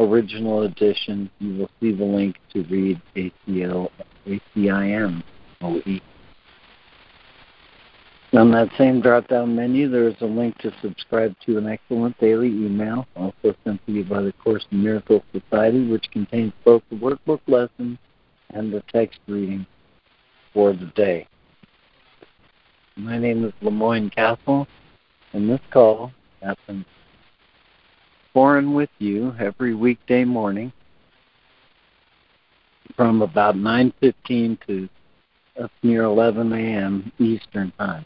original 0.00 0.62
edition, 0.62 1.30
you 1.38 1.58
will 1.58 1.70
see 1.80 1.92
the 1.92 2.04
link 2.04 2.36
to 2.52 2.64
read 2.64 3.00
ACL, 3.16 3.90
ACIM 4.26 5.22
OE. 5.60 6.00
On 8.32 8.52
that 8.52 8.68
same 8.78 9.00
drop 9.00 9.26
down 9.26 9.56
menu, 9.56 9.88
there 9.88 10.06
is 10.08 10.14
a 10.20 10.26
link 10.26 10.56
to 10.58 10.72
subscribe 10.80 11.34
to 11.46 11.58
an 11.58 11.66
excellent 11.66 12.16
daily 12.18 12.48
email, 12.48 13.06
also 13.16 13.54
sent 13.64 13.84
to 13.86 13.92
you 13.92 14.04
by 14.04 14.22
the 14.22 14.32
Course 14.32 14.64
in 14.70 14.84
Miracles 14.84 15.22
Society, 15.32 15.90
which 15.90 16.10
contains 16.12 16.52
both 16.64 16.82
the 16.90 16.96
workbook 16.96 17.40
lessons 17.48 17.98
and 18.50 18.72
the 18.72 18.82
text 18.92 19.18
reading 19.26 19.66
for 20.54 20.72
the 20.72 20.86
day. 20.94 21.26
My 22.96 23.18
name 23.18 23.44
is 23.44 23.52
LeMoyne 23.62 24.14
Castle, 24.14 24.68
and 25.32 25.50
this 25.50 25.60
call 25.72 26.12
happens 26.40 26.86
for 28.32 28.58
and 28.58 28.74
with 28.74 28.90
you 28.98 29.34
every 29.38 29.74
weekday 29.74 30.24
morning 30.24 30.72
from 32.96 33.22
about 33.22 33.56
9.15 33.56 34.58
to 34.66 34.88
up 35.62 35.70
near 35.82 36.04
11 36.04 36.52
a.m. 36.52 37.12
Eastern 37.18 37.72
Time. 37.72 38.04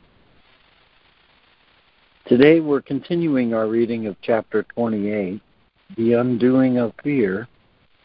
Today 2.26 2.60
we're 2.60 2.80
continuing 2.80 3.52
our 3.52 3.68
reading 3.68 4.06
of 4.06 4.16
chapter 4.22 4.62
28, 4.74 5.40
The 5.96 6.12
Undoing 6.14 6.78
of 6.78 6.94
Fear, 7.02 7.46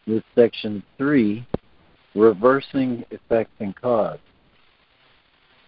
with 0.07 0.23
section 0.35 0.83
3, 0.97 1.47
Reversing 2.15 3.05
Effect 3.11 3.51
and 3.59 3.75
Cause. 3.75 4.19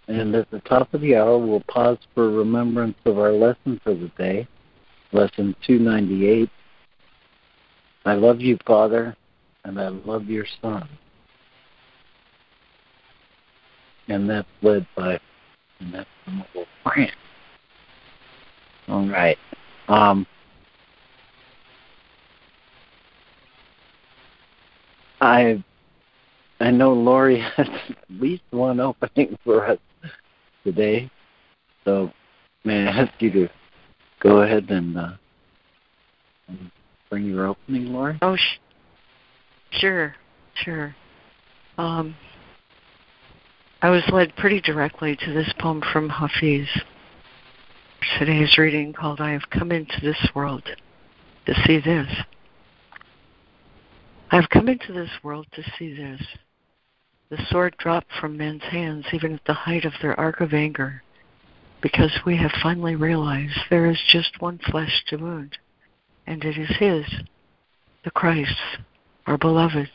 And 0.07 0.35
at 0.35 0.51
the 0.51 0.59
top 0.61 0.93
of 0.93 0.99
the 0.99 1.15
hour, 1.15 1.37
we'll 1.37 1.63
pause 1.69 1.97
for 2.13 2.29
remembrance 2.29 2.97
of 3.05 3.19
our 3.19 3.31
lesson 3.31 3.79
for 3.83 3.93
the 3.93 4.11
day, 4.17 4.47
lesson 5.13 5.55
298. 5.65 6.49
I 8.05 8.13
love 8.13 8.41
you, 8.41 8.57
Father, 8.65 9.15
and 9.63 9.79
I 9.79 9.89
love 9.89 10.25
your 10.25 10.45
Son. 10.61 10.87
And 14.07 14.29
that's 14.29 14.47
led 14.61 14.85
by 14.95 15.19
and 15.79 15.93
that's 15.93 16.09
the 16.25 16.65
Grant. 16.83 17.11
All 18.87 19.07
right. 19.07 19.37
Um, 19.87 20.25
I 25.19 25.63
I 26.59 26.71
know 26.71 26.93
Lori 26.93 27.39
has 27.55 27.67
at 27.67 27.97
least 28.09 28.43
one 28.51 28.79
opening 28.79 29.37
for 29.43 29.67
us 29.67 29.79
today, 30.63 31.09
so 31.85 32.11
may 32.63 32.87
I 32.87 33.03
ask 33.03 33.13
you 33.19 33.31
to 33.31 33.49
go 34.21 34.41
ahead 34.41 34.69
and, 34.69 34.97
uh, 34.97 35.11
and 36.47 36.71
bring 37.09 37.25
your 37.25 37.47
opening, 37.47 37.93
Lori? 37.93 38.17
Oh, 38.21 38.35
sh- 38.35 38.59
sure, 39.71 40.15
sure. 40.55 40.95
Um, 41.77 42.15
I 43.81 43.89
was 43.89 44.03
led 44.11 44.35
pretty 44.35 44.61
directly 44.61 45.15
to 45.17 45.33
this 45.33 45.51
poem 45.59 45.81
from 45.91 46.09
Hafiz. 46.09 46.67
Today's 48.19 48.57
reading 48.57 48.93
called 48.93 49.19
I 49.19 49.31
Have 49.31 49.49
Come 49.49 49.71
Into 49.71 49.99
This 50.01 50.29
World 50.35 50.63
to 51.45 51.53
See 51.65 51.79
This. 51.79 52.07
I 54.31 54.35
have 54.37 54.49
come 54.49 54.69
into 54.69 54.93
this 54.93 55.09
world 55.23 55.45
to 55.53 55.63
see 55.77 55.93
this. 55.93 56.21
The 57.29 57.45
sword 57.49 57.75
dropped 57.77 58.11
from 58.19 58.37
men's 58.37 58.63
hands 58.63 59.05
even 59.11 59.33
at 59.33 59.45
the 59.45 59.53
height 59.53 59.83
of 59.83 59.93
their 60.01 60.17
arc 60.17 60.39
of 60.39 60.53
anger, 60.53 61.03
because 61.81 62.11
we 62.25 62.37
have 62.37 62.51
finally 62.61 62.95
realized 62.95 63.57
there 63.69 63.89
is 63.89 63.99
just 64.11 64.41
one 64.41 64.59
flesh 64.69 65.03
to 65.07 65.17
wound, 65.17 65.57
and 66.27 66.43
it 66.43 66.57
is 66.57 66.75
His, 66.77 67.05
the 68.03 68.11
Christ, 68.11 68.55
our 69.25 69.37
beloved. 69.37 69.89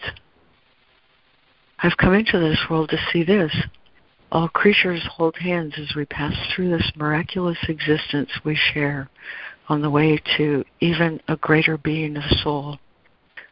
I've 1.79 1.97
come 1.97 2.15
into 2.15 2.39
this 2.39 2.61
world 2.71 2.91
to 2.91 2.99
see 3.13 3.23
this. 3.23 3.55
All 4.33 4.49
creatures 4.49 5.07
hold 5.13 5.37
hands 5.37 5.75
as 5.79 5.95
we 5.95 6.05
pass 6.05 6.35
through 6.55 6.71
this 6.71 6.91
miraculous 6.97 7.59
existence 7.69 8.31
we 8.45 8.57
share 8.57 9.09
on 9.69 9.83
the 9.83 9.91
way 9.91 10.21
to 10.37 10.65
even 10.81 11.21
a 11.29 11.37
greater 11.37 11.77
being 11.77 12.17
of 12.17 12.25
soul, 12.43 12.79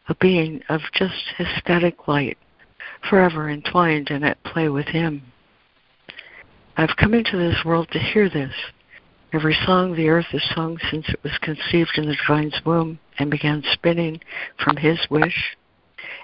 a 0.09 0.15
being 0.15 0.61
of 0.69 0.81
just 0.93 1.33
ecstatic 1.39 2.07
light, 2.07 2.37
forever 3.09 3.49
entwined 3.49 4.09
and 4.09 4.25
at 4.25 4.43
play 4.43 4.69
with 4.69 4.87
Him. 4.87 5.21
I've 6.77 6.97
come 6.97 7.13
into 7.13 7.37
this 7.37 7.63
world 7.63 7.87
to 7.91 7.99
hear 7.99 8.29
this. 8.29 8.53
Every 9.31 9.57
song 9.65 9.95
the 9.95 10.09
earth 10.09 10.25
has 10.31 10.43
sung 10.53 10.77
since 10.91 11.07
it 11.07 11.23
was 11.23 11.37
conceived 11.37 11.91
in 11.95 12.05
the 12.05 12.17
divine's 12.17 12.59
womb 12.65 12.99
and 13.17 13.31
began 13.31 13.63
spinning 13.71 14.19
from 14.61 14.75
His 14.75 14.99
wish. 15.09 15.55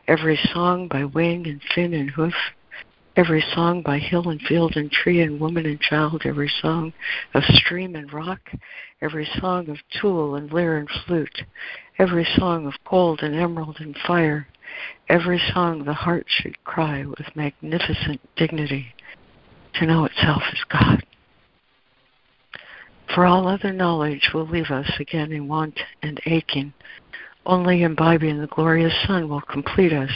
Every 0.09 0.37
song 0.53 0.89
by 0.89 1.05
wing 1.05 1.47
and 1.47 1.61
fin 1.73 1.93
and 1.93 2.09
hoof, 2.09 2.33
every 3.15 3.41
song 3.53 3.81
by 3.81 3.99
hill 3.99 4.27
and 4.27 4.41
field 4.41 4.75
and 4.75 4.91
tree 4.91 5.21
and 5.21 5.39
woman 5.39 5.65
and 5.65 5.79
child, 5.79 6.23
every 6.25 6.51
song 6.61 6.91
of 7.33 7.45
stream 7.45 7.95
and 7.95 8.11
rock, 8.11 8.51
every 9.01 9.29
song 9.39 9.69
of 9.69 9.77
tool 10.01 10.35
and 10.35 10.51
lyre 10.51 10.75
and 10.75 10.89
flute, 11.05 11.43
every 11.97 12.27
song 12.35 12.67
of 12.67 12.73
gold 12.83 13.21
and 13.23 13.35
emerald 13.35 13.77
and 13.79 13.95
fire, 14.05 14.49
every 15.07 15.41
song 15.53 15.85
the 15.85 15.93
heart 15.93 16.25
should 16.27 16.61
cry 16.65 17.05
with 17.05 17.35
magnificent 17.37 18.19
dignity 18.35 18.93
to 19.75 19.85
know 19.85 20.05
itself 20.05 20.43
as 20.51 20.59
God. 20.69 21.03
For 23.13 23.25
all 23.25 23.47
other 23.47 23.73
knowledge 23.73 24.29
will 24.33 24.47
leave 24.47 24.71
us 24.71 24.89
again 24.99 25.31
in 25.31 25.47
want 25.47 25.79
and 26.01 26.21
aching. 26.25 26.73
Only 27.45 27.83
imbibing 27.83 28.39
the 28.39 28.47
glorious 28.47 28.93
Sun 29.05 29.27
will 29.27 29.41
complete 29.41 29.91
us. 29.91 30.11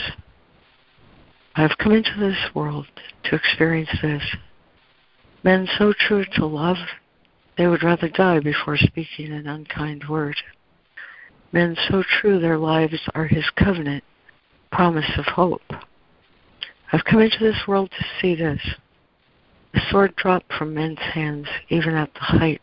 I 1.56 1.62
have 1.62 1.78
come 1.78 1.92
into 1.92 2.18
this 2.18 2.54
world 2.54 2.86
to 3.24 3.34
experience 3.34 3.90
this. 4.00 4.22
Men 5.42 5.68
so 5.78 5.92
true 5.98 6.24
to 6.34 6.46
love, 6.46 6.76
they 7.56 7.66
would 7.66 7.82
rather 7.82 8.08
die 8.08 8.40
before 8.40 8.76
speaking 8.76 9.32
an 9.32 9.46
unkind 9.46 10.08
word. 10.08 10.36
Men 11.52 11.76
so 11.88 12.02
true 12.20 12.38
their 12.38 12.58
lives 12.58 13.00
are 13.14 13.26
his 13.26 13.44
covenant, 13.56 14.04
promise 14.70 15.10
of 15.16 15.24
hope. 15.24 15.62
I've 16.92 17.04
come 17.04 17.20
into 17.20 17.38
this 17.40 17.66
world 17.66 17.90
to 17.90 18.04
see 18.20 18.34
this. 18.34 18.60
The 19.76 19.82
sword 19.90 20.16
dropped 20.16 20.50
from 20.54 20.72
men's 20.72 20.98
hands 20.98 21.46
even 21.68 21.94
at 21.96 22.12
the 22.14 22.20
height 22.20 22.62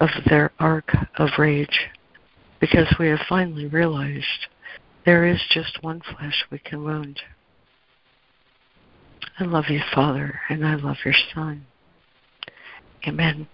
of 0.00 0.08
their 0.28 0.50
arc 0.58 0.92
of 1.16 1.28
rage, 1.38 1.78
because 2.60 2.92
we 2.98 3.06
have 3.06 3.20
finally 3.28 3.68
realized 3.68 4.48
there 5.06 5.26
is 5.26 5.40
just 5.50 5.80
one 5.84 6.00
flesh 6.00 6.44
we 6.50 6.58
can 6.58 6.82
wound. 6.82 7.20
I 9.38 9.44
love 9.44 9.66
you, 9.68 9.80
Father, 9.94 10.40
and 10.48 10.66
I 10.66 10.74
love 10.74 10.96
your 11.04 11.14
Son. 11.32 11.64
Amen. 13.06 13.46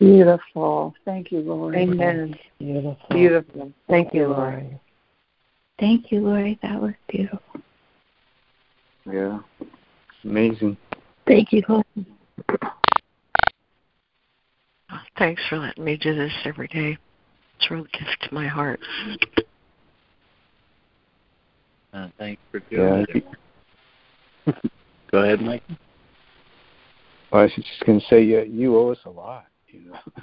Beautiful. 0.00 0.94
Thank 1.04 1.30
you, 1.30 1.38
Lord. 1.42 1.76
Amen. 1.76 2.34
Beautiful. 2.58 3.06
Beautiful. 3.08 3.72
Thank 3.88 4.14
you, 4.14 4.26
Lord. 4.26 4.80
Thank 5.78 6.10
you, 6.10 6.22
Lori. 6.22 6.58
That 6.60 6.82
was 6.82 6.94
beautiful. 7.08 7.60
Yeah. 9.10 9.40
Amazing. 10.24 10.76
Thank 11.26 11.52
you, 11.52 11.62
Lord. 11.68 11.84
Thanks 15.18 15.42
for 15.48 15.58
letting 15.58 15.84
me 15.84 15.96
do 15.96 16.14
this 16.14 16.32
every 16.44 16.68
day. 16.68 16.96
It's 17.58 17.70
a 17.70 17.74
real 17.74 17.84
gift 17.84 18.16
to 18.22 18.34
my 18.34 18.46
heart. 18.46 18.80
Uh, 21.92 22.08
thanks 22.18 22.42
for 22.50 22.60
doing 22.60 23.06
Yeah. 23.08 23.22
it. 24.46 24.62
Go 25.12 25.18
ahead, 25.18 25.40
Mike. 25.40 25.62
Well, 27.30 27.42
I 27.42 27.44
was 27.44 27.52
just 27.54 27.84
going 27.86 28.00
to 28.00 28.06
say, 28.06 28.22
you, 28.22 28.42
you 28.42 28.76
owe 28.76 28.90
us 28.90 28.98
a 29.04 29.10
lot. 29.10 29.46
You 29.68 29.90
know. 29.90 29.98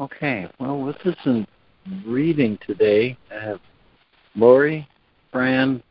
Okay, 0.00 0.48
well, 0.58 0.78
with 0.78 0.96
us 1.04 1.16
in 1.26 1.46
reading 2.06 2.58
today, 2.66 3.18
I 3.30 3.44
have 3.44 3.60
Lori, 4.34 4.88
Fran, 5.30 5.82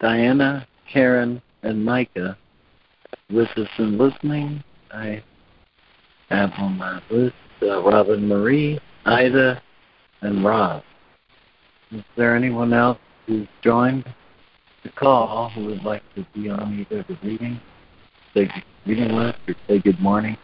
Diana, 0.00 0.66
Karen, 0.92 1.40
and 1.62 1.84
Micah 1.84 2.36
with 3.30 3.48
us 3.56 3.68
in 3.78 3.98
listening. 3.98 4.64
I 4.92 5.22
have 6.28 6.50
on 6.58 6.76
my 6.76 7.00
list 7.08 7.36
uh, 7.62 7.84
Robin 7.84 8.26
Marie, 8.26 8.80
Ida, 9.04 9.62
and 10.22 10.44
Rob. 10.44 10.82
Is 11.92 12.02
there 12.16 12.34
anyone 12.34 12.72
else 12.72 12.98
who's 13.28 13.46
joined 13.62 14.12
the 14.82 14.90
call 14.90 15.50
who 15.50 15.66
would 15.66 15.84
like 15.84 16.02
to 16.16 16.26
be 16.34 16.48
on 16.48 16.80
either 16.80 17.04
the 17.08 17.16
reading, 17.22 17.60
reading 18.84 19.12
list, 19.12 19.38
or 19.46 19.54
say 19.68 19.78
good 19.78 20.00
morning? 20.00 20.36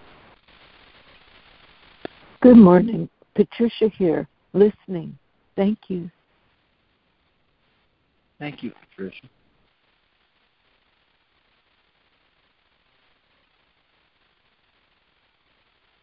Good 2.43 2.57
morning. 2.57 3.09
Patricia 3.37 3.89
here, 3.97 4.27
listening. 4.53 5.17
Thank 5.55 5.79
you. 5.87 6.11
Thank 8.41 8.65
you, 8.65 8.73
Patricia. 8.91 9.29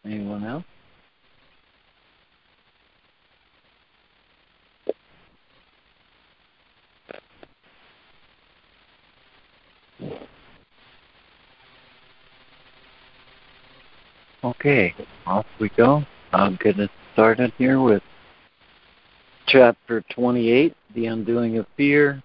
Anyone 0.06 0.44
else? 0.44 0.64
Okay, 14.42 14.94
off 15.26 15.44
we 15.58 15.68
go. 15.76 16.02
I'll 16.32 16.56
get 16.56 16.78
it 16.78 16.90
started 17.12 17.52
here 17.58 17.80
with 17.80 18.02
chapter 19.48 20.04
28, 20.10 20.76
The 20.94 21.06
Undoing 21.06 21.58
of 21.58 21.66
Fear, 21.76 22.22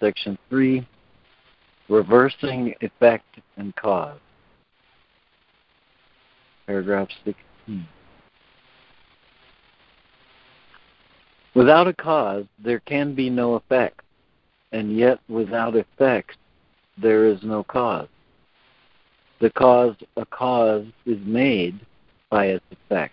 section 0.00 0.36
3, 0.50 0.86
Reversing 1.88 2.74
Effect 2.80 3.24
and 3.56 3.74
Cause. 3.76 4.18
Paragraph 6.66 7.08
16. 7.24 7.86
Without 11.54 11.86
a 11.86 11.92
cause, 11.92 12.46
there 12.58 12.80
can 12.80 13.14
be 13.14 13.30
no 13.30 13.54
effect, 13.54 14.00
and 14.72 14.96
yet 14.96 15.20
without 15.28 15.76
effects, 15.76 16.34
there 17.00 17.26
is 17.26 17.38
no 17.44 17.62
cause. 17.62 18.08
The 19.40 19.50
cause 19.50 19.94
a 20.16 20.26
cause 20.26 20.86
is 21.06 21.18
made 21.24 21.78
by 22.32 22.46
its 22.46 22.64
effect. 22.72 23.12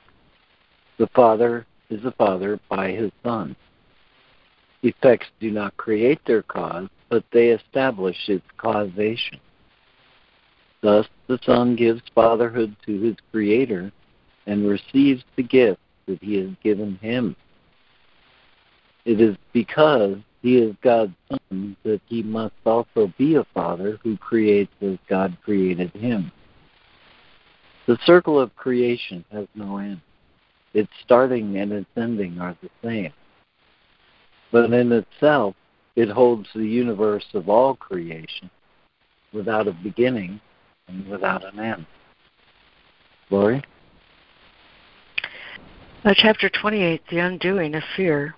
The 0.97 1.07
Father 1.07 1.67
is 1.89 2.05
a 2.05 2.11
Father 2.11 2.57
by 2.69 2.91
his 2.91 3.11
Son. 3.21 3.53
Effects 4.81 5.27
do 5.41 5.51
not 5.51 5.75
create 5.75 6.21
their 6.25 6.41
cause, 6.41 6.87
but 7.09 7.25
they 7.33 7.49
establish 7.49 8.15
its 8.29 8.45
causation. 8.57 9.39
Thus, 10.81 11.05
the 11.27 11.37
Son 11.45 11.75
gives 11.75 12.01
fatherhood 12.15 12.77
to 12.85 12.97
his 13.01 13.17
Creator 13.31 13.91
and 14.47 14.69
receives 14.69 15.25
the 15.35 15.43
gift 15.43 15.81
that 16.07 16.23
he 16.23 16.35
has 16.37 16.51
given 16.63 16.95
him. 17.01 17.35
It 19.03 19.19
is 19.19 19.35
because 19.51 20.15
he 20.41 20.59
is 20.59 20.75
God's 20.81 21.13
Son 21.29 21.75
that 21.83 21.99
he 22.05 22.23
must 22.23 22.55
also 22.65 23.11
be 23.17 23.35
a 23.35 23.43
Father 23.53 23.99
who 24.01 24.15
creates 24.15 24.71
as 24.81 24.97
God 25.09 25.35
created 25.43 25.91
him. 25.91 26.31
The 27.89 27.97
circle 28.05 28.39
of 28.39 28.55
creation 28.55 29.25
has 29.31 29.47
no 29.55 29.79
end. 29.79 30.01
Its 30.75 30.91
starting 31.03 31.57
and 31.57 31.71
its 31.71 31.89
ending 31.97 32.39
are 32.39 32.55
the 32.61 32.69
same. 32.83 33.11
But 34.51 34.71
in 34.71 34.91
itself, 34.91 35.55
it 35.95 36.07
holds 36.07 36.47
the 36.53 36.67
universe 36.67 37.25
of 37.33 37.49
all 37.49 37.75
creation 37.75 38.51
without 39.33 39.67
a 39.67 39.71
beginning 39.71 40.39
and 40.87 41.07
without 41.07 41.43
an 41.43 41.59
end. 41.59 41.87
Lori? 43.31 43.63
Uh, 46.05 46.13
chapter 46.15 46.47
28, 46.47 47.01
The 47.09 47.17
Undoing 47.17 47.73
of 47.73 47.81
Fear. 47.97 48.35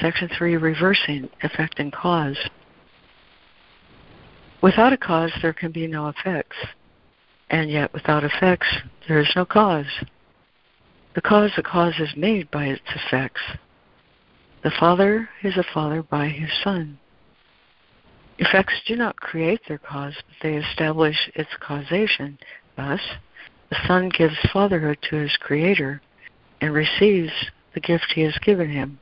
Section 0.00 0.28
3, 0.36 0.56
Reversing 0.56 1.30
Effect 1.44 1.78
and 1.78 1.92
Cause. 1.92 2.36
Without 4.60 4.92
a 4.92 4.96
cause, 4.96 5.30
there 5.40 5.52
can 5.52 5.70
be 5.70 5.86
no 5.86 6.08
effects, 6.08 6.56
and 7.50 7.70
yet 7.70 7.92
without 7.92 8.24
effects, 8.24 8.68
there 9.06 9.18
is 9.18 9.30
no 9.36 9.44
cause. 9.44 9.86
The 11.14 11.20
cause 11.20 11.50
a 11.56 11.62
cause 11.62 11.98
is 11.98 12.16
made 12.16 12.50
by 12.50 12.66
its 12.66 12.82
effects. 12.94 13.40
The 14.62 14.70
Father 14.78 15.28
is 15.42 15.56
a 15.56 15.64
Father 15.74 16.02
by 16.02 16.28
his 16.28 16.50
Son. 16.62 16.98
Effects 18.38 18.80
do 18.86 18.96
not 18.96 19.16
create 19.16 19.60
their 19.68 19.78
cause, 19.78 20.14
but 20.14 20.36
they 20.42 20.56
establish 20.56 21.30
its 21.34 21.50
causation. 21.60 22.38
Thus, 22.76 23.00
the 23.68 23.76
Son 23.86 24.08
gives 24.08 24.36
fatherhood 24.52 24.98
to 25.10 25.16
his 25.16 25.36
Creator 25.36 26.00
and 26.60 26.72
receives 26.72 27.32
the 27.74 27.80
gift 27.80 28.12
he 28.14 28.22
has 28.22 28.38
given 28.44 28.70
him. 28.70 28.98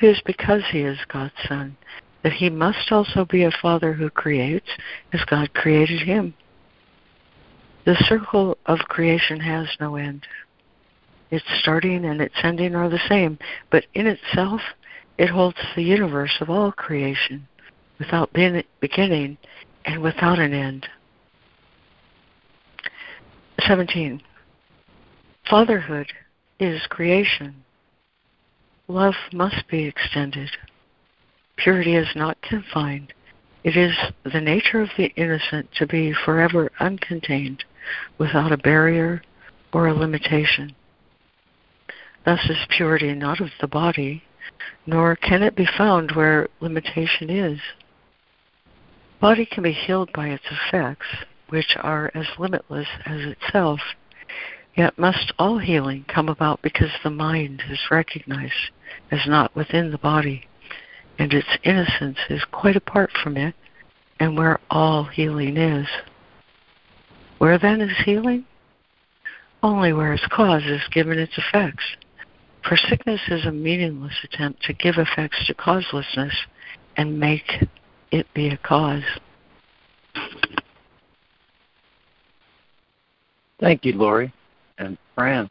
It 0.00 0.06
is 0.06 0.20
because 0.26 0.62
he 0.70 0.80
is 0.80 0.98
God's 1.08 1.32
Son 1.46 1.76
that 2.22 2.32
he 2.32 2.50
must 2.50 2.90
also 2.92 3.24
be 3.24 3.44
a 3.44 3.50
Father 3.62 3.92
who 3.92 4.10
creates 4.10 4.68
as 5.12 5.24
God 5.24 5.52
created 5.54 6.00
him. 6.00 6.34
The 7.84 7.96
circle 8.08 8.58
of 8.66 8.78
creation 8.80 9.40
has 9.40 9.68
no 9.80 9.96
end. 9.96 10.26
Its 11.30 11.44
starting 11.60 12.04
and 12.04 12.20
its 12.20 12.34
ending 12.42 12.74
are 12.74 12.88
the 12.88 13.00
same, 13.08 13.38
but 13.70 13.86
in 13.94 14.06
itself 14.06 14.60
it 15.16 15.30
holds 15.30 15.58
the 15.74 15.82
universe 15.82 16.36
of 16.40 16.50
all 16.50 16.72
creation 16.72 17.46
without 17.98 18.32
beginning 18.32 19.38
and 19.84 20.02
without 20.02 20.38
an 20.38 20.52
end. 20.52 20.88
17. 23.66 24.22
Fatherhood 25.48 26.08
is 26.58 26.86
creation. 26.88 27.64
Love 28.88 29.14
must 29.32 29.68
be 29.68 29.84
extended. 29.84 30.50
Purity 31.56 31.94
is 31.94 32.08
not 32.14 32.40
confined. 32.42 33.12
It 33.62 33.76
is 33.76 33.94
the 34.24 34.40
nature 34.40 34.80
of 34.80 34.88
the 34.96 35.12
innocent 35.16 35.68
to 35.76 35.86
be 35.86 36.12
forever 36.12 36.70
uncontained, 36.80 37.60
without 38.18 38.52
a 38.52 38.58
barrier 38.58 39.22
or 39.72 39.88
a 39.88 39.94
limitation. 39.94 40.74
Thus 42.24 42.40
is 42.50 42.66
purity 42.68 43.14
not 43.14 43.40
of 43.40 43.50
the 43.60 43.68
body, 43.68 44.22
nor 44.86 45.16
can 45.16 45.42
it 45.42 45.56
be 45.56 45.66
found 45.78 46.12
where 46.12 46.48
limitation 46.60 47.30
is. 47.30 47.60
Body 49.20 49.46
can 49.46 49.62
be 49.62 49.72
healed 49.72 50.10
by 50.12 50.28
its 50.28 50.44
effects, 50.50 51.06
which 51.48 51.76
are 51.80 52.10
as 52.14 52.26
limitless 52.38 52.88
as 53.06 53.20
itself, 53.20 53.80
yet 54.76 54.98
must 54.98 55.32
all 55.38 55.58
healing 55.58 56.04
come 56.08 56.28
about 56.28 56.62
because 56.62 56.90
the 57.02 57.10
mind 57.10 57.62
is 57.70 57.78
recognized 57.90 58.70
as 59.10 59.20
not 59.26 59.54
within 59.54 59.90
the 59.90 59.98
body, 59.98 60.46
and 61.18 61.32
its 61.34 61.48
innocence 61.64 62.18
is 62.28 62.44
quite 62.50 62.76
apart 62.76 63.10
from 63.22 63.36
it, 63.36 63.54
and 64.18 64.36
where 64.36 64.58
all 64.70 65.04
healing 65.04 65.56
is. 65.56 65.86
Where 67.40 67.58
then 67.58 67.80
is 67.80 67.96
healing? 68.04 68.44
Only 69.62 69.94
where 69.94 70.12
its 70.12 70.26
cause 70.30 70.62
is 70.64 70.82
given 70.92 71.18
its 71.18 71.32
effects. 71.38 71.84
For 72.68 72.76
sickness 72.76 73.22
is 73.28 73.46
a 73.46 73.50
meaningless 73.50 74.12
attempt 74.22 74.62
to 74.64 74.74
give 74.74 74.96
effects 74.98 75.46
to 75.46 75.54
causelessness 75.54 76.34
and 76.98 77.18
make 77.18 77.64
it 78.10 78.26
be 78.34 78.48
a 78.48 78.58
cause. 78.58 79.04
Thank 83.58 83.86
you, 83.86 83.94
Lori. 83.94 84.34
And 84.76 84.98
Fran. 85.14 85.48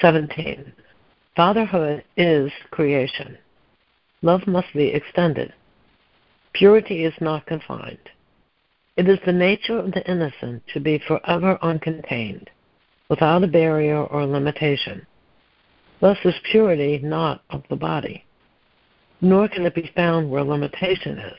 17. 0.00 0.72
Fatherhood 1.36 2.02
is 2.16 2.50
creation. 2.72 3.38
Love 4.22 4.48
must 4.48 4.72
be 4.74 4.88
extended. 4.88 5.52
Purity 6.54 7.04
is 7.04 7.14
not 7.20 7.46
confined. 7.46 8.10
It 8.96 9.08
is 9.08 9.18
the 9.26 9.32
nature 9.32 9.78
of 9.78 9.90
the 9.90 10.08
innocent 10.08 10.62
to 10.72 10.78
be 10.78 10.98
forever 10.98 11.58
uncontained, 11.62 12.46
without 13.08 13.42
a 13.42 13.48
barrier 13.48 14.04
or 14.04 14.24
limitation. 14.24 15.04
Thus 16.00 16.18
is 16.24 16.34
purity 16.50 17.00
not 17.02 17.42
of 17.50 17.64
the 17.68 17.74
body, 17.74 18.24
nor 19.20 19.48
can 19.48 19.66
it 19.66 19.74
be 19.74 19.90
found 19.96 20.30
where 20.30 20.44
limitation 20.44 21.18
is. 21.18 21.38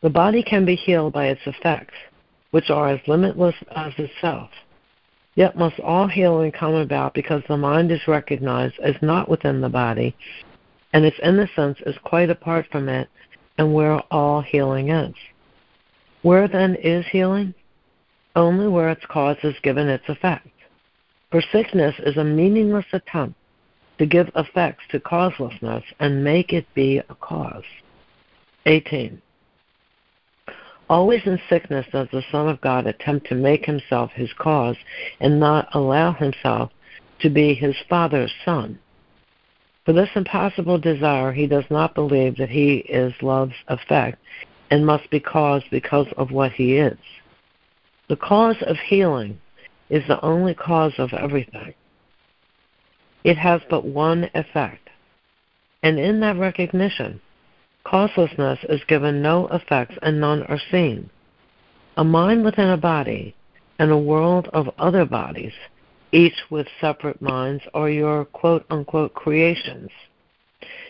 The 0.00 0.08
body 0.08 0.42
can 0.42 0.64
be 0.64 0.74
healed 0.74 1.12
by 1.12 1.26
its 1.26 1.40
effects, 1.44 1.96
which 2.50 2.70
are 2.70 2.88
as 2.88 3.06
limitless 3.06 3.56
as 3.72 3.92
itself. 3.98 4.48
Yet 5.34 5.58
must 5.58 5.78
all 5.80 6.08
healing 6.08 6.52
come 6.52 6.74
about 6.74 7.12
because 7.12 7.42
the 7.46 7.58
mind 7.58 7.92
is 7.92 8.08
recognized 8.08 8.78
as 8.82 8.94
not 9.02 9.28
within 9.28 9.60
the 9.60 9.68
body, 9.68 10.16
and 10.94 11.04
its 11.04 11.18
innocence 11.22 11.78
is 11.84 11.96
quite 12.04 12.30
apart 12.30 12.66
from 12.72 12.88
it, 12.88 13.08
and 13.58 13.74
where 13.74 14.00
all 14.10 14.40
healing 14.40 14.88
is. 14.88 15.14
Where 16.22 16.48
then 16.48 16.74
is 16.76 17.06
healing? 17.06 17.54
Only 18.34 18.68
where 18.68 18.90
its 18.90 19.04
cause 19.06 19.36
is 19.42 19.54
given 19.62 19.88
its 19.88 20.08
effect. 20.08 20.48
For 21.30 21.42
sickness 21.52 21.94
is 21.98 22.16
a 22.16 22.24
meaningless 22.24 22.86
attempt 22.92 23.38
to 23.98 24.06
give 24.06 24.30
effects 24.34 24.84
to 24.90 25.00
causelessness 25.00 25.84
and 26.00 26.24
make 26.24 26.52
it 26.52 26.66
be 26.74 26.98
a 26.98 27.14
cause. 27.20 27.64
18. 28.66 29.20
Always 30.88 31.20
in 31.26 31.38
sickness 31.48 31.86
does 31.92 32.08
the 32.10 32.24
Son 32.32 32.48
of 32.48 32.60
God 32.60 32.86
attempt 32.86 33.26
to 33.28 33.34
make 33.34 33.66
himself 33.66 34.10
his 34.12 34.32
cause 34.38 34.76
and 35.20 35.38
not 35.38 35.68
allow 35.74 36.12
himself 36.12 36.70
to 37.20 37.28
be 37.28 37.54
his 37.54 37.76
Father's 37.88 38.32
Son. 38.44 38.78
For 39.84 39.92
this 39.92 40.10
impossible 40.14 40.78
desire, 40.78 41.32
he 41.32 41.46
does 41.46 41.64
not 41.70 41.94
believe 41.94 42.36
that 42.36 42.50
he 42.50 42.76
is 42.76 43.12
love's 43.22 43.54
effect 43.68 44.18
and 44.70 44.86
must 44.86 45.10
be 45.10 45.20
caused 45.20 45.66
because 45.70 46.06
of 46.16 46.30
what 46.30 46.52
he 46.52 46.76
is. 46.76 46.98
The 48.08 48.16
cause 48.16 48.56
of 48.62 48.76
healing 48.76 49.38
is 49.90 50.02
the 50.06 50.20
only 50.24 50.54
cause 50.54 50.94
of 50.98 51.12
everything. 51.12 51.74
It 53.24 53.36
has 53.36 53.60
but 53.68 53.84
one 53.84 54.30
effect. 54.34 54.88
And 55.82 55.98
in 55.98 56.20
that 56.20 56.36
recognition, 56.36 57.20
causelessness 57.84 58.58
is 58.68 58.80
given 58.88 59.22
no 59.22 59.48
effects 59.48 59.96
and 60.02 60.20
none 60.20 60.42
are 60.44 60.60
seen. 60.70 61.10
A 61.96 62.04
mind 62.04 62.44
within 62.44 62.70
a 62.70 62.76
body 62.76 63.34
and 63.78 63.90
a 63.90 63.98
world 63.98 64.48
of 64.52 64.70
other 64.78 65.04
bodies, 65.04 65.52
each 66.12 66.36
with 66.50 66.66
separate 66.80 67.20
minds, 67.20 67.62
are 67.74 67.90
your 67.90 68.24
quote 68.24 68.64
unquote 68.70 69.14
creations. 69.14 69.90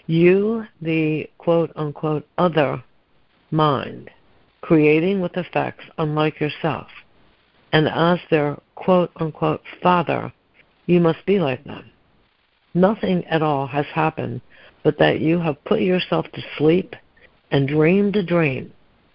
You, 0.07 0.67
the 0.81 1.29
quote 1.39 1.71
unquote 1.77 2.27
other 2.39 2.83
mind, 3.51 4.11
creating 4.61 5.21
with 5.21 5.37
effects 5.37 5.85
unlike 5.99 6.41
yourself, 6.41 6.89
and 7.73 7.89
as 7.89 8.19
their 8.31 8.59
quote 8.75 9.11
unquote 9.17 9.63
father, 9.83 10.33
you 10.87 11.01
must 11.01 11.25
be 11.27 11.39
like 11.39 11.65
them. 11.65 11.91
Nothing 12.75 13.25
at 13.27 13.43
all 13.43 13.67
has 13.67 13.87
happened 13.87 14.41
but 14.83 14.99
that 14.99 15.21
you 15.21 15.39
have 15.41 15.65
put 15.65 15.81
yourself 15.81 16.27
to 16.33 16.43
sleep 16.57 16.95
and 17.51 17.69
dreamed 17.69 18.17
a 18.17 18.23
dream 18.23 18.73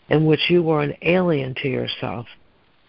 in 0.10 0.26
which 0.26 0.50
you 0.50 0.62
were 0.62 0.82
an 0.82 0.96
alien 1.02 1.56
to 1.56 1.68
yourself 1.68 2.28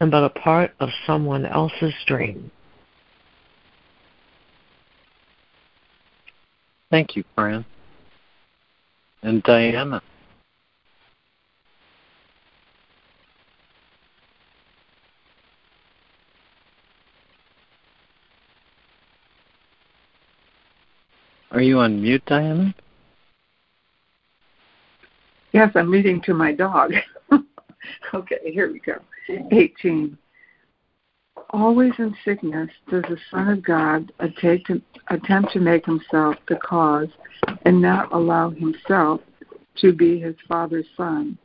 and 0.00 0.10
but 0.10 0.24
a 0.24 0.28
part 0.28 0.72
of 0.80 0.88
someone 1.06 1.46
else's 1.46 1.94
dream. 2.06 2.50
Thank 6.90 7.16
you, 7.16 7.24
Fran. 7.34 7.64
And 9.22 9.42
Diana. 9.42 10.02
Are 21.54 21.62
you 21.62 21.78
on 21.78 22.02
mute, 22.02 22.24
Diana? 22.26 22.74
Yes, 25.52 25.70
I'm 25.76 25.88
reading 25.88 26.20
to 26.22 26.34
my 26.34 26.50
dog. 26.50 26.94
okay, 28.14 28.38
here 28.42 28.72
we 28.72 28.80
go. 28.80 28.96
18. 29.52 30.18
Always 31.50 31.92
in 31.98 32.12
sickness 32.24 32.70
does 32.90 33.04
the 33.08 33.18
Son 33.30 33.50
of 33.50 33.62
God 33.62 34.10
attempt 34.18 35.52
to, 35.52 35.60
make 35.60 35.86
himself 35.86 36.34
the 36.48 36.56
cause 36.56 37.06
and 37.64 37.80
not 37.80 38.12
allow 38.12 38.50
himself 38.50 39.20
to 39.76 39.92
be 39.92 40.18
his 40.18 40.34
Father's 40.48 40.86
Son. 40.96 41.38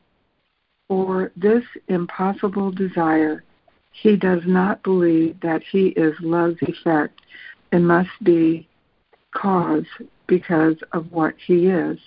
For 0.87 1.31
this 1.37 1.63
impossible 1.87 2.71
desire, 2.71 3.43
he 3.91 4.15
does 4.15 4.41
not 4.47 4.81
believe 4.81 5.39
that 5.41 5.61
he 5.71 5.89
is 5.89 6.15
love's 6.19 6.63
effect 6.63 7.21
and 7.71 7.87
must 7.87 8.09
be 8.23 8.68
cause 9.31 9.85
because 10.27 10.75
of 10.93 11.11
what 11.11 11.35
he 11.45 11.67
is. 11.67 11.97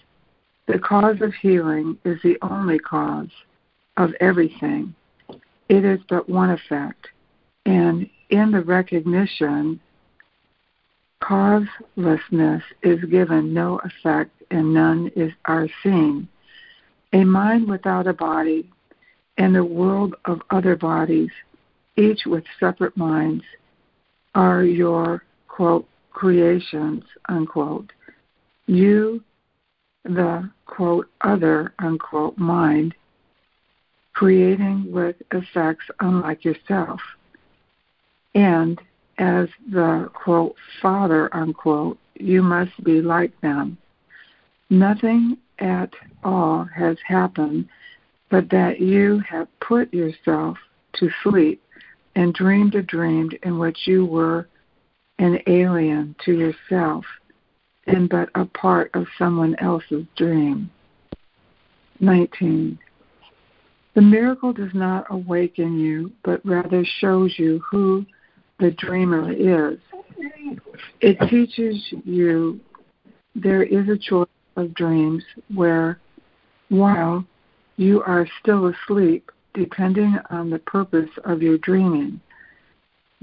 The 0.66 0.78
cause 0.78 1.20
of 1.20 1.34
healing 1.34 1.98
is 2.04 2.20
the 2.22 2.38
only 2.42 2.78
cause 2.78 3.30
of 3.96 4.10
everything. 4.20 4.94
It 5.68 5.84
is 5.84 6.00
but 6.08 6.28
one 6.28 6.50
effect. 6.50 7.08
And 7.66 8.08
in 8.30 8.50
the 8.50 8.62
recognition, 8.62 9.80
causelessness 11.20 12.62
is 12.82 13.04
given 13.04 13.54
no 13.54 13.80
effect 13.84 14.30
and 14.50 14.74
none 14.74 15.10
is 15.16 15.32
are 15.44 15.68
seen. 15.82 16.28
A 17.12 17.24
mind 17.24 17.68
without 17.68 18.06
a 18.06 18.12
body 18.12 18.70
and 19.38 19.56
a 19.56 19.64
world 19.64 20.14
of 20.24 20.40
other 20.50 20.76
bodies, 20.76 21.30
each 21.96 22.22
with 22.26 22.44
separate 22.58 22.96
minds, 22.96 23.44
are 24.34 24.64
your 24.64 25.24
quote 25.48 25.86
creations, 26.12 27.04
unquote. 27.28 27.92
You, 28.66 29.22
the 30.04 30.50
quote, 30.66 31.08
other, 31.20 31.74
unquote, 31.78 32.38
mind, 32.38 32.94
creating 34.12 34.90
with 34.90 35.16
effects 35.32 35.84
unlike 36.00 36.44
yourself. 36.44 37.00
And 38.34 38.80
as 39.18 39.48
the 39.70 40.10
quote, 40.14 40.54
father, 40.80 41.34
unquote, 41.34 41.98
you 42.14 42.42
must 42.42 42.82
be 42.84 43.00
like 43.00 43.38
them. 43.40 43.78
Nothing 44.70 45.38
at 45.58 45.92
all 46.24 46.64
has 46.74 46.96
happened 47.06 47.68
but 48.30 48.48
that 48.48 48.80
you 48.80 49.22
have 49.28 49.46
put 49.60 49.92
yourself 49.92 50.56
to 50.94 51.10
sleep 51.22 51.62
and 52.16 52.32
dreamed 52.32 52.74
a 52.74 52.82
dream 52.82 53.30
in 53.42 53.58
which 53.58 53.78
you 53.84 54.06
were 54.06 54.48
an 55.22 55.38
alien 55.46 56.16
to 56.24 56.32
yourself 56.32 57.04
and 57.86 58.08
but 58.08 58.28
a 58.34 58.44
part 58.44 58.90
of 58.94 59.06
someone 59.16 59.54
else's 59.60 60.04
dream. 60.16 60.68
19. 62.00 62.76
The 63.94 64.00
miracle 64.00 64.52
does 64.52 64.74
not 64.74 65.06
awaken 65.10 65.78
you, 65.78 66.10
but 66.24 66.44
rather 66.44 66.84
shows 66.98 67.38
you 67.38 67.62
who 67.70 68.04
the 68.58 68.72
dreamer 68.72 69.32
is. 69.32 69.78
It 71.00 71.18
teaches 71.28 71.80
you 72.04 72.58
there 73.36 73.62
is 73.62 73.88
a 73.88 73.98
choice 73.98 74.28
of 74.56 74.74
dreams 74.74 75.22
where, 75.54 76.00
while 76.68 77.24
you 77.76 78.02
are 78.02 78.26
still 78.40 78.66
asleep, 78.66 79.30
depending 79.54 80.18
on 80.30 80.50
the 80.50 80.58
purpose 80.58 81.10
of 81.24 81.42
your 81.42 81.58
dreaming, 81.58 82.20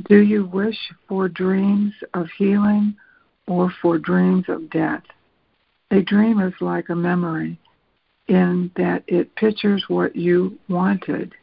do 0.07 0.21
you 0.21 0.45
wish 0.45 0.77
for 1.07 1.27
dreams 1.27 1.93
of 2.13 2.27
healing 2.37 2.95
or 3.47 3.73
for 3.81 3.97
dreams 3.97 4.45
of 4.47 4.69
death? 4.69 5.03
A 5.91 6.01
dream 6.01 6.39
is 6.39 6.53
like 6.61 6.89
a 6.89 6.95
memory 6.95 7.59
in 8.27 8.71
that 8.75 9.03
it 9.07 9.35
pictures 9.35 9.83
what 9.87 10.15
you 10.15 10.57
wanted 10.69 11.33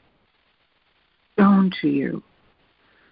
shown 1.39 1.71
to 1.83 1.89
you. 1.89 2.23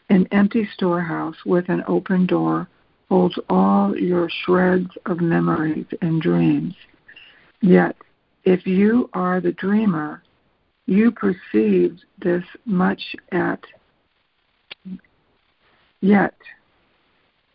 An 0.08 0.26
empty 0.30 0.68
storehouse 0.74 1.36
with 1.44 1.68
an 1.68 1.82
open 1.88 2.26
door 2.26 2.68
holds 3.08 3.38
all 3.48 3.96
your 3.96 4.30
shreds 4.44 4.90
of 5.06 5.20
memories 5.20 5.86
and 6.00 6.22
dreams. 6.22 6.74
Yet, 7.60 7.96
if 8.44 8.66
you 8.66 9.10
are 9.12 9.40
the 9.40 9.52
dreamer, 9.52 10.22
you 10.86 11.10
perceive 11.10 11.98
this 12.18 12.44
much 12.64 13.00
at 13.32 13.60
Yet, 16.04 16.34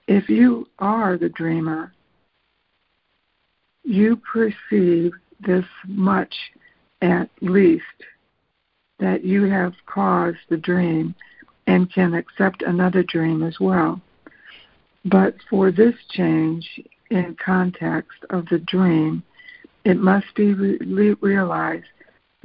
if 0.08 0.28
you 0.28 0.68
are 0.80 1.20
the 1.20 1.30
dreamer, 1.30 1.94
you 3.84 4.16
perceive 4.34 5.12
this 5.40 5.66
much 5.88 6.34
at 7.04 7.30
least 7.42 7.84
that 8.98 9.24
you 9.24 9.44
have 9.44 9.74
caused 9.86 10.40
the 10.50 10.58
dream 10.58 11.14
and 11.68 11.94
can 11.94 12.16
accept 12.16 12.64
another 12.64 13.04
dream 13.04 13.44
as 13.44 13.60
well. 13.60 14.02
But 15.06 15.36
for 15.48 15.72
this 15.72 15.94
change 16.10 16.68
in 17.12 17.38
context 17.46 18.18
of 18.32 18.48
the 18.48 18.58
dream, 18.58 19.22
it 19.86 19.98
must 19.98 20.34
be 20.34 20.56
re- 20.56 21.16
realized 21.22 21.86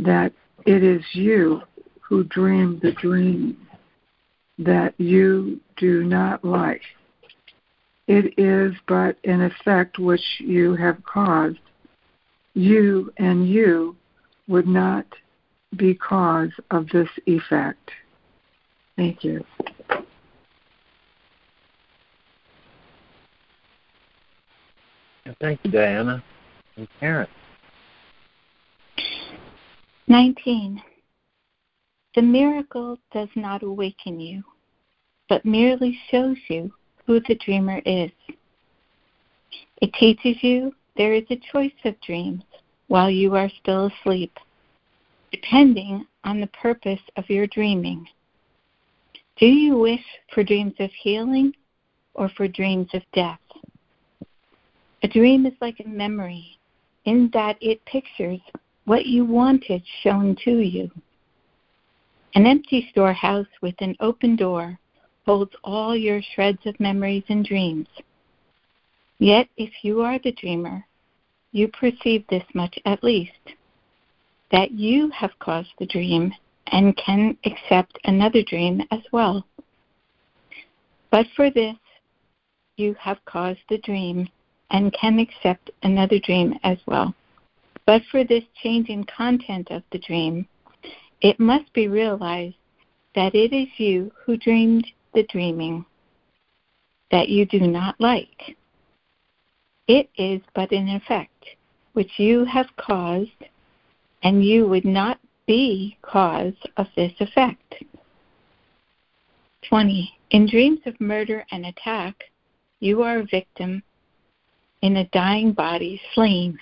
that 0.01 0.35
it 0.67 0.85
is 0.85 1.03
you 1.15 1.63
who 2.03 2.25
dreamed 2.25 2.83
the 2.83 2.93
dream 2.93 3.57
that 4.59 4.95
you 4.99 5.61
do 5.77 6.05
not 6.05 6.45
like. 6.45 6.83
It 8.07 8.39
is 8.39 8.75
but 8.87 9.17
an 9.25 9.43
effect 9.43 9.99
which 9.99 10.25
you 10.39 10.75
have 10.75 11.03
caused. 11.05 11.59
You 12.55 13.13
and 13.17 13.49
you 13.49 13.97
would 14.47 14.67
not 14.69 15.07
be 15.77 15.95
cause 15.95 16.51
of 16.71 16.89
this 16.91 17.09
effect. 17.27 17.91
Thank 18.97 19.25
you. 19.25 19.45
Thank 25.41 25.61
you, 25.65 25.71
Diana. 25.71 26.23
And 26.77 26.87
Karen. 27.01 27.27
19. 30.07 30.83
The 32.15 32.23
miracle 32.23 32.99
does 33.13 33.29
not 33.35 33.63
awaken 33.65 34.21
you, 34.21 34.45
but 35.29 35.45
merely 35.45 35.99
shows 36.11 36.37
you 36.49 36.73
who 37.07 37.19
the 37.21 37.35
dreamer 37.35 37.83
is. 37.85 38.13
It 39.83 39.93
teaches 39.95 40.43
you 40.43 40.75
there 40.97 41.13
is 41.13 41.25
a 41.31 41.41
choice 41.53 41.73
of 41.85 42.01
dreams 42.01 42.45
while 42.87 43.11
you 43.11 43.35
are 43.35 43.51
still 43.61 43.87
asleep, 43.87 44.39
depending 45.33 46.07
on 46.23 46.41
the 46.41 46.47
purpose 46.49 47.01
of 47.17 47.29
your 47.29 47.49
dreaming. 47.49 48.07
Do 49.37 49.47
you 49.47 49.77
wish 49.77 50.05
for 50.33 50.45
dreams 50.45 50.75
of 50.79 50.91
healing 50.93 51.53
or 52.15 52.29
for 52.29 52.47
dreams 52.47 52.89
of 52.95 53.03
death? 53.13 53.41
A 55.03 55.09
dream 55.09 55.47
is 55.47 55.55
like 55.61 55.81
a 55.81 55.89
memory 55.89 56.59
in 57.05 57.29
that 57.33 57.57
it 57.61 57.85
pictures 57.85 58.41
what 58.85 59.07
you 59.07 59.25
wanted 59.25 59.83
shown 60.03 60.37
to 60.45 60.61
you. 60.61 60.91
An 62.35 62.47
empty 62.47 62.89
storehouse 62.91 63.47
with 63.63 63.77
an 63.79 63.97
open 64.01 64.35
door 64.35 64.79
holds 65.25 65.55
all 65.63 65.97
your 65.97 66.21
shreds 66.21 66.67
of 66.67 66.79
memories 66.81 67.23
and 67.29 67.45
dreams. 67.45 67.87
Yet, 69.19 69.49
if 69.57 69.71
you 69.83 70.03
are 70.03 70.19
the 70.19 70.33
dreamer, 70.33 70.85
you 71.53 71.69
perceive 71.69 72.27
this 72.27 72.45
much 72.53 72.77
at 72.85 73.05
least 73.05 73.55
that 74.51 74.73
you 74.73 75.11
have 75.11 75.39
caused 75.39 75.71
the 75.79 75.87
dream 75.87 76.35
and 76.67 76.97
can 76.97 77.37
accept 77.45 77.99
another 78.05 78.43
dream 78.43 78.83
as 78.91 79.01
well. 79.13 79.47
But 81.11 81.27
for 81.37 81.51
this, 81.51 81.77
you 82.77 82.95
have 82.95 83.25
caused 83.25 83.61
the 83.69 83.79
dream 83.79 84.29
and 84.71 84.93
can 84.93 85.21
accept 85.21 85.71
another 85.85 86.19
dream 86.19 86.59
as 86.65 86.79
well. 86.87 87.15
But 87.87 88.03
for 88.11 88.25
this 88.25 88.43
change 88.61 88.89
in 88.89 89.05
content 89.05 89.71
of 89.71 89.85
the 89.93 90.01
dream, 90.01 90.49
it 91.25 91.41
must 91.41 91.73
be 91.73 91.89
realized 91.89 92.55
that 93.15 93.35
it 93.35 93.51
is 93.51 93.69
you 93.79 94.13
who 94.25 94.37
dreamed 94.37 94.87
the 95.15 95.23
dreaming 95.31 95.83
that 97.11 97.31
you 97.31 97.47
do 97.47 97.61
not 97.61 97.99
like. 97.99 98.55
It 99.89 100.11
is 100.19 100.43
but 100.55 100.71
an 100.71 100.89
effect 100.89 101.47
which 101.95 102.19
you 102.19 102.45
have 102.45 102.67
caused, 102.77 103.31
and 104.23 104.45
you 104.45 104.69
would 104.69 104.85
not 104.85 105.19
be 105.47 105.97
cause 106.03 106.53
of 106.77 106.89
this 106.95 107.13
effect. 107.21 107.75
20. 109.67 110.13
In 110.31 110.47
dreams 110.47 110.81
of 110.85 111.01
murder 111.01 111.47
and 111.51 111.65
attack, 111.65 112.25
you 112.81 113.03
are 113.03 113.21
a 113.21 113.27
victim 113.31 113.83
in 114.83 114.99
a 114.99 115.09
dying 115.09 115.53
body 115.53 115.99
slain. 116.15 116.59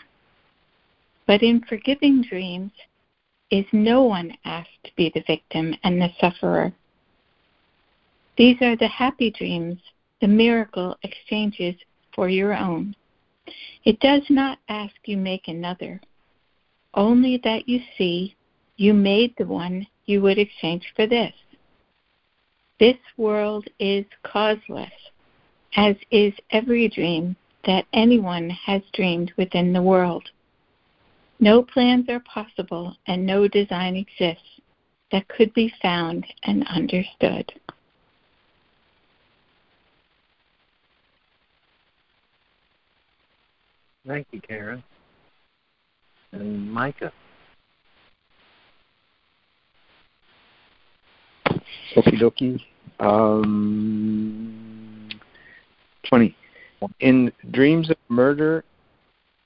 But 1.27 1.43
in 1.43 1.65
forgiving 1.69 2.23
dreams, 2.23 2.71
is 3.53 3.67
no 3.71 4.03
one 4.03 4.33
asked 4.47 4.83
to 4.83 4.91
be 4.97 5.13
the 5.15 5.23
victim 5.27 5.77
and 5.85 6.01
the 6.01 6.09
sufferer. 6.19 6.73
These 8.39 8.57
are 8.63 8.77
the 8.77 8.89
happy 8.89 9.31
dreams, 9.31 9.79
the 10.23 10.27
miracle 10.27 10.97
exchanges 11.03 11.75
for 12.15 12.31
your 12.31 12.55
own. 12.55 12.97
It 13.85 14.01
does 14.01 14.23
not 14.31 14.59
ask 14.71 14.95
you 15.05 15.19
make 15.19 15.49
another, 15.49 16.01
only 16.95 17.39
that 17.45 17.69
you 17.69 17.81
see 17.99 18.35
you 18.79 18.95
made 18.95 19.35
the 19.37 19.45
one 19.45 19.87
you 20.07 20.23
would 20.23 20.39
exchange 20.39 20.91
for 20.97 21.07
this. 21.07 21.35
This 22.81 22.97
world 23.19 23.69
is 23.79 24.07
causeless, 24.23 24.93
as 25.77 25.95
is 26.11 26.33
every 26.51 26.89
dream 26.89 27.37
that 27.67 27.85
anyone 27.93 28.49
has 28.49 28.81
dreamed 28.95 29.31
within 29.37 29.75
the 29.75 29.83
world. 29.83 30.31
No 31.43 31.61
plans 31.61 32.09
are 32.09 32.21
possible 32.21 32.97
and 33.09 33.27
no 33.27 33.49
design 33.49 33.97
exists 33.97 34.61
that 35.11 35.27
could 35.27 35.53
be 35.55 35.75
found 35.83 36.25
and 36.45 36.65
understood. 36.69 37.53
Thank 44.07 44.29
you, 44.31 44.41
Karen. 44.41 44.85
And 46.31 46.73
Micah? 46.73 47.13
Okie 51.97 52.21
dokie. 52.21 52.61
Um, 53.01 55.09
20. 56.05 56.37
In 57.01 57.33
dreams 57.51 57.91
of 57.91 57.97
murder 58.09 58.63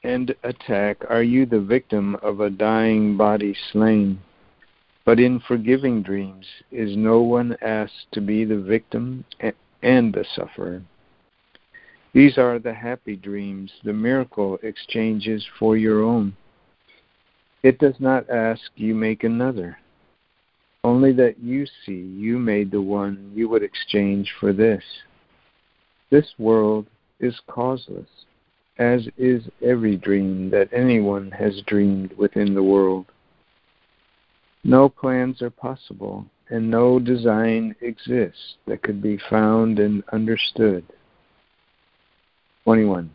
and 0.07 0.33
attack 0.45 0.99
are 1.11 1.25
you 1.25 1.45
the 1.45 1.61
victim 1.61 2.15
of 2.23 2.39
a 2.39 2.49
dying 2.49 3.17
body 3.17 3.57
slain. 3.73 4.21
But 5.05 5.19
in 5.19 5.41
forgiving 5.41 6.03
dreams 6.03 6.47
is 6.71 6.97
no 6.97 7.23
one 7.23 7.57
asked 7.61 8.13
to 8.13 8.21
be 8.21 8.45
the 8.45 8.61
victim 8.61 9.25
and 9.83 10.15
the 10.15 10.25
sufferer. 10.33 10.83
These 12.13 12.39
are 12.39 12.61
the 12.61 12.73
happy 12.73 13.17
dreams, 13.17 13.73
the 13.83 13.93
miracle 13.93 14.61
exchanges 14.63 15.45
for 15.59 15.77
your 15.77 16.05
own. 16.05 16.37
It 17.65 17.81
does 17.81 17.97
not 17.99 18.31
ask 18.31 18.63
you 18.77 18.95
make 18.95 19.25
another, 19.25 19.77
only 20.85 21.13
that 21.15 21.41
you 21.41 21.67
see 21.85 22.01
you 22.17 22.39
made 22.39 22.71
the 22.71 22.81
one 22.81 23.33
you 23.35 23.49
would 23.49 23.65
exchange 23.65 24.33
for 24.39 24.53
this. 24.53 24.85
This 26.11 26.33
world 26.39 26.87
is 27.19 27.41
causeless 27.49 28.07
as 28.79 29.09
is 29.17 29.43
every 29.63 29.97
dream 29.97 30.51
that 30.51 30.69
anyone 30.73 31.31
has 31.31 31.63
dreamed 31.67 32.13
within 32.17 32.55
the 32.55 32.63
world. 32.63 33.07
No 34.65 34.89
plans 34.89 35.41
are 35.43 35.51
possible, 35.51 36.27
and 36.51 36.71
no 36.71 36.99
design 36.99 37.75
exists 37.81 38.57
that 38.67 38.83
could 38.83 39.01
be 39.01 39.19
found 39.31 39.79
and 39.79 40.03
understood. 40.13 40.85
21. 42.65 43.11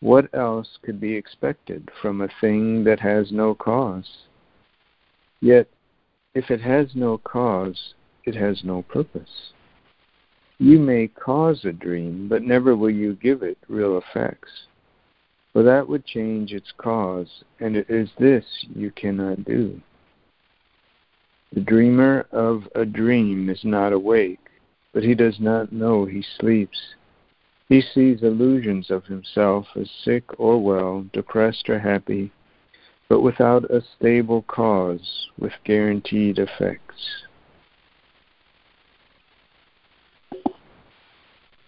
What 0.00 0.28
else 0.32 0.78
could 0.82 1.00
be 1.00 1.14
expected 1.14 1.90
from 2.00 2.20
a 2.20 2.28
thing 2.40 2.84
that 2.84 3.00
has 3.00 3.32
no 3.32 3.54
cause? 3.54 4.08
Yet, 5.40 5.68
if 6.34 6.50
it 6.50 6.60
has 6.60 6.94
no 6.94 7.18
cause, 7.18 7.94
it 8.24 8.34
has 8.34 8.62
no 8.64 8.82
purpose. 8.82 9.52
You 10.58 10.78
may 10.78 11.08
cause 11.08 11.64
a 11.64 11.72
dream, 11.72 12.28
but 12.28 12.42
never 12.42 12.76
will 12.76 12.90
you 12.90 13.14
give 13.14 13.42
it 13.42 13.58
real 13.68 13.98
effects. 13.98 14.66
For 15.52 15.62
that 15.62 15.88
would 15.88 16.04
change 16.04 16.52
its 16.52 16.72
cause, 16.76 17.44
and 17.60 17.76
it 17.76 17.90
is 17.90 18.10
this 18.18 18.44
you 18.74 18.90
cannot 18.92 19.44
do. 19.44 19.80
The 21.52 21.60
dreamer 21.60 22.26
of 22.32 22.68
a 22.74 22.84
dream 22.84 23.48
is 23.48 23.64
not 23.64 23.92
awake, 23.92 24.50
but 24.92 25.04
he 25.04 25.14
does 25.14 25.38
not 25.38 25.72
know 25.72 26.04
he 26.04 26.24
sleeps. 26.38 26.94
He 27.68 27.80
sees 27.80 28.22
illusions 28.22 28.90
of 28.90 29.04
himself 29.04 29.66
as 29.76 29.90
sick 29.90 30.24
or 30.38 30.62
well, 30.62 31.06
depressed 31.12 31.68
or 31.68 31.78
happy, 31.78 32.32
but 33.08 33.20
without 33.20 33.64
a 33.70 33.82
stable 33.96 34.42
cause 34.42 35.28
with 35.38 35.52
guaranteed 35.64 36.38
effects. 36.38 37.24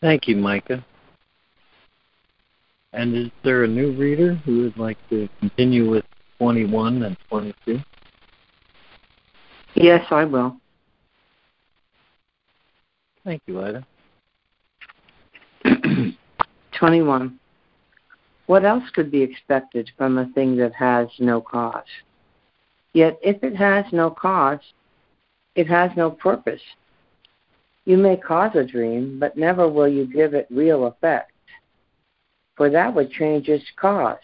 Thank 0.06 0.28
you, 0.28 0.36
Micah. 0.36 0.86
And 2.92 3.16
is 3.16 3.28
there 3.42 3.64
a 3.64 3.66
new 3.66 3.90
reader 3.90 4.34
who 4.34 4.62
would 4.62 4.76
like 4.76 4.98
to 5.10 5.28
continue 5.40 5.90
with 5.90 6.04
21 6.38 7.02
and 7.02 7.16
22? 7.28 7.80
Yes, 9.74 10.06
I 10.10 10.24
will. 10.24 10.58
Thank 13.24 13.42
you, 13.46 13.60
Ida. 13.60 13.84
21. 16.78 17.40
What 18.46 18.64
else 18.64 18.84
could 18.94 19.10
be 19.10 19.22
expected 19.22 19.90
from 19.98 20.18
a 20.18 20.28
thing 20.34 20.56
that 20.58 20.72
has 20.74 21.08
no 21.18 21.40
cause? 21.40 21.82
Yet 22.92 23.18
if 23.24 23.42
it 23.42 23.56
has 23.56 23.84
no 23.90 24.10
cause, 24.10 24.60
it 25.56 25.66
has 25.66 25.90
no 25.96 26.12
purpose. 26.12 26.62
You 27.86 27.96
may 27.96 28.16
cause 28.16 28.54
a 28.56 28.64
dream, 28.64 29.18
but 29.20 29.36
never 29.36 29.68
will 29.68 29.88
you 29.88 30.06
give 30.06 30.34
it 30.34 30.48
real 30.50 30.86
effect, 30.86 31.30
for 32.56 32.68
that 32.68 32.92
would 32.92 33.12
change 33.12 33.48
its 33.48 33.64
cause, 33.76 34.18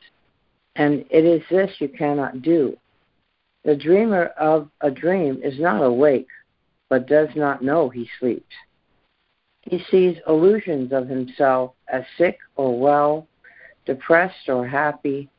and 0.75 1.05
it 1.11 1.25
is 1.25 1.43
this 1.49 1.71
you 1.79 1.89
cannot 1.89 2.43
do. 2.43 2.77
The 3.65 3.77
dreamer 3.77 4.27
of 4.37 4.69
a 4.81 4.91
dream 4.91 5.41
is 5.45 5.61
not 5.61 5.81
awake, 5.81 6.27
but 6.91 7.07
does 7.07 7.29
not 7.37 7.63
know 7.63 7.89
he 7.89 8.11
sleeps. 8.19 8.55
He 9.61 9.81
sees 9.91 10.19
illusions 10.27 10.93
of 10.93 11.09
himself 11.09 11.75
as 11.87 12.03
sick 12.19 12.39
or 12.57 12.77
well, 12.77 13.29
depressed 13.87 14.49
or 14.49 14.67
happy, 14.67 15.31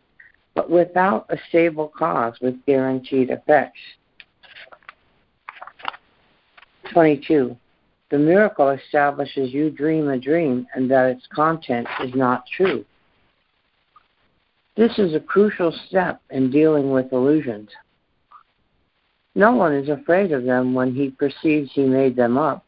but 0.55 0.69
without 0.69 1.25
a 1.29 1.37
stable 1.49 1.89
cause 1.89 2.35
with 2.41 2.65
guaranteed 2.65 3.31
effects. 3.31 3.79
22. 6.93 7.57
The 8.13 8.19
miracle 8.19 8.69
establishes 8.69 9.51
you 9.55 9.71
dream 9.71 10.07
a 10.07 10.19
dream 10.19 10.67
and 10.75 10.91
that 10.91 11.09
its 11.09 11.25
content 11.33 11.87
is 12.03 12.13
not 12.13 12.45
true. 12.45 12.85
This 14.77 14.99
is 14.99 15.15
a 15.15 15.19
crucial 15.19 15.71
step 15.87 16.21
in 16.29 16.51
dealing 16.51 16.91
with 16.91 17.11
illusions. 17.11 17.71
No 19.33 19.55
one 19.55 19.73
is 19.73 19.89
afraid 19.89 20.31
of 20.31 20.43
them 20.43 20.75
when 20.75 20.93
he 20.93 21.09
perceives 21.09 21.71
he 21.73 21.85
made 21.85 22.15
them 22.15 22.37
up. 22.37 22.63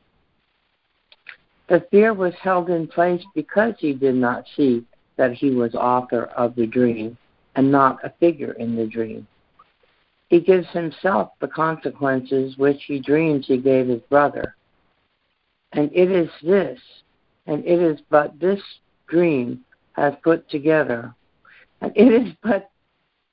The 1.67 1.85
fear 1.91 2.15
was 2.15 2.33
held 2.41 2.71
in 2.71 2.87
place 2.87 3.23
because 3.35 3.75
he 3.77 3.93
did 3.93 4.15
not 4.15 4.45
see 4.57 4.83
that 5.15 5.33
he 5.33 5.51
was 5.51 5.75
author 5.75 6.23
of 6.23 6.55
the 6.55 6.65
dream 6.65 7.19
and 7.55 7.71
not 7.71 8.03
a 8.03 8.09
figure 8.19 8.53
in 8.53 8.75
the 8.75 8.87
dream. 8.87 9.27
He 10.27 10.39
gives 10.39 10.69
himself 10.69 11.33
the 11.39 11.47
consequences 11.47 12.57
which 12.57 12.85
he 12.85 12.97
dreams 12.97 13.45
he 13.45 13.57
gave 13.57 13.89
his 13.89 14.01
brother. 14.09 14.55
And 15.75 15.91
it 15.93 16.09
is 16.09 16.29
this, 16.41 16.79
and 17.47 17.63
it 17.65 17.81
is 17.81 17.99
but 18.09 18.39
this 18.39 18.61
dream 19.07 19.63
has 19.91 20.13
put 20.23 20.49
together, 20.49 21.13
and 21.81 21.91
it 21.95 22.11
is 22.11 22.33
but 22.41 22.71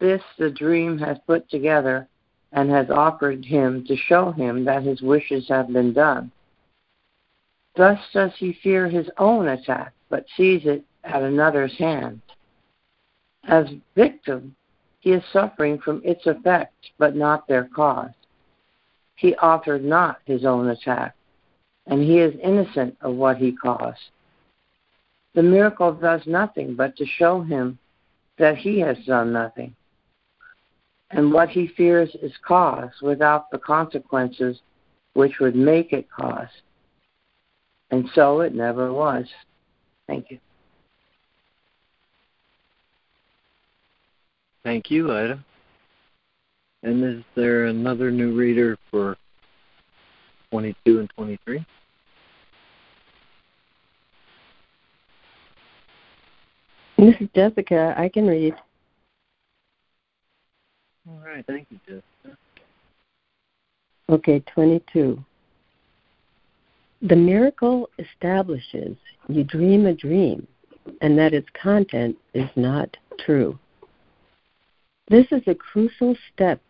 this 0.01 0.23
the 0.39 0.51
dream 0.51 0.99
has 0.99 1.17
put 1.27 1.49
together 1.49 2.09
and 2.51 2.69
has 2.69 2.91
offered 2.91 3.45
him 3.45 3.85
to 3.87 3.97
show 3.97 4.33
him 4.33 4.65
that 4.65 4.83
his 4.83 5.01
wishes 5.01 5.49
have 5.49 5.73
been 5.73 5.93
done. 5.93 6.33
Thus 7.77 8.01
does 8.13 8.33
he 8.37 8.59
fear 8.61 8.89
his 8.89 9.09
own 9.19 9.47
attack, 9.49 9.93
but 10.11 10.27
sees 10.37 10.67
it 10.67 10.85
at 11.05 11.23
another's 11.23 11.79
hand. 11.79 12.21
As 13.45 13.67
victim, 13.95 14.57
he 14.99 15.13
is 15.13 15.23
suffering 15.33 15.79
from 15.79 16.03
its 16.05 16.27
effects, 16.27 16.91
but 16.99 17.15
not 17.15 17.47
their 17.47 17.69
cause. 17.75 18.11
He 19.15 19.35
authored 19.35 19.83
not 19.83 20.19
his 20.25 20.45
own 20.45 20.69
attack, 20.69 21.15
and 21.87 22.03
he 22.03 22.19
is 22.19 22.35
innocent 22.43 22.97
of 23.01 23.15
what 23.15 23.37
he 23.37 23.53
caused. 23.53 23.99
The 25.35 25.43
miracle 25.43 25.93
does 25.93 26.21
nothing 26.27 26.75
but 26.75 26.97
to 26.97 27.07
show 27.07 27.41
him 27.41 27.79
that 28.39 28.57
he 28.57 28.79
has 28.81 28.97
done 29.07 29.33
nothing. 29.33 29.75
And 31.11 31.33
what 31.33 31.51
he 31.51 31.69
fears 31.77 32.15
is 32.23 32.33
cause 32.47 32.91
without 33.03 33.51
the 33.51 33.59
consequences 33.59 34.61
which 35.15 35.41
would 35.41 35.55
make 35.55 35.93
it 35.93 36.11
cause. 36.11 36.49
And 37.91 38.09
so 38.15 38.41
it 38.41 38.55
never 38.55 38.93
was. 38.93 39.27
Thank 40.07 40.31
you. 40.31 40.39
Thank 44.65 44.91
you, 44.91 45.13
Ida. 45.13 45.45
And 46.83 47.05
is 47.05 47.25
there 47.35 47.67
another 47.67 48.11
new 48.11 48.35
reader 48.35 48.79
for 48.91 49.17
22 50.53 51.01
and 51.01 51.11
23? 51.17 51.67
This 56.99 57.15
is 57.21 57.29
Jessica. 57.35 57.95
I 57.97 58.11
can 58.11 58.27
read. 58.27 58.55
All 61.09 61.23
right. 61.25 61.43
Thank 61.47 61.69
you, 61.71 61.81
Jessica. 61.87 62.39
Okay, 64.11 64.41
22. 64.55 65.25
The 67.01 67.17
miracle 67.17 67.89
establishes 67.99 68.97
you 69.29 69.45
dream 69.45 69.87
a 69.87 69.95
dream 69.95 70.47
and 71.01 71.19
that 71.19 71.33
its 71.33 71.49
content 71.61 72.19
is 72.35 72.51
not 72.57 72.95
true. 73.25 73.59
This 75.09 75.27
is 75.33 75.43
a 75.47 75.55
crucial 75.55 76.15
step 76.33 76.61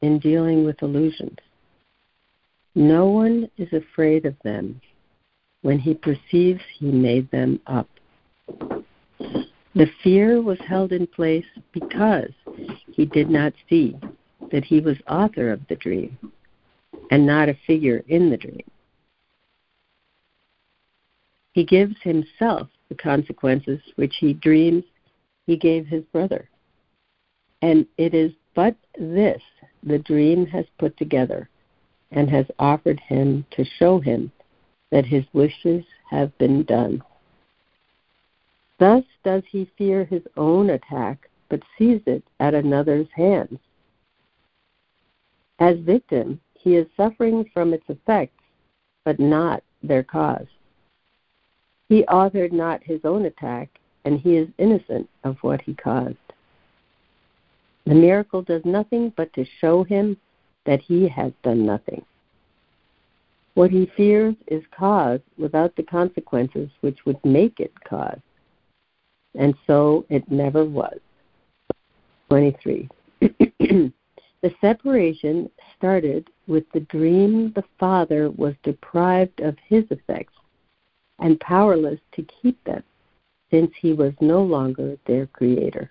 in 0.00 0.20
dealing 0.20 0.64
with 0.64 0.80
illusions. 0.80 1.38
No 2.74 3.06
one 3.06 3.50
is 3.58 3.72
afraid 3.72 4.24
of 4.24 4.34
them 4.44 4.80
when 5.60 5.78
he 5.78 5.94
perceives 5.94 6.62
he 6.78 6.90
made 6.90 7.30
them 7.30 7.60
up. 7.66 7.88
The 9.74 9.90
fear 10.02 10.40
was 10.40 10.58
held 10.66 10.92
in 10.92 11.06
place 11.06 11.46
because 11.72 12.30
he 12.92 13.06
did 13.06 13.30
not 13.30 13.52
see 13.68 13.96
that 14.50 14.64
he 14.64 14.80
was 14.80 14.96
author 15.08 15.50
of 15.50 15.60
the 15.68 15.76
dream 15.76 16.18
and 17.10 17.26
not 17.26 17.48
a 17.48 17.56
figure 17.66 18.02
in 18.08 18.30
the 18.30 18.36
dream. 18.36 18.64
He 21.52 21.64
gives 21.64 21.96
himself 22.02 22.68
the 22.88 22.94
consequences 22.94 23.80
which 23.96 24.16
he 24.18 24.32
dreams 24.32 24.84
he 25.46 25.56
gave 25.56 25.86
his 25.86 26.04
brother. 26.04 26.48
And 27.60 27.86
it 27.98 28.14
is 28.14 28.32
but 28.54 28.76
this 28.98 29.42
the 29.82 29.98
dream 29.98 30.46
has 30.46 30.66
put 30.78 30.96
together 30.96 31.48
and 32.12 32.30
has 32.30 32.46
offered 32.58 33.00
him 33.00 33.44
to 33.50 33.64
show 33.64 33.98
him 33.98 34.30
that 34.90 35.06
his 35.06 35.24
wishes 35.32 35.84
have 36.10 36.36
been 36.38 36.62
done. 36.64 37.02
Thus 38.78 39.04
does 39.24 39.42
he 39.50 39.70
fear 39.76 40.04
his 40.04 40.22
own 40.36 40.70
attack, 40.70 41.28
but 41.48 41.62
sees 41.78 42.00
it 42.06 42.22
at 42.40 42.54
another's 42.54 43.08
hands. 43.14 43.58
As 45.58 45.78
victim, 45.78 46.40
he 46.54 46.76
is 46.76 46.86
suffering 46.96 47.48
from 47.52 47.72
its 47.72 47.84
effects, 47.88 48.42
but 49.04 49.18
not 49.18 49.62
their 49.82 50.02
cause. 50.02 50.46
He 51.88 52.04
authored 52.04 52.52
not 52.52 52.82
his 52.82 53.00
own 53.04 53.26
attack, 53.26 53.68
and 54.04 54.18
he 54.18 54.36
is 54.36 54.48
innocent 54.58 55.08
of 55.24 55.36
what 55.42 55.60
he 55.60 55.74
caused. 55.74 56.16
The 57.84 57.94
miracle 57.94 58.42
does 58.42 58.64
nothing 58.64 59.12
but 59.16 59.32
to 59.34 59.44
show 59.60 59.84
him 59.84 60.16
that 60.64 60.80
he 60.80 61.08
has 61.08 61.32
done 61.42 61.66
nothing. 61.66 62.04
What 63.54 63.70
he 63.70 63.90
fears 63.96 64.34
is 64.46 64.62
cause 64.76 65.20
without 65.36 65.76
the 65.76 65.82
consequences 65.82 66.70
which 66.80 67.04
would 67.04 67.22
make 67.24 67.60
it 67.60 67.72
cause. 67.84 68.20
And 69.34 69.54
so 69.66 70.06
it 70.08 70.30
never 70.30 70.64
was. 70.64 70.98
23. 72.28 72.88
the 73.20 74.54
separation 74.60 75.50
started 75.76 76.28
with 76.46 76.64
the 76.72 76.80
dream 76.80 77.52
the 77.54 77.64
father 77.78 78.30
was 78.30 78.54
deprived 78.62 79.40
of 79.40 79.56
his 79.68 79.84
effects 79.90 80.34
and 81.18 81.38
powerless 81.40 82.00
to 82.12 82.26
keep 82.42 82.62
them 82.64 82.82
since 83.50 83.70
he 83.80 83.92
was 83.92 84.14
no 84.20 84.42
longer 84.42 84.96
their 85.06 85.26
creator. 85.26 85.90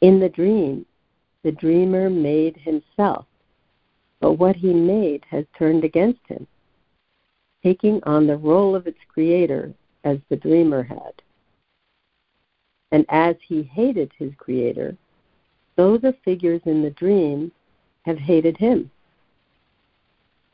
In 0.00 0.18
the 0.18 0.28
dream, 0.28 0.86
the 1.44 1.52
dreamer 1.52 2.10
made 2.10 2.56
himself, 2.56 3.26
but 4.20 4.32
what 4.32 4.56
he 4.56 4.72
made 4.72 5.24
has 5.30 5.44
turned 5.56 5.84
against 5.84 6.26
him, 6.26 6.46
taking 7.62 8.02
on 8.04 8.26
the 8.26 8.36
role 8.36 8.74
of 8.74 8.86
its 8.86 8.98
creator 9.08 9.72
as 10.04 10.18
the 10.28 10.36
dreamer 10.36 10.82
had. 10.82 11.12
And 12.90 13.04
as 13.08 13.36
he 13.46 13.62
hated 13.62 14.12
his 14.18 14.32
creator, 14.36 14.96
so 15.76 15.96
the 15.96 16.14
figures 16.24 16.62
in 16.64 16.82
the 16.82 16.90
dream 16.90 17.52
have 18.02 18.18
hated 18.18 18.56
him. 18.56 18.90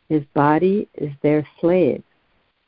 His 0.09 0.25
body 0.35 0.89
is 0.95 1.13
their 1.23 1.47
slave, 1.61 2.03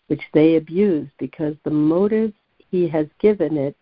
which 0.06 0.22
they 0.32 0.56
abuse 0.56 1.08
because 1.18 1.56
the 1.64 1.70
motives 1.70 2.32
he 2.70 2.88
has 2.88 3.06
given 3.18 3.56
it 3.58 3.76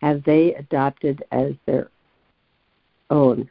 have 0.00 0.24
they 0.24 0.54
adopted 0.54 1.22
as 1.30 1.52
their 1.66 1.90
own 3.10 3.48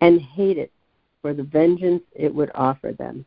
and 0.00 0.20
hate 0.20 0.58
it 0.58 0.72
for 1.20 1.34
the 1.34 1.42
vengeance 1.42 2.02
it 2.14 2.34
would 2.34 2.50
offer 2.54 2.92
them. 2.92 3.24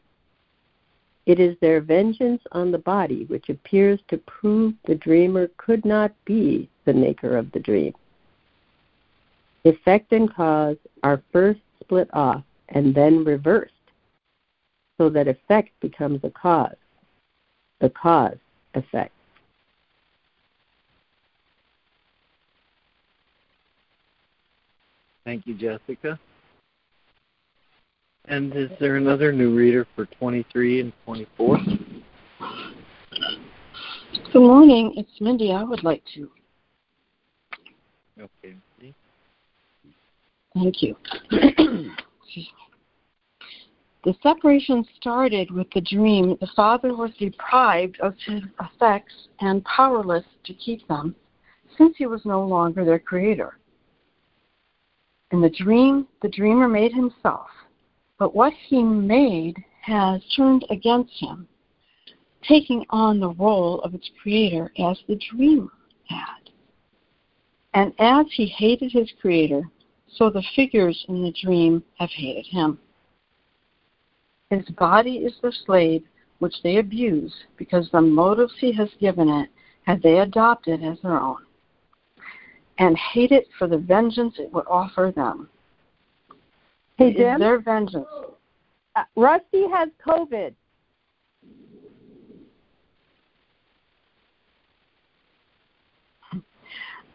It 1.25 1.39
is 1.39 1.55
their 1.59 1.81
vengeance 1.81 2.41
on 2.51 2.71
the 2.71 2.79
body 2.79 3.25
which 3.25 3.49
appears 3.49 3.99
to 4.07 4.17
prove 4.17 4.73
the 4.85 4.95
dreamer 4.95 5.49
could 5.57 5.85
not 5.85 6.11
be 6.25 6.69
the 6.85 6.93
maker 6.93 7.37
of 7.37 7.51
the 7.51 7.59
dream. 7.59 7.93
Effect 9.63 10.11
and 10.11 10.33
cause 10.33 10.77
are 11.03 11.21
first 11.31 11.59
split 11.79 12.09
off 12.13 12.43
and 12.69 12.95
then 12.95 13.23
reversed, 13.23 13.73
so 14.97 15.09
that 15.09 15.27
effect 15.27 15.69
becomes 15.79 16.21
a 16.23 16.31
cause, 16.31 16.75
the 17.79 17.89
cause 17.89 18.37
effect. 18.73 19.13
Thank 25.25 25.45
you, 25.45 25.53
Jessica. 25.53 26.19
And 28.25 28.55
is 28.55 28.69
there 28.79 28.97
another 28.97 29.31
new 29.31 29.55
reader 29.55 29.87
for 29.95 30.05
23 30.05 30.81
and 30.81 30.93
24? 31.05 31.57
Good 34.31 34.39
morning. 34.39 34.93
It's 34.95 35.09
Mindy. 35.19 35.51
I 35.51 35.63
would 35.63 35.83
like 35.83 36.03
to. 36.15 36.29
Okay. 38.19 38.55
Thank 40.53 40.81
you. 40.81 40.95
the 44.03 44.13
separation 44.21 44.85
started 44.97 45.49
with 45.51 45.67
the 45.73 45.81
dream 45.81 46.37
the 46.41 46.49
father 46.55 46.95
was 46.95 47.11
deprived 47.19 47.99
of 48.01 48.13
his 48.25 48.41
effects 48.59 49.13
and 49.39 49.63
powerless 49.65 50.25
to 50.43 50.53
keep 50.53 50.85
them 50.87 51.15
since 51.77 51.95
he 51.97 52.05
was 52.05 52.21
no 52.25 52.45
longer 52.45 52.83
their 52.83 52.99
creator. 52.99 53.57
In 55.31 55.39
the 55.39 55.49
dream, 55.49 56.07
the 56.21 56.29
dreamer 56.29 56.67
made 56.67 56.93
himself, 56.93 57.47
but 58.19 58.35
what 58.35 58.53
he 58.53 58.83
made 58.83 59.55
has 59.81 60.21
turned 60.35 60.65
against 60.69 61.13
him, 61.19 61.47
taking 62.43 62.85
on 62.89 63.19
the 63.19 63.29
role 63.29 63.79
of 63.81 63.95
its 63.95 64.09
creator 64.21 64.71
as 64.77 64.99
the 65.07 65.19
dreamer 65.31 65.71
had. 66.05 66.49
And 67.73 67.93
as 67.99 68.25
he 68.33 68.45
hated 68.45 68.91
his 68.91 69.09
creator, 69.21 69.63
so 70.07 70.29
the 70.29 70.43
figures 70.55 71.05
in 71.07 71.23
the 71.23 71.33
dream 71.41 71.81
have 71.97 72.09
hated 72.09 72.45
him. 72.47 72.77
His 74.49 74.67
body 74.71 75.19
is 75.19 75.33
the 75.41 75.53
slave 75.65 76.03
which 76.39 76.61
they 76.61 76.77
abuse 76.77 77.33
because 77.55 77.89
the 77.91 78.01
motives 78.01 78.53
he 78.59 78.73
has 78.73 78.89
given 78.99 79.29
it 79.29 79.49
have 79.83 80.01
they 80.01 80.19
adopted 80.19 80.83
as 80.83 80.99
their 81.01 81.21
own. 81.21 81.37
And 82.77 82.97
hate 82.97 83.31
it 83.31 83.47
for 83.57 83.67
the 83.67 83.77
vengeance 83.77 84.35
it 84.39 84.51
would 84.53 84.65
offer 84.67 85.11
them. 85.15 85.49
Hey, 86.97 87.07
It 87.07 87.11
is 87.11 87.17
Jim. 87.17 87.39
their 87.39 87.59
vengeance. 87.59 88.07
Uh, 88.95 89.03
Rusty 89.15 89.67
has 89.69 89.89
COVID. 90.05 90.53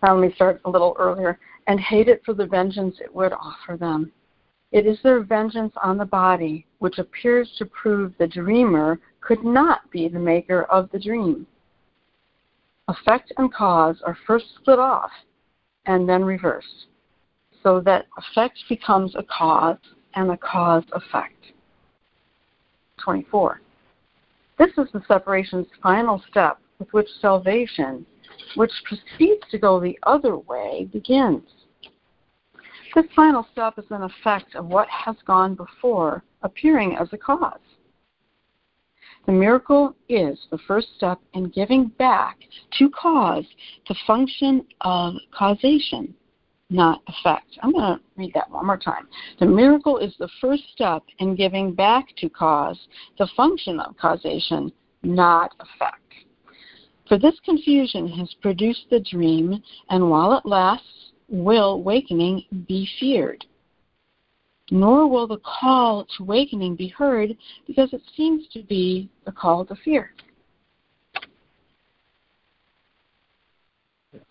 Now 0.02 0.14
let 0.14 0.28
me 0.28 0.34
start 0.34 0.60
a 0.64 0.70
little 0.70 0.96
earlier. 0.98 1.38
And 1.68 1.80
hate 1.80 2.08
it 2.08 2.22
for 2.24 2.32
the 2.32 2.46
vengeance 2.46 2.96
it 3.00 3.12
would 3.12 3.32
offer 3.32 3.76
them. 3.76 4.12
It 4.70 4.86
is 4.86 4.98
their 5.02 5.20
vengeance 5.20 5.72
on 5.82 5.96
the 5.96 6.04
body 6.04 6.66
which 6.78 6.98
appears 6.98 7.50
to 7.58 7.66
prove 7.66 8.12
the 8.18 8.26
dreamer 8.26 9.00
could 9.20 9.44
not 9.44 9.90
be 9.90 10.06
the 10.08 10.18
maker 10.18 10.62
of 10.64 10.90
the 10.92 10.98
dream. 10.98 11.46
Effect 12.88 13.32
and 13.36 13.52
cause 13.52 14.00
are 14.06 14.16
first 14.26 14.46
split 14.60 14.78
off 14.78 15.10
and 15.86 16.08
then 16.08 16.24
reverse. 16.24 16.86
so 17.62 17.80
that 17.80 18.06
effect 18.18 18.58
becomes 18.68 19.14
a 19.16 19.24
cause 19.24 19.78
and 20.14 20.30
a 20.30 20.36
cause 20.36 20.84
effect. 20.92 21.52
24. 23.02 23.60
This 24.58 24.70
is 24.78 24.86
the 24.92 25.02
separation's 25.06 25.66
final 25.82 26.22
step 26.30 26.58
with 26.78 26.92
which 26.92 27.08
salvation, 27.20 28.06
which 28.54 28.72
proceeds 28.84 29.42
to 29.50 29.58
go 29.58 29.80
the 29.80 29.98
other 30.04 30.36
way, 30.36 30.88
begins. 30.92 31.42
This 32.94 33.06
final 33.14 33.46
step 33.52 33.74
is 33.78 33.84
an 33.90 34.02
effect 34.02 34.54
of 34.54 34.66
what 34.66 34.88
has 34.88 35.16
gone 35.26 35.54
before, 35.54 36.22
appearing 36.42 36.96
as 36.96 37.08
a 37.12 37.18
cause. 37.18 37.58
The 39.26 39.32
miracle 39.32 39.96
is 40.08 40.38
the 40.50 40.58
first 40.68 40.86
step 40.96 41.18
in 41.34 41.48
giving 41.48 41.88
back 41.98 42.38
to 42.78 42.88
cause 42.90 43.44
the 43.88 43.96
function 44.06 44.64
of 44.82 45.14
causation, 45.36 46.14
not 46.70 47.02
effect. 47.08 47.58
I'm 47.60 47.72
going 47.72 47.96
to 47.96 48.00
read 48.16 48.32
that 48.34 48.48
one 48.50 48.66
more 48.66 48.78
time. 48.78 49.08
The 49.40 49.46
miracle 49.46 49.98
is 49.98 50.14
the 50.18 50.28
first 50.40 50.62
step 50.72 51.02
in 51.18 51.34
giving 51.34 51.74
back 51.74 52.14
to 52.18 52.28
cause 52.28 52.78
the 53.18 53.28
function 53.36 53.80
of 53.80 53.96
causation, 53.96 54.72
not 55.02 55.52
effect. 55.58 56.02
For 57.08 57.18
this 57.18 57.38
confusion 57.44 58.08
has 58.08 58.32
produced 58.42 58.86
the 58.90 59.00
dream, 59.00 59.60
and 59.90 60.08
while 60.08 60.34
it 60.34 60.46
lasts, 60.46 61.12
will 61.28 61.82
wakening 61.82 62.44
be 62.68 62.88
feared. 63.00 63.44
Nor 64.70 65.08
will 65.08 65.26
the 65.26 65.38
call 65.38 66.06
to 66.16 66.24
wakening 66.24 66.74
be 66.74 66.88
heard 66.88 67.36
because 67.66 67.92
it 67.92 68.02
seems 68.16 68.48
to 68.48 68.62
be 68.64 69.08
a 69.26 69.32
call 69.32 69.64
to 69.66 69.76
fear. 69.76 70.12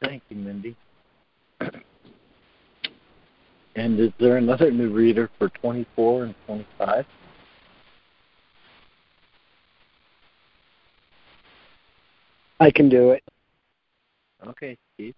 Thank 0.03 0.23
you, 0.29 0.37
Mindy. 0.37 0.75
And 3.77 3.99
is 3.99 4.11
there 4.19 4.37
another 4.37 4.71
new 4.71 4.89
reader 4.89 5.29
for 5.37 5.49
24 5.49 6.23
and 6.23 6.35
25? 6.45 7.05
I 12.59 12.71
can 12.71 12.87
do 12.87 13.11
it. 13.11 13.23
Okay, 14.47 14.77
Steve, 14.93 15.15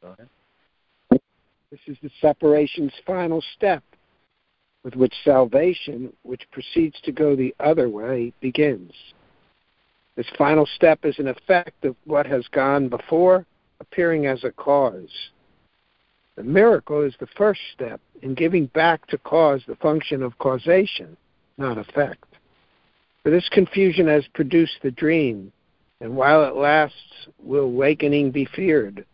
go 0.00 0.14
ahead. 0.16 0.28
This 1.70 1.80
is 1.86 1.96
the 2.02 2.10
separation's 2.20 2.92
final 3.06 3.42
step, 3.56 3.82
with 4.88 4.96
which 4.96 5.14
salvation, 5.22 6.10
which 6.22 6.50
proceeds 6.50 6.98
to 7.02 7.12
go 7.12 7.36
the 7.36 7.54
other 7.60 7.90
way, 7.90 8.32
begins. 8.40 8.90
This 10.16 10.26
final 10.38 10.64
step 10.64 11.04
is 11.04 11.18
an 11.18 11.28
effect 11.28 11.84
of 11.84 11.94
what 12.06 12.24
has 12.24 12.46
gone 12.48 12.88
before, 12.88 13.44
appearing 13.80 14.24
as 14.24 14.44
a 14.44 14.50
cause. 14.50 15.10
The 16.36 16.42
miracle 16.42 17.02
is 17.02 17.12
the 17.20 17.26
first 17.36 17.60
step 17.74 18.00
in 18.22 18.34
giving 18.34 18.64
back 18.66 19.06
to 19.08 19.18
cause 19.18 19.60
the 19.68 19.76
function 19.76 20.22
of 20.22 20.38
causation, 20.38 21.18
not 21.58 21.76
effect. 21.76 22.24
For 23.22 23.30
this 23.30 23.48
confusion 23.50 24.06
has 24.06 24.26
produced 24.32 24.78
the 24.82 24.90
dream, 24.90 25.52
and 26.00 26.16
while 26.16 26.44
it 26.44 26.56
lasts, 26.56 27.28
will 27.42 27.64
awakening 27.64 28.30
be 28.30 28.46
feared. 28.46 29.04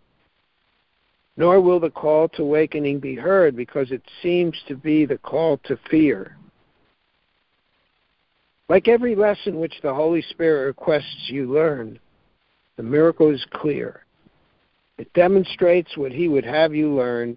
Nor 1.37 1.61
will 1.61 1.81
the 1.81 1.91
call 1.91 2.29
to 2.31 2.43
awakening 2.43 3.01
be 3.01 3.15
heard 3.15 3.57
because 3.57 3.91
it 3.91 4.03
seems 4.23 4.57
to 4.69 4.77
be 4.77 5.05
the 5.05 5.19
call 5.19 5.59
to 5.65 5.77
fear. 5.91 6.37
Like 8.69 8.89
every 8.89 9.15
lesson 9.15 9.59
which 9.59 9.81
the 9.83 9.93
Holy 9.93 10.23
Spirit 10.23 10.67
requests 10.67 11.29
you 11.29 11.53
learn, 11.53 11.99
the 12.77 12.83
miracle 12.83 13.31
is 13.31 13.45
clear. 13.53 14.05
It 14.97 15.13
demonstrates 15.13 15.97
what 15.97 16.13
He 16.13 16.29
would 16.29 16.45
have 16.45 16.75
you 16.75 16.95
learn 16.95 17.37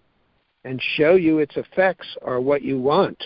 and 0.63 0.81
show 0.95 1.15
you 1.15 1.39
its 1.39 1.57
effects 1.57 2.07
are 2.21 2.39
what 2.39 2.61
you 2.61 2.79
want. 2.79 3.21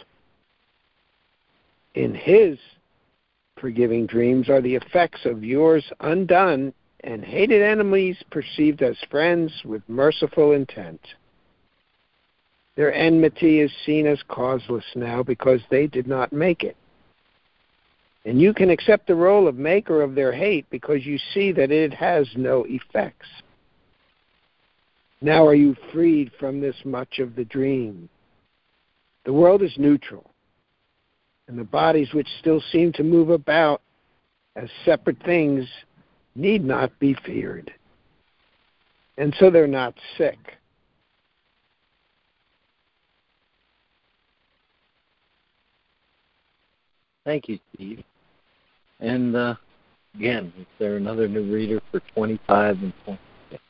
In 1.95 2.15
His 2.15 2.57
forgiving 3.59 4.07
dreams 4.07 4.49
are 4.49 4.61
the 4.61 4.75
effects 4.75 5.25
of 5.25 5.43
yours 5.43 5.83
undone 5.99 6.73
and 7.03 7.23
hated 7.23 7.61
enemies 7.61 8.17
perceived 8.29 8.81
as 8.81 8.97
friends 9.09 9.51
with 9.65 9.81
merciful 9.87 10.51
intent. 10.51 11.01
Their 12.75 12.93
enmity 12.93 13.59
is 13.59 13.71
seen 13.85 14.07
as 14.07 14.21
causeless 14.27 14.85
now 14.95 15.23
because 15.23 15.61
they 15.69 15.87
did 15.87 16.07
not 16.07 16.31
make 16.31 16.63
it. 16.63 16.77
And 18.23 18.39
you 18.39 18.53
can 18.53 18.69
accept 18.69 19.07
the 19.07 19.15
role 19.15 19.47
of 19.47 19.55
maker 19.55 20.01
of 20.01 20.13
their 20.13 20.31
hate 20.31 20.69
because 20.69 21.05
you 21.05 21.17
see 21.33 21.51
that 21.53 21.71
it 21.71 21.93
has 21.93 22.27
no 22.35 22.65
effects. 22.67 23.27
Now 25.21 25.45
are 25.45 25.55
you 25.55 25.75
freed 25.91 26.31
from 26.39 26.61
this 26.61 26.75
much 26.85 27.19
of 27.19 27.35
the 27.35 27.45
dream? 27.45 28.09
The 29.25 29.33
world 29.33 29.61
is 29.61 29.73
neutral, 29.77 30.31
and 31.47 31.57
the 31.57 31.63
bodies 31.63 32.13
which 32.13 32.27
still 32.39 32.61
seem 32.71 32.91
to 32.93 33.03
move 33.03 33.29
about 33.29 33.81
as 34.55 34.69
separate 34.83 35.21
things 35.23 35.67
need 36.35 36.63
not 36.63 36.97
be 36.99 37.15
feared. 37.25 37.71
And 39.17 39.35
so 39.39 39.49
they're 39.49 39.67
not 39.67 39.93
sick. 40.17 40.37
Thank 47.25 47.49
you, 47.49 47.59
Steve. 47.75 48.03
And 48.99 49.35
uh, 49.35 49.55
again, 50.15 50.51
is 50.59 50.65
there 50.79 50.97
another 50.97 51.27
new 51.27 51.51
reader 51.51 51.81
for 51.91 52.01
25 52.13 52.81
and 52.81 52.93
26? 53.05 53.63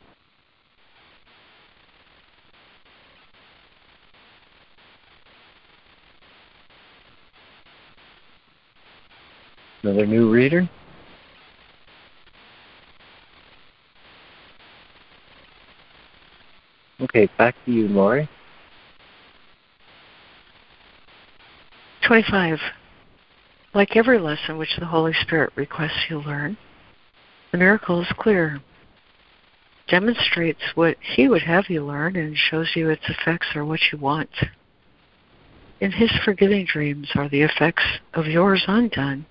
Another 9.83 10.05
new 10.05 10.29
reader? 10.29 10.69
Okay, 17.01 17.27
back 17.37 17.55
to 17.65 17.71
you, 17.71 17.87
Lori. 17.87 18.29
25. 22.05 22.59
Like 23.73 23.95
every 23.95 24.19
lesson 24.19 24.57
which 24.57 24.75
the 24.77 24.85
Holy 24.85 25.13
Spirit 25.21 25.51
requests 25.55 26.09
you 26.09 26.19
learn, 26.19 26.57
the 27.51 27.57
miracle 27.57 28.01
is 28.01 28.07
clear. 28.17 28.59
Demonstrates 29.87 30.61
what 30.75 30.97
He 31.01 31.27
would 31.27 31.41
have 31.41 31.69
you 31.69 31.83
learn 31.83 32.15
and 32.15 32.37
shows 32.37 32.69
you 32.75 32.89
its 32.89 33.09
effects 33.09 33.47
are 33.55 33.65
what 33.65 33.79
you 33.91 33.97
want. 33.97 34.29
In 35.79 35.91
His 35.91 36.11
forgiving 36.23 36.65
dreams 36.65 37.09
are 37.15 37.29
the 37.29 37.41
effects 37.41 37.83
of 38.13 38.27
yours 38.27 38.63
undone 38.67 39.25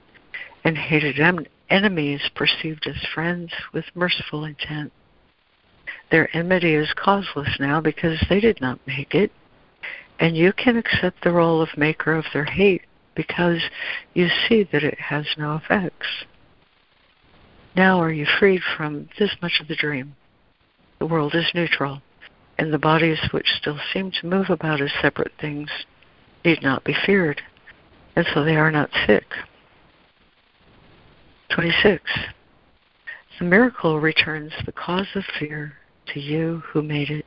and 0.64 0.76
hated 0.76 1.20
em- 1.20 1.46
enemies 1.68 2.20
perceived 2.34 2.86
as 2.86 2.96
friends 3.14 3.52
with 3.72 3.84
merciful 3.94 4.44
intent. 4.44 4.92
Their 6.10 6.34
enmity 6.36 6.74
is 6.74 6.92
causeless 6.94 7.56
now 7.60 7.80
because 7.80 8.18
they 8.28 8.40
did 8.40 8.60
not 8.60 8.84
make 8.86 9.14
it, 9.14 9.30
and 10.18 10.36
you 10.36 10.52
can 10.52 10.76
accept 10.76 11.22
the 11.22 11.30
role 11.30 11.62
of 11.62 11.76
maker 11.76 12.14
of 12.14 12.24
their 12.32 12.44
hate 12.44 12.82
because 13.14 13.60
you 14.14 14.28
see 14.48 14.64
that 14.72 14.82
it 14.82 14.98
has 14.98 15.26
no 15.38 15.54
effects. 15.54 16.06
Now 17.76 18.00
are 18.00 18.12
you 18.12 18.26
freed 18.38 18.62
from 18.76 19.08
this 19.18 19.36
much 19.40 19.60
of 19.60 19.68
the 19.68 19.76
dream? 19.76 20.16
The 20.98 21.06
world 21.06 21.34
is 21.34 21.50
neutral, 21.54 22.02
and 22.58 22.72
the 22.72 22.78
bodies 22.78 23.20
which 23.30 23.54
still 23.60 23.78
seem 23.92 24.10
to 24.10 24.26
move 24.26 24.50
about 24.50 24.80
as 24.80 24.90
separate 25.00 25.32
things 25.40 25.70
need 26.44 26.62
not 26.62 26.84
be 26.84 26.94
feared, 27.06 27.40
and 28.16 28.26
so 28.34 28.42
they 28.42 28.56
are 28.56 28.72
not 28.72 28.90
sick. 29.06 29.26
26. 31.50 32.02
The 33.38 33.44
miracle 33.44 34.00
returns 34.00 34.52
the 34.66 34.72
cause 34.72 35.08
of 35.14 35.24
fear 35.38 35.74
to 36.12 36.20
you 36.20 36.62
who 36.66 36.82
made 36.82 37.10
it. 37.10 37.26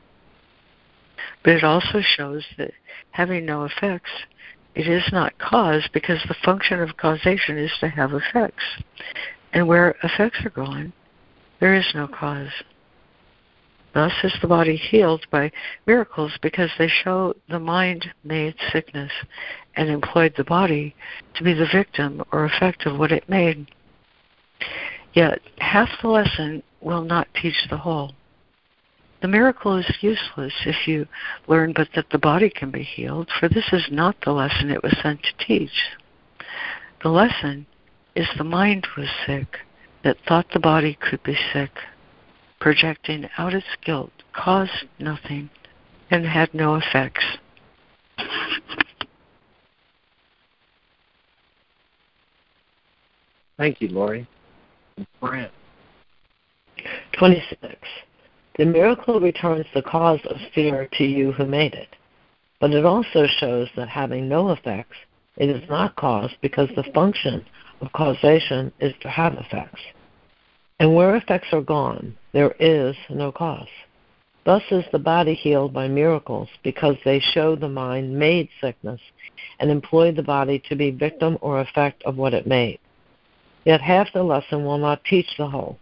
But 1.44 1.54
it 1.54 1.64
also 1.64 2.02
shows 2.02 2.46
that 2.58 2.72
having 3.12 3.46
no 3.46 3.66
effects, 3.66 4.12
it 4.76 4.88
is 4.88 5.04
not 5.12 5.38
cause 5.38 5.88
because 5.94 6.24
the 6.28 6.36
function 6.44 6.80
of 6.80 6.98
causation 6.98 7.58
is 7.58 7.72
to 7.80 7.90
have 7.90 8.14
effects. 8.14 8.64
And 9.54 9.68
where 9.68 9.96
effects 10.04 10.40
are 10.46 10.50
gone, 10.50 10.94
there 11.60 11.76
is 11.76 11.86
no 11.94 12.08
cause. 12.08 12.52
Thus 13.94 14.14
is 14.24 14.34
the 14.42 14.48
body 14.48 14.76
healed 14.76 15.26
by 15.30 15.52
miracles 15.86 16.32
because 16.42 16.72
they 16.78 16.88
show 16.88 17.36
the 17.48 17.60
mind 17.60 18.08
made 18.24 18.56
sickness 18.72 19.12
and 19.76 19.90
employed 19.90 20.34
the 20.36 20.44
body 20.44 20.96
to 21.36 21.44
be 21.44 21.54
the 21.54 21.68
victim 21.72 22.24
or 22.32 22.46
effect 22.46 22.88
of 22.88 22.98
what 22.98 23.12
it 23.12 23.30
made. 23.30 23.68
Yet 25.14 25.42
half 25.60 25.90
the 26.02 26.08
lesson 26.08 26.64
will 26.82 27.04
not 27.04 27.28
teach 27.40 27.68
the 27.70 27.78
whole. 27.78 28.14
The 29.24 29.30
miracle 29.30 29.78
is 29.78 29.90
useless 30.02 30.54
if 30.66 30.86
you 30.86 31.08
learn 31.48 31.72
but 31.72 31.88
that 31.96 32.10
the 32.12 32.18
body 32.18 32.50
can 32.50 32.72
be 32.72 32.84
healed, 32.84 33.30
for 33.40 33.48
this 33.48 33.70
is 33.72 33.88
not 33.90 34.18
the 34.26 34.34
lesson 34.34 34.70
it 34.70 34.84
was 34.84 34.98
sent 35.02 35.24
to 35.24 35.46
teach. 35.48 35.72
The 37.02 37.08
lesson 37.08 37.66
is 38.18 38.28
the 38.38 38.44
mind 38.44 38.86
was 38.98 39.08
sick 39.26 39.60
that 40.04 40.18
thought 40.28 40.48
the 40.52 40.60
body 40.60 40.98
could 41.00 41.24
be 41.24 41.38
sick 41.54 41.72
projecting 42.60 43.30
out 43.38 43.54
its 43.54 43.66
guilt, 43.86 44.12
caused 44.34 44.90
nothing, 45.00 45.50
and 46.12 46.26
had 46.26 46.54
no 46.54 46.76
effects. 46.76 47.24
Thank 53.56 53.80
you, 53.80 53.88
Lori. 53.88 54.28
Brant. 55.22 55.52
26. 57.18 57.78
The 58.58 58.66
miracle 58.66 59.20
returns 59.20 59.66
the 59.74 59.82
cause 59.82 60.20
of 60.26 60.38
fear 60.54 60.88
to 60.94 61.04
you 61.04 61.32
who 61.32 61.46
made 61.46 61.74
it, 61.74 61.96
but 62.60 62.72
it 62.72 62.86
also 62.86 63.26
shows 63.26 63.68
that 63.76 63.90
having 63.90 64.30
no 64.30 64.52
effects, 64.52 64.98
it 65.38 65.50
is 65.50 65.68
not 65.70 65.96
caused 65.96 66.36
because 66.42 66.70
the 66.76 66.84
function 66.94 67.44
of 67.82 67.92
causation 67.94 68.72
is 68.80 68.94
to 69.02 69.10
have 69.10 69.34
effects. 69.34 69.82
And 70.80 70.94
where 70.94 71.16
effects 71.16 71.48
are 71.52 71.62
gone, 71.62 72.16
there 72.32 72.56
is 72.60 72.96
no 73.10 73.32
cause. 73.32 73.68
Thus 74.46 74.64
is 74.70 74.84
the 74.92 75.00
body 75.00 75.34
healed 75.34 75.74
by 75.74 75.88
miracles, 75.88 76.50
because 76.64 76.98
they 77.04 77.20
show 77.20 77.56
the 77.56 77.70
mind 77.70 78.14
made 78.14 78.50
sickness 78.62 79.02
and 79.60 79.72
employ 79.72 80.12
the 80.12 80.22
body 80.22 80.62
to 80.70 80.76
be 80.76 80.92
victim 80.92 81.38
or 81.42 81.60
effect 81.60 82.04
of 82.04 82.18
what 82.18 82.34
it 82.34 82.46
made. 82.46 82.80
Yet 83.66 83.82
half 83.82 84.14
the 84.14 84.22
lesson 84.22 84.64
will 84.64 84.78
not 84.78 85.04
teach 85.06 85.38
the 85.38 85.48
whole. 85.48 85.80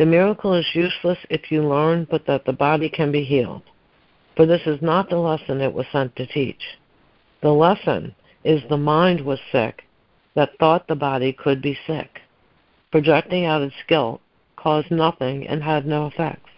The 0.00 0.06
miracle 0.06 0.54
is 0.54 0.64
useless 0.74 1.18
if 1.28 1.52
you 1.52 1.62
learn 1.62 2.06
but 2.10 2.24
that 2.24 2.46
the 2.46 2.54
body 2.54 2.88
can 2.88 3.12
be 3.12 3.22
healed. 3.22 3.60
For 4.34 4.46
this 4.46 4.62
is 4.64 4.80
not 4.80 5.10
the 5.10 5.18
lesson 5.18 5.60
it 5.60 5.74
was 5.74 5.84
sent 5.92 6.16
to 6.16 6.26
teach. 6.26 6.62
The 7.42 7.52
lesson 7.52 8.14
is 8.42 8.62
the 8.70 8.78
mind 8.78 9.20
was 9.20 9.38
sick 9.52 9.84
that 10.34 10.56
thought 10.58 10.88
the 10.88 10.94
body 10.94 11.34
could 11.34 11.60
be 11.60 11.76
sick 11.86 12.22
projecting 12.90 13.44
out 13.44 13.60
its 13.60 13.74
guilt, 13.88 14.22
caused 14.56 14.90
nothing 14.90 15.46
and 15.46 15.62
had 15.62 15.84
no 15.84 16.06
effects. 16.06 16.48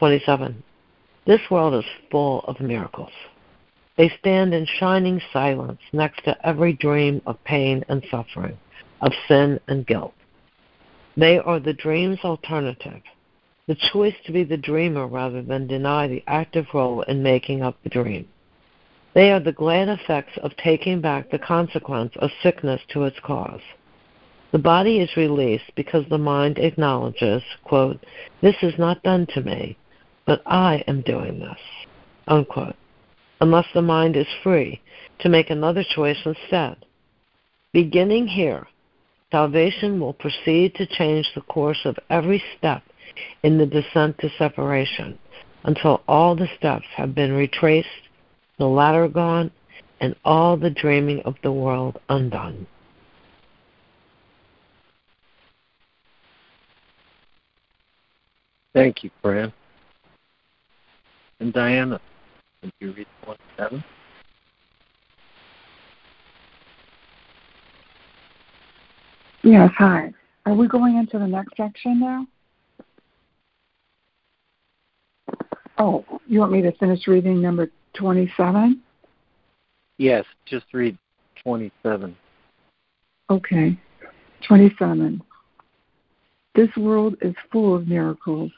27. 0.00 0.60
This 1.24 1.40
world 1.52 1.84
is 1.84 1.90
full 2.10 2.40
of 2.48 2.58
miracles. 2.58 3.12
They 3.96 4.08
stand 4.18 4.54
in 4.54 4.66
shining 4.66 5.20
silence 5.32 5.78
next 5.92 6.24
to 6.24 6.36
every 6.44 6.72
dream 6.72 7.22
of 7.26 7.44
pain 7.44 7.84
and 7.88 8.04
suffering, 8.10 8.58
of 9.00 9.12
sin 9.28 9.60
and 9.68 9.86
guilt. 9.86 10.14
They 11.16 11.38
are 11.38 11.60
the 11.60 11.74
dream's 11.74 12.20
alternative, 12.24 13.02
the 13.66 13.76
choice 13.92 14.14
to 14.24 14.32
be 14.32 14.44
the 14.44 14.56
dreamer 14.56 15.06
rather 15.06 15.42
than 15.42 15.66
deny 15.66 16.08
the 16.08 16.22
active 16.26 16.66
role 16.72 17.02
in 17.02 17.22
making 17.22 17.62
up 17.62 17.76
the 17.82 17.90
dream. 17.90 18.28
They 19.14 19.30
are 19.30 19.40
the 19.40 19.52
glad 19.52 19.88
effects 19.88 20.38
of 20.42 20.56
taking 20.56 21.02
back 21.02 21.30
the 21.30 21.38
consequence 21.38 22.12
of 22.16 22.30
sickness 22.42 22.80
to 22.88 23.04
its 23.04 23.18
cause. 23.20 23.60
The 24.52 24.58
body 24.58 25.00
is 25.00 25.16
released 25.16 25.70
because 25.76 26.04
the 26.08 26.18
mind 26.18 26.58
acknowledges, 26.58 27.42
quote, 27.64 28.02
this 28.40 28.56
is 28.62 28.78
not 28.78 29.02
done 29.02 29.26
to 29.34 29.42
me, 29.42 29.76
but 30.26 30.42
I 30.46 30.82
am 30.86 31.02
doing 31.02 31.40
this, 31.40 31.58
unquote, 32.26 32.76
unless 33.40 33.66
the 33.74 33.82
mind 33.82 34.16
is 34.16 34.26
free 34.42 34.80
to 35.20 35.28
make 35.28 35.50
another 35.50 35.84
choice 35.94 36.18
instead. 36.24 36.76
Beginning 37.72 38.26
here, 38.26 38.66
salvation 39.32 39.98
will 39.98 40.12
proceed 40.12 40.74
to 40.76 40.86
change 40.86 41.26
the 41.34 41.40
course 41.40 41.80
of 41.84 41.98
every 42.10 42.40
step 42.56 42.82
in 43.42 43.58
the 43.58 43.66
descent 43.66 44.16
to 44.18 44.30
separation 44.38 45.18
until 45.64 46.02
all 46.06 46.36
the 46.36 46.48
steps 46.58 46.86
have 46.94 47.14
been 47.14 47.32
retraced, 47.32 47.88
the 48.58 48.66
ladder 48.66 49.08
gone, 49.08 49.50
and 50.00 50.14
all 50.24 50.56
the 50.56 50.70
dreaming 50.70 51.20
of 51.24 51.34
the 51.42 51.50
world 51.50 51.98
undone. 52.08 52.66
Thank 58.74 59.04
you, 59.04 59.10
Fran. 59.20 59.52
And 61.40 61.52
Diana, 61.52 62.00
would 62.62 62.72
you 62.80 62.92
read 62.92 63.06
27? 63.24 63.84
Yes, 69.44 69.70
hi. 69.76 70.12
Are 70.46 70.54
we 70.54 70.68
going 70.68 70.96
into 70.96 71.18
the 71.18 71.26
next 71.26 71.56
section 71.56 72.00
now? 72.00 72.26
Oh, 75.78 76.04
you 76.28 76.38
want 76.38 76.52
me 76.52 76.62
to 76.62 76.72
finish 76.72 77.08
reading 77.08 77.42
number 77.42 77.70
27? 77.94 78.80
Yes, 79.98 80.24
just 80.46 80.66
read 80.72 80.96
27. 81.42 82.16
Okay. 83.30 83.78
27. 84.46 85.20
This 86.54 86.68
world 86.76 87.16
is 87.20 87.34
full 87.50 87.74
of 87.74 87.88
miracles. 87.88 88.52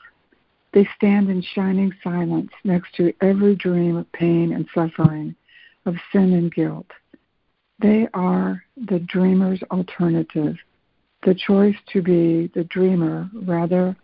They 0.73 0.87
stand 0.97 1.31
in 1.31 1.43
shining 1.55 1.93
silence 2.03 2.51
next 2.65 2.95
to 2.97 3.15
every 3.23 3.55
dream 3.55 3.97
of 3.97 4.11
pain 4.13 4.53
and 4.53 4.67
suffering, 4.75 5.35
of 5.87 5.95
sin 6.13 6.35
and 6.35 6.53
guilt. 6.53 6.91
They 7.79 8.09
are 8.13 8.63
the 8.89 8.99
dreamer's 8.99 9.63
alternative, 9.71 10.57
the 11.25 11.35
choice 11.35 11.77
to 11.93 12.03
be 12.03 12.51
the 12.55 12.65
dreamer 12.65 13.29
rather 13.47 13.97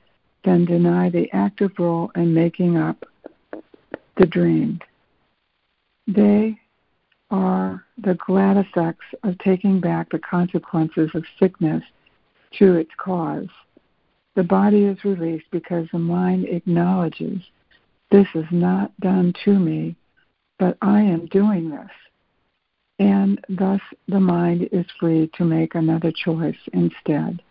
than 0.44 0.64
deny 0.64 1.10
the 1.10 1.30
active 1.32 1.70
role 1.78 2.10
in 2.16 2.32
making 2.32 2.76
up 2.76 3.04
the 4.16 4.26
dream. 4.26 4.80
They 6.06 6.58
are 7.30 7.84
the 8.02 8.14
glad 8.26 8.56
effects 8.56 9.04
of 9.22 9.38
taking 9.38 9.80
back 9.80 10.10
the 10.10 10.18
consequences 10.18 11.10
of 11.14 11.24
sickness 11.38 11.84
to 12.58 12.76
its 12.76 12.90
cause 12.98 13.48
the 14.36 14.44
body 14.44 14.84
is 14.84 15.04
released 15.04 15.46
because 15.50 15.86
the 15.92 15.98
mind 15.98 16.46
acknowledges 16.48 17.42
this 18.10 18.26
is 18.34 18.46
not 18.50 18.90
done 19.00 19.32
to 19.44 19.58
me, 19.58 19.96
but 20.58 20.76
I 20.80 21.00
am 21.00 21.26
doing 21.26 21.70
this. 21.70 21.90
And 23.00 23.42
thus 23.48 23.80
the 24.08 24.20
mind 24.20 24.68
is 24.72 24.84
free 25.00 25.30
to 25.38 25.44
make 25.44 25.74
another 25.74 26.12
choice 26.12 26.58
instead. 26.74 27.42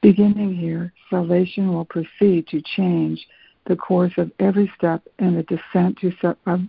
Beginning 0.00 0.54
here, 0.54 0.94
salvation 1.10 1.72
will 1.72 1.84
proceed 1.84 2.48
to 2.48 2.62
change 2.62 3.24
the 3.66 3.76
course 3.76 4.14
of 4.16 4.32
every 4.38 4.72
step 4.74 5.02
in 5.18 5.34
the 5.34 5.42
descent 5.42 5.98
to, 5.98 6.10
se- 6.22 6.68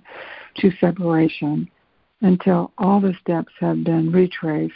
to 0.58 0.72
separation 0.82 1.70
until 2.22 2.74
all 2.78 3.00
the 3.00 3.14
steps 3.22 3.54
have 3.60 3.86
been 3.86 4.12
retraced, 4.12 4.74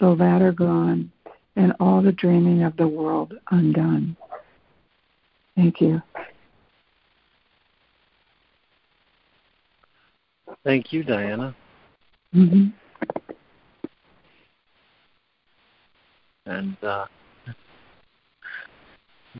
the 0.00 0.08
ladder 0.08 0.50
gone, 0.50 1.12
and 1.54 1.74
all 1.78 2.02
the 2.02 2.12
dreaming 2.12 2.64
of 2.64 2.76
the 2.76 2.88
world 2.88 3.34
undone. 3.52 4.16
Thank 5.54 5.80
you. 5.80 6.02
Thank 10.64 10.92
you, 10.92 11.04
Diana. 11.04 11.54
Mm-hmm. 12.34 12.66
And 16.46 16.76
uh, 16.84 17.06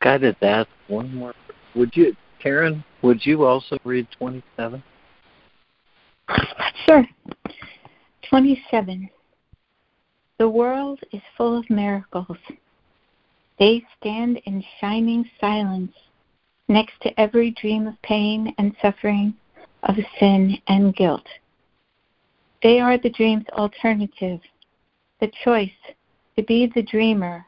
guided 0.01 0.37
that 0.41 0.67
one 0.89 1.15
more. 1.15 1.35
Would 1.75 1.91
you, 1.95 2.17
Karen? 2.41 2.83
Would 3.03 3.25
you 3.25 3.45
also 3.45 3.79
read 3.85 4.09
twenty-seven? 4.19 4.83
Sure. 6.87 7.07
Twenty-seven. 8.29 9.09
The 10.39 10.49
world 10.49 11.01
is 11.13 11.23
full 11.37 11.57
of 11.59 11.69
miracles. 11.71 12.39
They 13.59 13.83
stand 13.99 14.41
in 14.45 14.65
shining 14.81 15.25
silence 15.41 15.93
next 16.69 17.01
to 17.03 17.21
every 17.21 17.53
dream 17.53 17.87
of 17.87 18.01
pain 18.03 18.55
and 18.59 18.75
suffering, 18.83 19.35
of 19.85 19.97
sin 20.19 20.59
and 20.69 20.95
guilt. 20.95 21.27
They 22.63 22.81
are 22.81 22.99
the 22.99 23.11
dream's 23.11 23.49
alternative, 23.53 24.41
the 25.21 25.31
choice 25.45 25.71
to 26.37 26.43
be 26.43 26.71
the 26.75 26.83
dreamer 26.83 27.47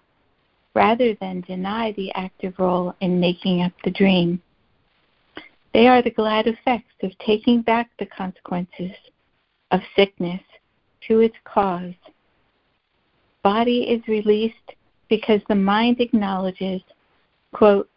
rather 0.75 1.15
than 1.15 1.41
deny 1.43 1.93
the 1.93 2.13
active 2.13 2.55
role 2.59 2.95
in 3.01 3.19
making 3.19 3.63
up 3.63 3.73
the 3.85 3.91
dream. 3.91 4.41
They 5.75 5.87
are 5.87 6.03
the 6.03 6.11
glad 6.11 6.47
effects 6.47 6.95
of 7.03 7.17
taking 7.19 7.63
back 7.63 7.91
the 7.99 8.07
consequences 8.07 8.93
of 9.71 9.81
sickness 9.97 10.43
to 11.09 11.21
its 11.21 11.37
cause 11.45 11.95
body 13.43 13.85
is 13.85 14.07
released 14.09 14.75
because 15.09 15.41
the 15.49 15.55
mind 15.55 16.01
acknowledges, 16.01 16.83
quote, 17.55 17.89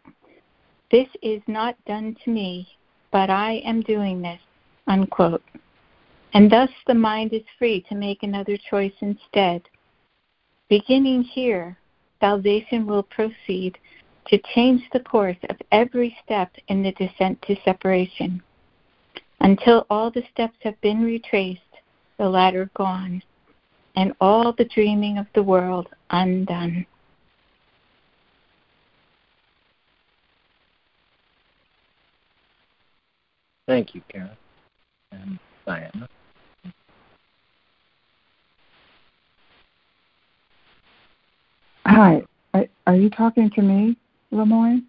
This 0.90 1.08
is 1.22 1.42
not 1.46 1.76
done 1.86 2.16
to 2.24 2.30
me, 2.30 2.66
but 3.10 3.28
I 3.28 3.60
am 3.64 3.82
doing 3.82 4.22
this. 4.22 4.40
Unquote. 4.86 5.42
And 6.34 6.50
thus 6.50 6.70
the 6.86 6.94
mind 6.94 7.32
is 7.32 7.42
free 7.58 7.84
to 7.88 7.94
make 7.94 8.22
another 8.22 8.56
choice 8.70 8.92
instead. 9.00 9.62
Beginning 10.68 11.22
here, 11.22 11.76
salvation 12.20 12.86
will 12.86 13.02
proceed 13.02 13.78
to 14.28 14.38
change 14.54 14.82
the 14.92 15.00
course 15.00 15.36
of 15.50 15.56
every 15.72 16.16
step 16.24 16.50
in 16.68 16.82
the 16.82 16.92
descent 16.92 17.42
to 17.42 17.56
separation. 17.64 18.42
Until 19.40 19.86
all 19.90 20.10
the 20.10 20.22
steps 20.32 20.56
have 20.62 20.80
been 20.80 21.02
retraced, 21.02 21.60
the 22.16 22.28
ladder 22.28 22.70
gone, 22.74 23.22
and 23.96 24.14
all 24.20 24.52
the 24.52 24.64
dreaming 24.64 25.18
of 25.18 25.26
the 25.34 25.42
world 25.42 25.88
undone. 26.10 26.86
Thank 33.66 33.94
you, 33.94 34.02
Karen 34.08 34.30
and 35.10 35.38
Diana. 35.66 36.08
Hi, 41.94 42.22
are 42.86 42.96
you 42.96 43.10
talking 43.10 43.50
to 43.50 43.60
me, 43.60 43.98
LeMoyne? 44.32 44.84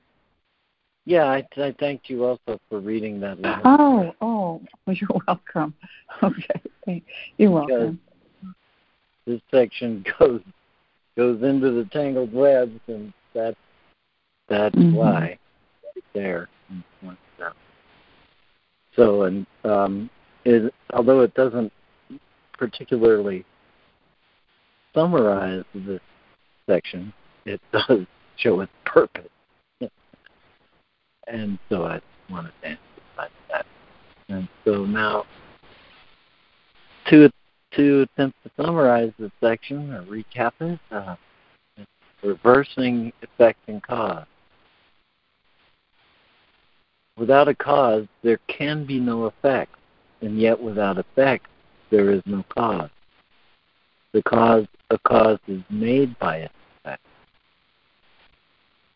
Yeah, 1.03 1.25
I, 1.25 1.45
I 1.57 1.75
thanked 1.77 2.09
you 2.09 2.23
also 2.23 2.61
for 2.69 2.79
reading 2.79 3.19
that 3.19 3.41
letter. 3.41 3.61
Oh, 3.65 4.13
oh, 4.21 4.61
well, 4.85 4.95
you're 5.01 5.09
welcome. 5.27 5.73
Okay, 6.23 7.03
you're 7.37 7.51
welcome. 7.51 7.99
Because 8.39 8.55
this 9.25 9.41
section 9.51 10.05
goes 10.19 10.39
goes 11.17 11.43
into 11.43 11.71
the 11.71 11.83
tangled 11.91 12.31
webs, 12.31 12.79
and 12.87 13.11
that 13.33 13.57
that's 14.47 14.73
mm-hmm. 14.73 14.95
why 14.95 15.19
right 15.19 16.03
there. 16.13 16.47
So, 18.95 19.23
and 19.23 19.45
um, 19.65 20.09
it, 20.45 20.73
although 20.93 21.19
it 21.19 21.33
doesn't 21.33 21.73
particularly 22.57 23.43
summarize 24.93 25.65
this 25.75 25.99
section, 26.67 27.13
it 27.45 27.61
does 27.71 28.05
show 28.37 28.61
its 28.61 28.71
purpose. 28.85 29.29
and 31.27 31.57
so 31.69 31.83
I 31.83 32.01
want 32.29 32.47
to 32.47 32.67
emphasize 32.67 33.31
that. 33.49 33.65
And 34.29 34.47
so 34.65 34.85
now, 34.85 35.25
to 37.09 37.29
to 37.75 38.01
attempt 38.01 38.37
to 38.43 38.51
summarize 38.55 39.11
this 39.17 39.31
section 39.41 39.91
or 39.93 40.03
recap 40.03 40.53
it, 40.59 40.79
uh, 40.91 41.15
reversing 42.23 43.11
effect 43.21 43.59
and 43.67 43.81
cause. 43.81 44.25
Without 47.17 47.47
a 47.47 47.55
cause, 47.55 48.05
there 48.23 48.39
can 48.47 48.85
be 48.85 48.99
no 48.99 49.23
effect, 49.23 49.75
and 50.21 50.39
yet 50.39 50.61
without 50.61 50.97
effect, 50.97 51.47
there 51.91 52.11
is 52.11 52.21
no 52.25 52.43
cause. 52.49 52.89
The 54.13 54.21
cause, 54.23 54.67
a 54.91 54.97
cause 54.99 55.39
is 55.47 55.61
made 55.69 56.17
by 56.19 56.37
its 56.37 56.53
effect. 56.77 57.01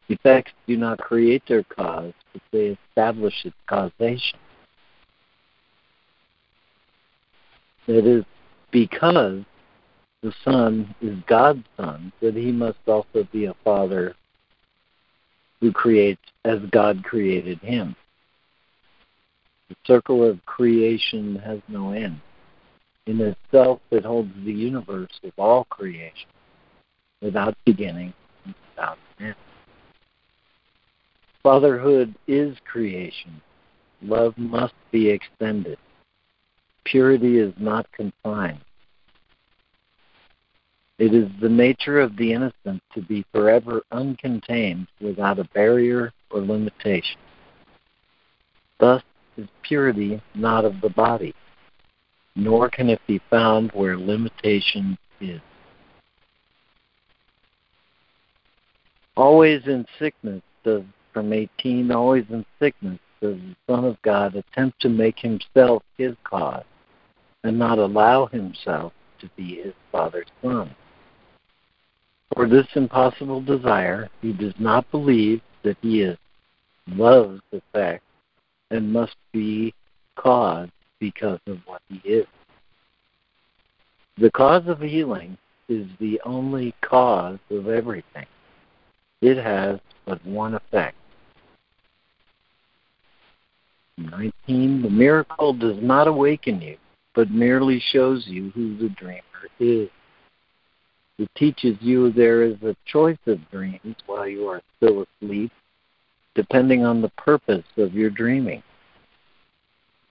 Effects 0.09 0.51
do 0.67 0.77
not 0.77 0.99
create 0.99 1.43
their 1.47 1.63
cause, 1.63 2.13
but 2.33 2.41
they 2.51 2.77
establish 2.89 3.33
its 3.43 3.55
causation. 3.67 4.39
It 7.87 8.05
is 8.05 8.25
because 8.71 9.43
the 10.21 10.33
Son 10.43 10.93
is 11.01 11.17
God's 11.25 11.63
Son 11.77 12.11
that 12.21 12.35
he 12.35 12.51
must 12.51 12.79
also 12.85 13.27
be 13.31 13.45
a 13.45 13.55
Father 13.63 14.15
who 15.61 15.71
creates 15.71 16.21
as 16.45 16.59
God 16.71 17.03
created 17.03 17.59
him. 17.59 17.95
The 19.69 19.75
circle 19.85 20.23
of 20.23 20.45
creation 20.45 21.37
has 21.37 21.59
no 21.67 21.91
end. 21.91 22.21
In 23.07 23.21
itself, 23.21 23.79
it 23.89 24.03
holds 24.03 24.29
the 24.43 24.51
universe 24.51 25.17
of 25.23 25.31
all 25.37 25.63
creation, 25.65 26.29
without 27.21 27.55
beginning 27.65 28.13
and 28.43 28.53
without 28.69 28.97
end. 29.19 29.35
Fatherhood 31.41 32.13
is 32.27 32.57
creation. 32.69 33.41
Love 34.01 34.37
must 34.37 34.73
be 34.91 35.09
extended. 35.09 35.77
Purity 36.83 37.39
is 37.39 37.53
not 37.57 37.89
confined. 37.93 38.59
It 40.99 41.13
is 41.13 41.29
the 41.39 41.49
nature 41.49 42.01
of 42.01 42.17
the 42.17 42.33
innocent 42.33 42.81
to 42.93 43.01
be 43.01 43.23
forever 43.31 43.83
uncontained 43.93 44.87
without 44.99 45.39
a 45.39 45.45
barrier 45.45 46.11
or 46.31 46.41
limitation. 46.41 47.19
Thus 48.79 49.01
is 49.37 49.47
purity 49.61 50.21
not 50.35 50.65
of 50.65 50.81
the 50.81 50.89
body, 50.89 51.33
nor 52.37 52.69
can 52.69 52.89
it 52.89 53.01
be 53.07 53.19
found 53.29 53.71
where 53.71 53.97
limitation 53.97 54.97
is. 55.19 55.41
Always 59.15 59.65
in 59.65 59.85
sickness 59.97 60.43
does 60.63 60.83
from 61.11 61.33
18, 61.33 61.91
always 61.91 62.25
in 62.29 62.45
sickness, 62.59 62.99
does 63.19 63.37
the 63.37 63.55
Son 63.67 63.85
of 63.85 63.99
God 64.03 64.35
attempt 64.35 64.79
to 64.81 64.89
make 64.89 65.17
himself 65.17 65.81
his 65.97 66.15
cause 66.23 66.63
and 67.43 67.57
not 67.57 67.79
allow 67.79 68.27
himself 68.27 68.93
to 69.19 69.27
be 69.35 69.55
his 69.55 69.73
Father's 69.91 70.27
Son. 70.43 70.75
For 72.35 72.47
this 72.47 72.67
impossible 72.75 73.41
desire, 73.41 74.09
he 74.21 74.31
does 74.31 74.53
not 74.59 74.89
believe 74.91 75.41
that 75.63 75.77
he 75.81 76.01
is 76.01 76.17
love's 76.87 77.41
effect 77.51 78.03
and 78.69 78.93
must 78.93 79.15
be 79.31 79.73
caused 80.15 80.71
because 80.99 81.39
of 81.47 81.59
what 81.65 81.81
he 81.89 81.97
is. 82.07 82.27
The 84.17 84.31
cause 84.31 84.67
of 84.67 84.79
healing 84.79 85.37
is 85.69 85.87
the 85.99 86.19
only 86.25 86.73
cause 86.81 87.39
of 87.51 87.67
everything. 87.67 88.25
It 89.21 89.37
has 89.37 89.79
but 90.05 90.25
one 90.25 90.55
effect 90.55 90.95
19. 93.97 94.81
The 94.83 94.89
miracle 94.89 95.53
does 95.53 95.77
not 95.81 96.07
awaken 96.07 96.61
you, 96.61 96.77
but 97.15 97.31
merely 97.31 97.81
shows 97.91 98.25
you 98.27 98.51
who 98.51 98.77
the 98.77 98.89
dreamer 98.89 99.21
is. 99.59 99.89
It 101.17 101.29
teaches 101.35 101.75
you 101.81 102.11
there 102.11 102.43
is 102.43 102.61
a 102.61 102.75
choice 102.85 103.17
of 103.25 103.39
dreams 103.49 103.95
while 104.05 104.27
you 104.27 104.47
are 104.47 104.61
still 104.77 105.05
asleep, 105.21 105.51
depending 106.35 106.85
on 106.85 107.01
the 107.01 107.09
purpose 107.09 107.65
of 107.77 107.95
your 107.95 108.11
dreaming. 108.11 108.61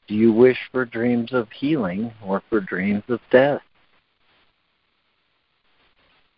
Do 0.08 0.14
you 0.14 0.32
wish 0.32 0.58
for 0.70 0.84
dreams 0.84 1.32
of 1.32 1.50
healing 1.50 2.12
or 2.24 2.42
for 2.48 2.60
dreams 2.60 3.02
of 3.08 3.20
death? 3.30 3.60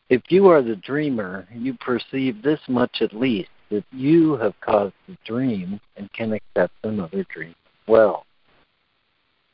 If 0.08 0.22
you 0.30 0.48
are 0.48 0.62
the 0.62 0.76
dreamer, 0.76 1.46
you 1.52 1.74
perceive 1.74 2.42
this 2.42 2.60
much 2.66 3.02
at 3.02 3.12
least 3.12 3.50
that 3.70 3.84
you 3.92 4.36
have 4.38 4.58
caused 4.60 4.94
the 5.06 5.18
dream 5.26 5.78
and 5.96 6.10
can 6.14 6.32
accept 6.32 6.72
another 6.82 7.24
dream 7.24 7.50
as 7.50 7.88
well. 7.88 8.24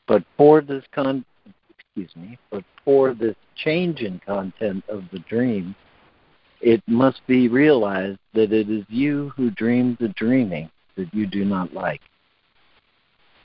But 0.07 0.23
for 0.37 0.61
this 0.61 0.83
con 0.93 1.25
excuse 1.77 2.15
me, 2.15 2.37
but 2.51 2.63
for 2.83 3.13
this 3.13 3.35
change 3.55 4.01
in 4.01 4.19
content 4.25 4.83
of 4.87 5.03
the 5.11 5.19
dream, 5.19 5.75
it 6.61 6.81
must 6.87 7.25
be 7.27 7.47
realized 7.47 8.19
that 8.33 8.53
it 8.53 8.69
is 8.69 8.85
you 8.87 9.31
who 9.35 9.51
dream 9.51 9.97
the 9.99 10.09
dreaming 10.09 10.69
that 10.95 11.13
you 11.13 11.25
do 11.25 11.43
not 11.43 11.73
like. 11.73 12.01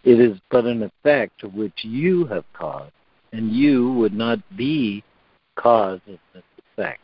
It 0.04 0.20
is 0.20 0.38
but 0.50 0.64
an 0.64 0.82
effect 0.82 1.44
which 1.44 1.84
you 1.84 2.26
have 2.26 2.44
caused, 2.54 2.92
and 3.32 3.52
you 3.52 3.92
would 3.92 4.14
not 4.14 4.38
be 4.56 5.04
cause 5.56 6.00
of 6.08 6.18
this 6.32 6.42
effect. 6.58 7.00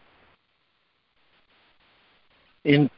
In 2.65 2.91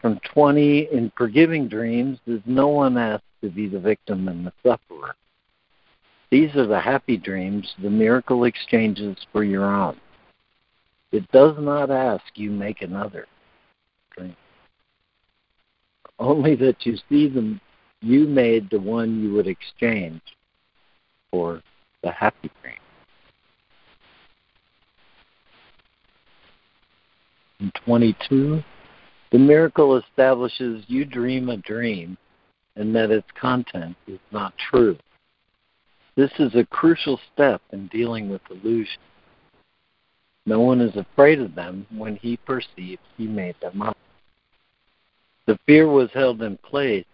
from 0.00 0.20
20 0.32 0.88
in 0.92 1.10
forgiving 1.16 1.66
dreams 1.66 2.18
is 2.26 2.40
no 2.46 2.68
one 2.68 2.96
asked 2.96 3.24
to 3.42 3.50
be 3.50 3.68
the 3.68 3.80
victim 3.80 4.28
and 4.28 4.46
the 4.46 4.52
sufferer. 4.62 5.16
These 6.30 6.54
are 6.54 6.66
the 6.66 6.80
happy 6.80 7.16
dreams, 7.16 7.74
the 7.82 7.90
miracle 7.90 8.44
exchanges 8.44 9.16
for 9.32 9.42
your 9.42 9.64
own. 9.64 9.96
It 11.12 11.30
does 11.32 11.54
not 11.58 11.90
ask 11.90 12.24
you 12.34 12.50
make 12.50 12.82
another 12.82 13.26
dream. 14.16 14.36
Only 16.18 16.54
that 16.56 16.86
you 16.86 16.96
see 17.08 17.28
them 17.28 17.60
you 18.06 18.26
made 18.26 18.70
the 18.70 18.78
one 18.78 19.20
you 19.20 19.32
would 19.32 19.48
exchange 19.48 20.22
for 21.30 21.60
the 22.04 22.10
happy 22.12 22.50
dream. 22.62 22.74
In 27.58 27.72
22, 27.84 28.62
the 29.32 29.38
miracle 29.38 29.96
establishes 29.96 30.84
you 30.86 31.04
dream 31.04 31.48
a 31.48 31.56
dream 31.56 32.16
and 32.76 32.94
that 32.94 33.10
its 33.10 33.26
content 33.38 33.96
is 34.06 34.20
not 34.30 34.54
true. 34.70 34.96
This 36.14 36.30
is 36.38 36.54
a 36.54 36.64
crucial 36.66 37.18
step 37.34 37.60
in 37.72 37.88
dealing 37.88 38.30
with 38.30 38.42
illusions. 38.50 38.98
No 40.46 40.60
one 40.60 40.80
is 40.80 40.94
afraid 40.94 41.40
of 41.40 41.56
them 41.56 41.86
when 41.90 42.14
he 42.16 42.36
perceives 42.36 43.02
he 43.16 43.26
made 43.26 43.56
them 43.60 43.82
up. 43.82 43.96
The 45.46 45.58
fear 45.66 45.88
was 45.88 46.10
held 46.12 46.42
in 46.42 46.56
place 46.58 47.04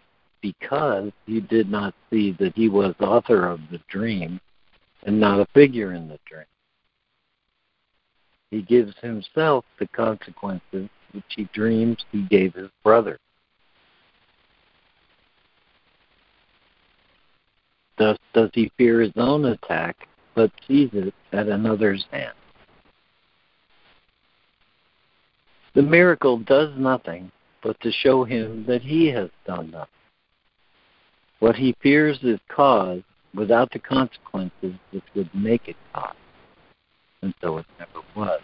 because 0.42 1.12
he 1.26 1.40
did 1.40 1.70
not 1.70 1.94
see 2.10 2.32
that 2.38 2.54
he 2.54 2.68
was 2.68 2.94
author 3.00 3.46
of 3.46 3.60
the 3.70 3.80
dream 3.88 4.40
and 5.04 5.18
not 5.18 5.40
a 5.40 5.46
figure 5.54 5.94
in 5.94 6.08
the 6.08 6.18
dream. 6.26 6.44
He 8.50 8.60
gives 8.60 8.94
himself 9.00 9.64
the 9.78 9.86
consequences 9.88 10.90
which 11.12 11.24
he 11.34 11.48
dreams 11.54 12.04
he 12.10 12.22
gave 12.22 12.54
his 12.54 12.68
brother. 12.82 13.18
Thus 17.96 18.18
does 18.34 18.50
he 18.52 18.70
fear 18.76 19.00
his 19.00 19.12
own 19.16 19.44
attack, 19.44 19.96
but 20.34 20.50
sees 20.66 20.90
it 20.92 21.14
at 21.32 21.48
another's 21.48 22.04
hand. 22.10 22.34
The 25.74 25.82
miracle 25.82 26.38
does 26.38 26.70
nothing 26.76 27.30
but 27.62 27.80
to 27.80 27.92
show 27.92 28.24
him 28.24 28.64
that 28.66 28.82
he 28.82 29.06
has 29.08 29.30
done 29.46 29.70
nothing. 29.70 29.88
What 31.42 31.56
he 31.56 31.74
fears 31.82 32.20
is 32.22 32.38
caused 32.46 33.02
without 33.34 33.72
the 33.72 33.80
consequences 33.80 34.74
which 34.92 35.02
would 35.16 35.28
make 35.34 35.66
it 35.66 35.74
cause, 35.92 36.14
and 37.20 37.34
so 37.40 37.58
it 37.58 37.66
never 37.80 38.06
was. 38.14 38.40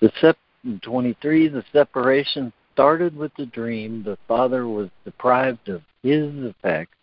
The 0.00 0.10
sep- 0.20 0.38
23, 0.80 1.46
the 1.46 1.64
separation 1.72 2.52
started 2.72 3.16
with 3.16 3.30
the 3.36 3.46
dream. 3.46 4.02
The 4.02 4.18
father 4.26 4.66
was 4.66 4.88
deprived 5.04 5.68
of 5.68 5.82
his 6.02 6.32
effects 6.38 6.96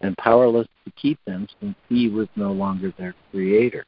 and 0.00 0.14
powerless 0.18 0.68
to 0.84 0.90
keep 0.90 1.18
them 1.24 1.48
since 1.58 1.76
he 1.88 2.10
was 2.10 2.28
no 2.36 2.52
longer 2.52 2.92
their 2.98 3.14
creator. 3.30 3.86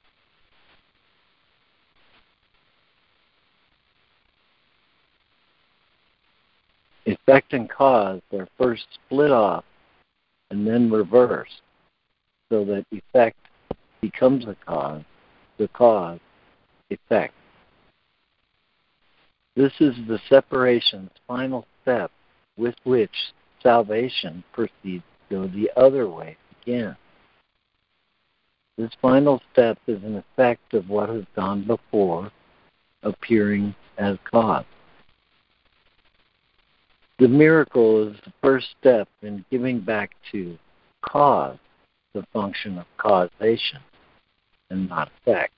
Effect 7.07 7.53
and 7.53 7.71
cause 7.71 8.21
are 8.33 8.49
first 8.59 8.87
split 8.95 9.31
off 9.31 9.65
and 10.51 10.67
then 10.67 10.91
reversed 10.91 11.63
so 12.49 12.65
that 12.65 12.85
effect 12.91 13.39
becomes 14.01 14.45
a 14.47 14.57
cause, 14.67 15.03
the 15.59 15.69
cause, 15.69 16.19
effect. 16.91 17.35
This 19.55 19.73
is 19.81 19.95
the 20.07 20.21
separation's 20.29 21.11
final 21.27 21.67
step 21.83 22.11
with 22.57 22.75
which 22.85 23.33
salvation 23.63 24.45
proceeds 24.53 24.73
to 24.83 25.03
go 25.31 25.47
the 25.47 25.71
other 25.77 26.09
way 26.09 26.37
again. 26.63 26.97
This 28.77 28.91
final 29.01 29.41
step 29.53 29.79
is 29.87 30.03
an 30.03 30.17
effect 30.17 30.75
of 30.75 30.91
what 30.91 31.09
has 31.09 31.25
gone 31.35 31.67
before, 31.67 32.31
appearing 33.03 33.75
as 33.97 34.19
cause. 34.31 34.65
The 37.19 37.29
miracle 37.29 38.09
is 38.09 38.17
the 38.25 38.33
first 38.43 38.67
step 38.79 39.09
in 39.23 39.45
giving 39.51 39.81
back 39.81 40.11
to 40.33 40.59
cause 41.01 41.57
the 42.13 42.27
function 42.33 42.79
of 42.79 42.87
causation 42.99 43.81
and 44.71 44.89
not 44.89 45.11
effect. 45.23 45.53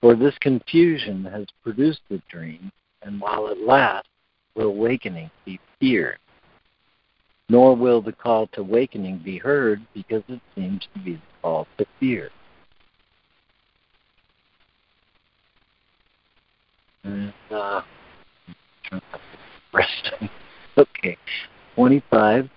For 0.00 0.16
this 0.16 0.34
confusion 0.40 1.24
has 1.24 1.46
produced 1.62 2.00
the 2.10 2.20
dream, 2.28 2.72
and 3.02 3.20
while 3.20 3.46
it 3.48 3.58
lasts, 3.58 4.08
will 4.56 4.68
awakening 4.68 5.30
be 5.44 5.60
feared. 5.78 6.18
Nor 7.48 7.76
will 7.76 8.00
the 8.00 8.12
call 8.12 8.48
to 8.48 8.60
awakening 8.60 9.18
be 9.18 9.38
heard 9.38 9.80
because 9.94 10.22
it 10.28 10.40
seems 10.54 10.86
to 10.94 11.00
be 11.00 11.14
the 11.14 11.20
call 11.42 11.68
to 11.78 11.86
fear. 12.00 12.30
And 17.04 17.32
uh, 17.50 17.82
resting. 19.74 20.28
Okay. 20.76 21.16
25. 21.74 22.48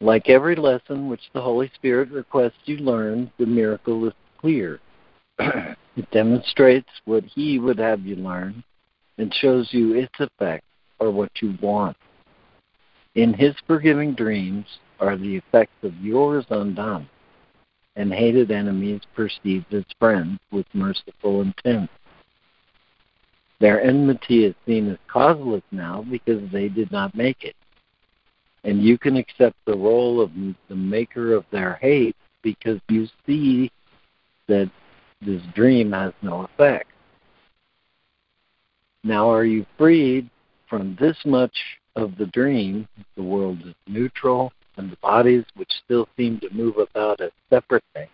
Like 0.00 0.28
every 0.28 0.56
lesson 0.56 1.08
which 1.08 1.22
the 1.32 1.40
Holy 1.40 1.70
Spirit 1.74 2.10
requests 2.10 2.60
you 2.64 2.78
learn, 2.78 3.30
the 3.38 3.46
miracle 3.46 4.06
is 4.06 4.14
clear. 4.38 4.80
it 5.38 6.10
demonstrates 6.12 6.88
what 7.04 7.24
He 7.24 7.58
would 7.58 7.78
have 7.78 8.00
you 8.00 8.16
learn 8.16 8.62
and 9.18 9.32
shows 9.34 9.68
you 9.72 9.94
its 9.94 10.12
effect 10.18 10.64
or 10.98 11.10
what 11.10 11.30
you 11.40 11.56
want. 11.62 11.96
In 13.14 13.32
His 13.32 13.54
forgiving 13.66 14.14
dreams 14.14 14.66
are 15.00 15.16
the 15.16 15.36
effects 15.36 15.76
of 15.82 15.94
yours 16.00 16.44
undone, 16.50 17.08
and 17.96 18.12
hated 18.12 18.50
enemies 18.50 19.00
perceived 19.14 19.72
as 19.72 19.84
friends 19.98 20.38
with 20.50 20.66
merciful 20.74 21.40
intent. 21.40 21.90
Their 23.58 23.82
enmity 23.82 24.44
is 24.44 24.54
seen 24.66 24.90
as 24.90 24.98
causeless 25.08 25.62
now 25.70 26.04
because 26.10 26.42
they 26.52 26.68
did 26.68 26.92
not 26.92 27.14
make 27.14 27.42
it. 27.42 27.56
And 28.64 28.82
you 28.82 28.98
can 28.98 29.16
accept 29.16 29.56
the 29.64 29.76
role 29.76 30.20
of 30.20 30.30
the 30.68 30.74
maker 30.74 31.34
of 31.34 31.44
their 31.50 31.74
hate 31.80 32.16
because 32.42 32.80
you 32.88 33.06
see 33.24 33.70
that 34.48 34.70
this 35.22 35.42
dream 35.54 35.92
has 35.92 36.12
no 36.22 36.42
effect. 36.42 36.90
Now, 39.04 39.30
are 39.30 39.44
you 39.44 39.64
freed 39.78 40.28
from 40.68 40.96
this 41.00 41.16
much 41.24 41.56
of 41.94 42.16
the 42.18 42.26
dream? 42.26 42.88
The 43.16 43.22
world 43.22 43.58
is 43.64 43.74
neutral, 43.86 44.52
and 44.76 44.90
the 44.90 44.96
bodies 44.96 45.44
which 45.54 45.70
still 45.84 46.08
seem 46.16 46.40
to 46.40 46.50
move 46.52 46.76
about 46.78 47.20
as 47.20 47.30
separate 47.48 47.84
things 47.94 48.10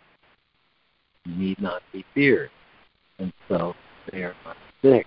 need 1.26 1.60
not 1.60 1.82
be 1.92 2.04
feared, 2.14 2.50
and 3.18 3.32
so 3.48 3.74
they 4.10 4.22
are 4.22 4.34
not 4.44 4.56
sick. 4.82 5.06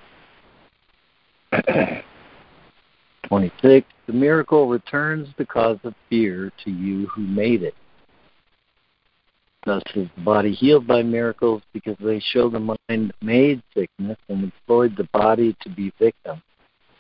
26. 3.28 3.88
The 4.08 4.14
miracle 4.14 4.68
returns 4.68 5.28
the 5.38 5.46
cause 5.46 5.80
of 5.84 5.94
fear 6.10 6.52
to 6.64 6.72
you 6.72 7.08
who 7.08 7.22
made 7.22 7.64
it. 7.64 7.76
Thus 9.66 9.82
is 9.96 10.08
the 10.16 10.22
body 10.22 10.54
healed 10.54 10.86
by 10.86 11.02
miracles 11.02 11.64
because 11.74 11.98
they 12.00 12.20
show 12.20 12.50
the 12.50 12.78
mind 12.90 13.14
made 13.22 13.64
sickness 13.74 14.18
and 14.30 14.44
employed 14.44 14.96
the 14.96 15.10
body 15.12 15.56
to 15.62 15.70
be 15.70 15.92
victim 15.98 16.42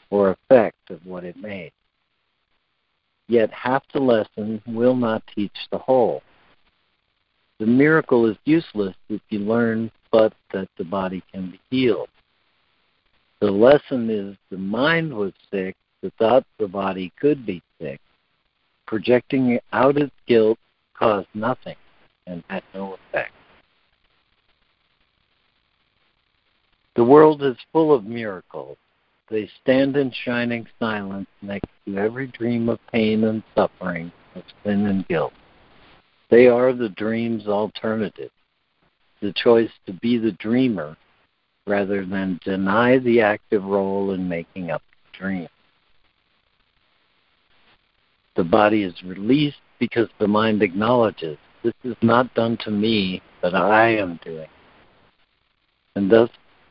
or 0.09 0.31
effect 0.31 0.89
of 0.89 1.05
what 1.05 1.23
it 1.23 1.37
made. 1.37 1.71
Yet 3.27 3.51
half 3.51 3.83
the 3.93 3.99
lesson 3.99 4.61
will 4.65 4.95
not 4.95 5.23
teach 5.35 5.55
the 5.71 5.77
whole. 5.77 6.23
The 7.59 7.67
miracle 7.67 8.25
is 8.25 8.37
useless 8.45 8.95
if 9.09 9.21
you 9.29 9.39
learn 9.39 9.91
but 10.11 10.33
that 10.53 10.69
the 10.77 10.83
body 10.83 11.23
can 11.31 11.51
be 11.51 11.59
healed. 11.69 12.09
The 13.45 13.51
lesson 13.51 14.09
is 14.09 14.35
the 14.49 14.57
mind 14.57 15.13
was 15.13 15.31
sick, 15.51 15.75
the 16.01 16.09
thought 16.17 16.47
the 16.57 16.67
body 16.67 17.13
could 17.21 17.45
be 17.45 17.61
sick. 17.79 18.01
Projecting 18.87 19.59
out 19.71 19.97
its 19.97 20.15
guilt 20.25 20.57
caused 20.95 21.27
nothing 21.35 21.75
and 22.25 22.43
had 22.47 22.63
no 22.73 22.95
effect. 22.95 23.33
The 26.95 27.03
world 27.03 27.43
is 27.43 27.55
full 27.71 27.93
of 27.93 28.05
miracles. 28.05 28.77
They 29.29 29.47
stand 29.61 29.95
in 29.95 30.11
shining 30.23 30.65
silence 30.79 31.27
next 31.43 31.69
to 31.85 31.99
every 31.99 32.25
dream 32.25 32.67
of 32.67 32.79
pain 32.91 33.25
and 33.25 33.43
suffering, 33.53 34.11
of 34.33 34.41
sin 34.63 34.87
and 34.87 35.07
guilt. 35.07 35.33
They 36.31 36.47
are 36.47 36.73
the 36.73 36.89
dream's 36.89 37.45
alternative, 37.45 38.31
the 39.21 39.33
choice 39.33 39.69
to 39.85 39.93
be 39.93 40.17
the 40.17 40.31
dreamer 40.31 40.97
rather 41.67 42.05
than 42.05 42.39
deny 42.43 42.99
the 42.99 43.21
active 43.21 43.63
role 43.63 44.11
in 44.11 44.27
making 44.27 44.71
up 44.71 44.81
the 44.81 45.19
dream. 45.19 45.47
The 48.35 48.43
body 48.43 48.83
is 48.83 48.93
released 49.03 49.57
because 49.79 50.09
the 50.19 50.27
mind 50.27 50.61
acknowledges 50.61 51.37
this 51.63 51.73
is 51.83 51.95
not 52.01 52.33
done 52.35 52.57
to 52.57 52.71
me, 52.71 53.21
but 53.41 53.55
I 53.55 53.95
am 53.95 54.19
doing. 54.23 54.47
And 55.95 56.11
thus 56.11 56.29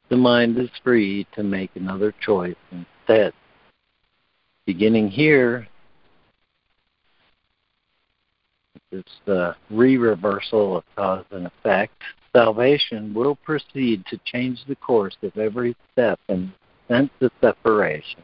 the 0.09 0.17
mind 0.17 0.59
is 0.59 0.71
free 0.83 1.27
to 1.35 1.43
make 1.43 1.71
another 1.75 2.15
choice 2.21 2.57
instead. 2.71 3.33
Beginning 4.67 5.09
here, 5.09 5.67
this 8.91 9.05
uh, 9.27 9.55
re 9.71 9.97
reversal 9.97 10.77
of 10.77 10.85
cause 10.95 11.25
and 11.33 11.47
effect, 11.47 12.01
salvation 12.35 13.15
will 13.15 13.37
proceed 13.37 14.05
to 14.07 14.19
change 14.25 14.59
the 14.67 14.75
course 14.77 15.17
of 15.23 15.37
every 15.39 15.77
step 15.93 16.19
and 16.29 16.51
sense 16.89 17.11
to 17.21 17.31
separation 17.41 18.23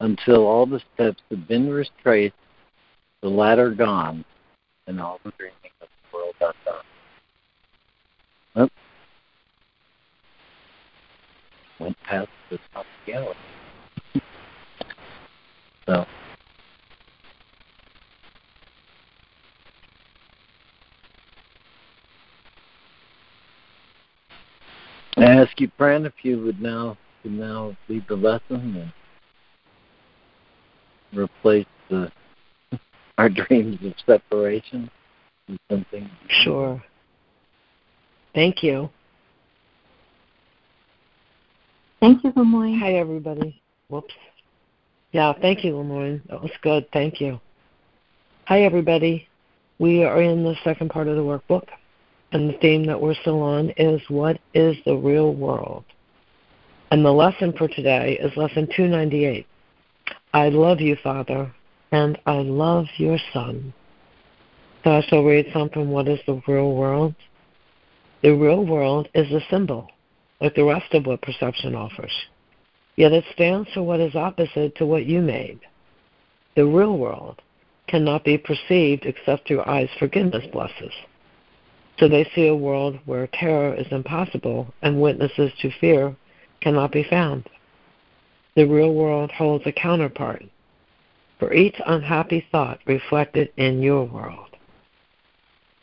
until 0.00 0.46
all 0.46 0.66
the 0.66 0.82
steps 0.94 1.22
have 1.30 1.48
been 1.48 1.70
retraced, 1.70 2.34
the 3.22 3.28
latter 3.28 3.70
gone, 3.70 4.24
and 4.86 5.00
all 5.00 5.18
the 5.24 5.32
dreaming 5.38 5.54
of 5.80 5.88
the 5.88 6.16
world 6.16 6.34
undone. 6.40 6.84
Went 11.78 11.96
past 12.04 12.30
the 12.50 12.58
top 12.72 12.80
of 12.80 12.86
the 13.04 13.12
galaxy. 13.12 13.38
so 15.86 16.06
I 25.16 25.24
ask 25.24 25.58
you, 25.60 25.70
Fran, 25.78 26.04
if 26.04 26.12
you 26.22 26.42
would 26.42 26.60
now 26.60 26.96
would 27.24 27.32
now 27.32 27.76
lead 27.88 28.04
the 28.08 28.16
lesson 28.16 28.42
and 28.50 28.92
replace 31.18 31.66
the 31.90 32.10
our 33.18 33.28
dreams 33.28 33.78
of 33.84 33.94
separation 34.04 34.90
with 35.48 35.58
something. 35.70 36.10
Sure. 36.28 36.82
Thank 38.34 38.62
you. 38.62 38.90
Thank 42.00 42.22
you, 42.22 42.32
LeMoyne. 42.32 42.78
Hi, 42.78 42.94
everybody. 42.94 43.60
Whoops. 43.88 44.14
Yeah, 45.12 45.32
thank 45.40 45.64
you, 45.64 45.72
LeMoyne. 45.72 46.20
That 46.28 46.42
was 46.42 46.50
good. 46.62 46.86
Thank 46.92 47.20
you. 47.20 47.40
Hi, 48.44 48.62
everybody. 48.62 49.26
We 49.78 50.04
are 50.04 50.20
in 50.20 50.44
the 50.44 50.54
second 50.62 50.90
part 50.90 51.08
of 51.08 51.16
the 51.16 51.22
workbook, 51.22 51.66
and 52.32 52.48
the 52.48 52.58
theme 52.58 52.86
that 52.86 53.00
we're 53.00 53.14
still 53.14 53.42
on 53.42 53.70
is 53.76 54.00
What 54.08 54.38
is 54.54 54.76
the 54.84 54.96
Real 54.96 55.34
World? 55.34 55.84
And 56.90 57.04
the 57.04 57.12
lesson 57.12 57.52
for 57.52 57.68
today 57.68 58.18
is 58.20 58.36
lesson 58.36 58.68
298. 58.76 59.46
I 60.32 60.48
love 60.48 60.80
you, 60.80 60.96
Father, 61.02 61.52
and 61.92 62.18
I 62.26 62.38
love 62.38 62.86
your 62.96 63.18
Son. 63.32 63.72
So 64.84 64.90
I 64.92 65.00
shall 65.08 65.24
read 65.24 65.46
something 65.52 65.88
What 65.88 66.08
is 66.08 66.20
the 66.26 66.40
Real 66.46 66.72
World? 66.72 67.14
The 68.22 68.34
real 68.34 68.64
world 68.64 69.08
is 69.14 69.30
a 69.30 69.40
symbol, 69.50 69.88
like 70.40 70.54
the 70.54 70.64
rest 70.64 70.92
of 70.94 71.06
what 71.06 71.22
perception 71.22 71.74
offers. 71.74 72.12
Yet 72.96 73.12
it 73.12 73.24
stands 73.32 73.68
for 73.72 73.82
what 73.82 74.00
is 74.00 74.16
opposite 74.16 74.74
to 74.76 74.86
what 74.86 75.06
you 75.06 75.20
made. 75.20 75.60
The 76.56 76.64
real 76.64 76.96
world 76.96 77.42
cannot 77.86 78.24
be 78.24 78.38
perceived 78.38 79.04
except 79.04 79.46
through 79.46 79.62
eyes 79.64 79.90
forgiveness 79.98 80.44
blesses. 80.50 80.92
So 81.98 82.08
they 82.08 82.28
see 82.34 82.46
a 82.46 82.54
world 82.54 82.98
where 83.06 83.26
terror 83.28 83.74
is 83.74 83.86
impossible 83.90 84.72
and 84.82 85.00
witnesses 85.00 85.52
to 85.60 85.70
fear 85.80 86.14
cannot 86.60 86.92
be 86.92 87.04
found. 87.04 87.48
The 88.54 88.66
real 88.66 88.92
world 88.94 89.30
holds 89.30 89.66
a 89.66 89.72
counterpart 89.72 90.44
for 91.38 91.52
each 91.52 91.76
unhappy 91.86 92.46
thought 92.50 92.80
reflected 92.86 93.50
in 93.56 93.82
your 93.82 94.04
world. 94.04 94.56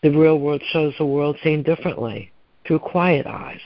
The 0.02 0.10
real 0.10 0.40
world 0.40 0.62
shows 0.72 0.94
the 0.98 1.06
world 1.06 1.38
seen 1.44 1.64
differently, 1.64 2.32
through 2.66 2.80
quiet 2.80 3.26
eyes, 3.28 3.62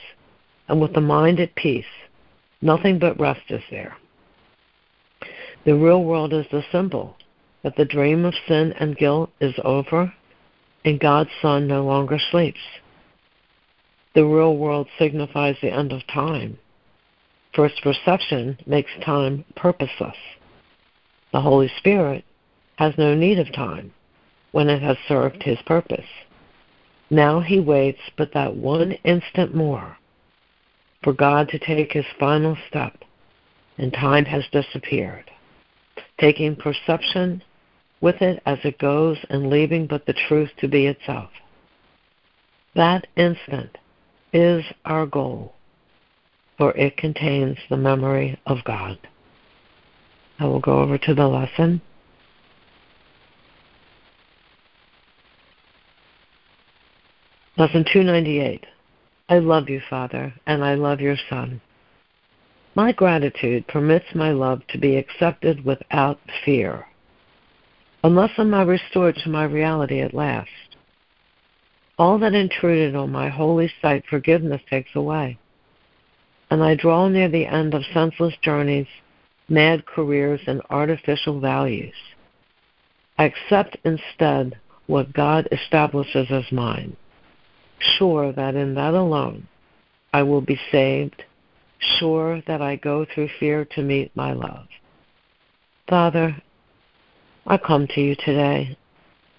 and 0.68 0.80
with 0.80 0.92
the 0.92 1.00
mind 1.00 1.40
at 1.40 1.54
peace. 1.54 1.84
Nothing 2.60 2.98
but 2.98 3.18
rest 3.18 3.50
is 3.50 3.62
there. 3.70 3.96
The 5.64 5.74
real 5.74 6.04
world 6.04 6.32
is 6.32 6.46
the 6.50 6.64
symbol 6.70 7.16
that 7.62 7.76
the 7.76 7.84
dream 7.84 8.24
of 8.24 8.34
sin 8.46 8.72
and 8.78 8.96
guilt 8.96 9.30
is 9.40 9.54
over 9.64 10.12
and 10.88 10.98
God's 10.98 11.30
Son 11.42 11.68
no 11.68 11.84
longer 11.84 12.18
sleeps. 12.30 12.60
The 14.14 14.24
real 14.24 14.56
world 14.56 14.88
signifies 14.98 15.56
the 15.60 15.70
end 15.70 15.92
of 15.92 16.06
time, 16.06 16.58
for 17.54 17.66
its 17.66 17.78
perception 17.80 18.58
makes 18.66 18.90
time 19.04 19.44
purposeless. 19.54 20.16
The 21.32 21.42
Holy 21.42 21.70
Spirit 21.76 22.24
has 22.76 22.94
no 22.96 23.14
need 23.14 23.38
of 23.38 23.52
time 23.52 23.92
when 24.52 24.70
it 24.70 24.80
has 24.80 24.96
served 25.06 25.42
his 25.42 25.58
purpose. 25.66 26.06
Now 27.10 27.40
he 27.40 27.60
waits 27.60 28.00
but 28.16 28.32
that 28.32 28.56
one 28.56 28.92
instant 29.04 29.54
more 29.54 29.98
for 31.04 31.12
God 31.12 31.48
to 31.50 31.58
take 31.58 31.92
his 31.92 32.06
final 32.18 32.56
step, 32.68 33.04
and 33.76 33.92
time 33.92 34.24
has 34.24 34.44
disappeared, 34.50 35.30
taking 36.18 36.56
perception 36.56 37.42
with 38.00 38.20
it 38.22 38.42
as 38.46 38.58
it 38.64 38.78
goes 38.78 39.18
and 39.30 39.50
leaving 39.50 39.86
but 39.86 40.06
the 40.06 40.14
truth 40.28 40.50
to 40.58 40.68
be 40.68 40.86
itself. 40.86 41.30
That 42.74 43.06
instant 43.16 43.76
is 44.32 44.64
our 44.84 45.06
goal, 45.06 45.54
for 46.56 46.76
it 46.76 46.96
contains 46.96 47.56
the 47.68 47.76
memory 47.76 48.38
of 48.46 48.58
God. 48.64 48.98
I 50.38 50.44
will 50.44 50.60
go 50.60 50.78
over 50.80 50.98
to 50.98 51.14
the 51.14 51.26
lesson. 51.26 51.80
Lesson 57.56 57.84
298. 57.92 58.64
I 59.28 59.38
love 59.40 59.68
you, 59.68 59.80
Father, 59.90 60.32
and 60.46 60.64
I 60.64 60.74
love 60.74 61.00
your 61.00 61.16
Son. 61.28 61.60
My 62.76 62.92
gratitude 62.92 63.66
permits 63.66 64.14
my 64.14 64.30
love 64.30 64.62
to 64.68 64.78
be 64.78 64.96
accepted 64.96 65.64
without 65.64 66.20
fear, 66.44 66.86
unless 68.04 68.30
am 68.38 68.54
I 68.54 68.62
restored 68.62 69.16
to 69.16 69.30
my 69.30 69.44
reality 69.44 70.00
at 70.00 70.14
last. 70.14 70.48
All 71.98 72.18
that 72.20 72.34
intruded 72.34 72.94
on 72.94 73.10
my 73.10 73.28
holy 73.28 73.70
sight 73.82 74.04
forgiveness 74.08 74.62
takes 74.70 74.94
away, 74.94 75.38
and 76.50 76.62
I 76.62 76.74
draw 76.74 77.08
near 77.08 77.28
the 77.28 77.46
end 77.46 77.74
of 77.74 77.82
senseless 77.92 78.34
journeys, 78.42 78.86
mad 79.48 79.84
careers, 79.86 80.40
and 80.46 80.62
artificial 80.70 81.40
values. 81.40 81.94
I 83.18 83.24
accept 83.24 83.76
instead 83.84 84.58
what 84.86 85.12
God 85.12 85.48
establishes 85.50 86.28
as 86.30 86.50
mine 86.52 86.96
sure 87.80 88.32
that 88.32 88.54
in 88.54 88.74
that 88.74 88.94
alone 88.94 89.46
I 90.12 90.22
will 90.22 90.40
be 90.40 90.58
saved, 90.72 91.22
sure 91.98 92.42
that 92.46 92.62
I 92.62 92.76
go 92.76 93.04
through 93.04 93.28
fear 93.38 93.64
to 93.76 93.82
meet 93.82 94.14
my 94.16 94.32
love. 94.32 94.66
Father, 95.88 96.36
I 97.50 97.56
come 97.56 97.86
to 97.94 98.00
you 98.02 98.14
today 98.14 98.76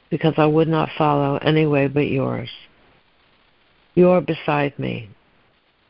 because 0.10 0.34
I 0.38 0.48
would 0.48 0.68
not 0.68 0.90
follow 0.98 1.38
any 1.44 1.68
way 1.68 1.86
but 1.86 2.08
yours. 2.08 2.50
You 3.94 4.10
are 4.10 4.20
beside 4.20 4.80
me, 4.80 5.12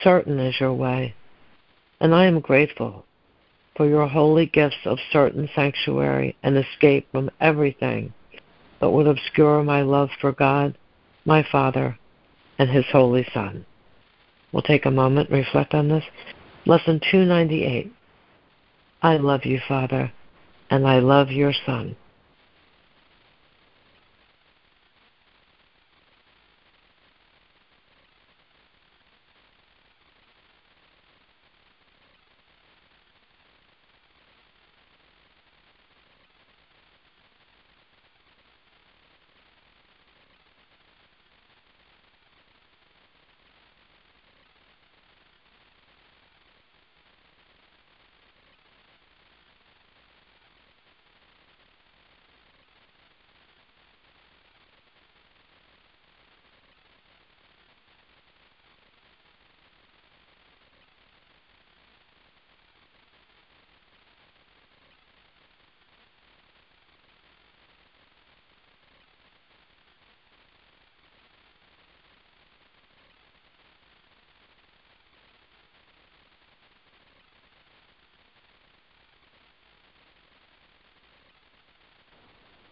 certain 0.02 0.38
is 0.38 0.60
your 0.60 0.74
way, 0.74 1.16
and 2.02 2.14
I 2.14 2.26
am 2.26 2.42
grateful 2.42 3.06
for 3.78 3.88
your 3.88 4.06
holy 4.06 4.48
gifts 4.48 4.84
of 4.84 4.98
certain 5.14 5.50
sanctuary 5.56 6.36
and 6.44 6.58
escape 6.58 7.10
from 7.10 7.32
everything 7.40 8.14
that 8.82 8.90
would 8.90 9.08
obscure 9.08 9.64
my 9.64 9.82
love 9.82 10.10
for 10.20 10.34
God, 10.34 10.78
my 11.24 11.42
Father, 11.50 11.98
and 12.58 12.70
his 12.70 12.86
holy 12.92 13.26
Son. 13.34 13.66
We'll 14.52 14.62
take 14.62 14.86
a 14.86 14.92
moment 14.92 15.30
and 15.30 15.38
reflect 15.40 15.74
on 15.74 15.88
this. 15.88 16.04
Lesson 16.66 17.00
298. 17.00 17.94
I 19.04 19.16
love 19.16 19.46
you, 19.46 19.62
Father, 19.66 20.12
and 20.70 20.86
I 20.86 21.00
love 21.00 21.32
your 21.32 21.54
Son. 21.66 21.96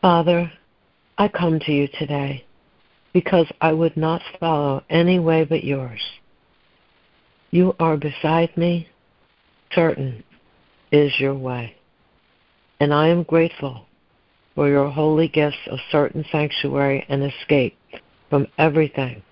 Father, 0.01 0.51
I 1.17 1.27
come 1.27 1.59
to 1.61 1.71
you 1.71 1.87
today 1.87 2.45
because 3.13 3.47
I 3.59 3.73
would 3.73 3.97
not 3.97 4.21
follow 4.39 4.83
any 4.89 5.17
way 5.17 5.43
but 5.43 5.63
yours. 5.63 6.01
You 7.49 7.75
are 7.79 7.97
beside 7.97 8.55
me, 8.55 8.89
certain 9.71 10.23
is 10.91 11.19
your 11.19 11.33
way. 11.33 11.75
And 12.79 12.93
I 12.93 13.07
am 13.07 13.23
grateful 13.23 13.85
for 14.53 14.69
your 14.69 14.89
holy 14.89 15.27
gifts 15.27 15.57
of 15.67 15.79
certain 15.91 16.23
sanctuary 16.31 17.03
and 17.09 17.23
escape 17.23 17.75
from 18.29 18.47
everything 18.59 19.23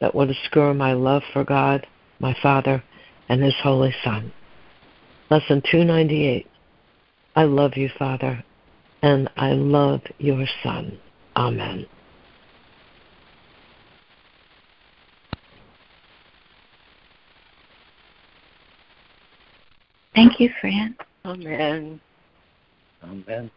that 0.00 0.14
would 0.14 0.30
obscure 0.30 0.74
my 0.74 0.92
love 0.92 1.22
for 1.32 1.44
God, 1.44 1.86
my 2.18 2.34
Father, 2.42 2.82
and 3.28 3.42
His 3.42 3.54
Holy 3.62 3.94
Son. 4.02 4.32
Lesson 5.30 5.62
298. 5.70 6.48
I 7.36 7.44
love 7.44 7.76
you, 7.76 7.88
Father, 7.96 8.42
and 9.02 9.30
I 9.36 9.52
love 9.52 10.02
your 10.18 10.46
Son. 10.62 10.98
Amen. 11.36 11.86
Thank 20.14 20.40
you, 20.40 20.50
Fran. 20.60 20.96
Amen. 21.24 22.00
Amen. 23.02 23.50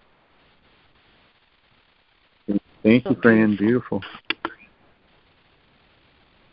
Thank 2.83 3.05
you, 3.05 3.17
Fran. 3.21 3.55
Beautiful. 3.55 4.01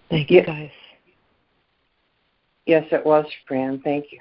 Thank 0.08 0.30
you, 0.30 0.42
guys. 0.42 0.70
Yes, 2.66 2.84
it 2.92 3.04
was, 3.04 3.26
Fran. 3.46 3.80
Thank 3.82 4.06
you. 4.12 4.18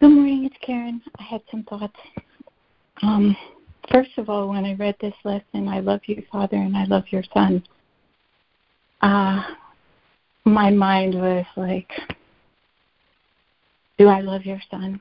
Good 0.00 0.12
morning, 0.12 0.46
it's 0.46 0.56
Karen. 0.64 1.02
I 1.18 1.22
had 1.22 1.42
some 1.50 1.62
thoughts. 1.64 1.92
Um, 3.02 3.36
first 3.92 4.12
of 4.16 4.30
all, 4.30 4.48
when 4.48 4.64
I 4.64 4.72
read 4.72 4.96
this 4.98 5.12
lesson, 5.24 5.68
I 5.68 5.80
love 5.80 6.00
you, 6.06 6.22
Father, 6.32 6.56
and 6.56 6.74
I 6.74 6.84
love 6.84 7.04
your 7.10 7.22
Son. 7.34 7.62
Uh, 9.02 9.42
my 10.46 10.70
mind 10.70 11.14
was 11.14 11.44
like, 11.54 11.90
do 13.98 14.08
I 14.08 14.22
love 14.22 14.46
your 14.46 14.62
Son? 14.70 14.98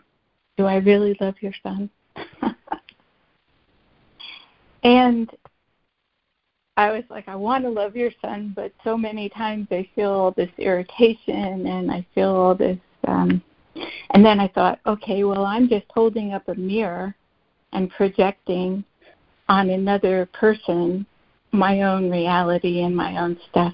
Do 0.58 0.66
I 0.66 0.76
really 0.80 1.16
love 1.22 1.36
your 1.40 1.54
Son? 1.64 1.90
and 4.84 5.32
I 6.76 6.92
was 6.92 7.06
like, 7.10 7.30
I 7.30 7.38
want 7.38 7.64
to 7.64 7.70
love 7.70 7.96
your 7.96 8.12
son, 8.22 8.52
but 8.54 8.74
so 8.84 8.98
many 8.98 9.30
times 9.30 9.68
I 9.72 9.88
feel 9.96 10.12
all 10.12 10.32
this 10.32 10.52
irritation 10.58 11.68
and 11.68 11.90
I 11.90 12.06
feel 12.14 12.32
all 12.32 12.56
this. 12.56 12.78
Um, 13.08 13.42
and 14.12 14.26
then 14.26 14.40
I 14.40 14.48
thought, 14.48 14.80
okay, 14.86 15.24
well, 15.24 15.46
I'm 15.46 15.70
just 15.70 15.86
holding 15.94 16.34
up 16.34 16.48
a 16.48 16.56
mirror 16.56 17.16
and 17.74 17.90
projecting 17.92 18.84
on 19.48 19.70
another 19.70 20.28
person 20.34 21.06
my 21.52 21.82
own 21.82 22.10
reality 22.10 22.82
and 22.82 22.96
my 22.96 23.18
own 23.18 23.38
stuff. 23.50 23.74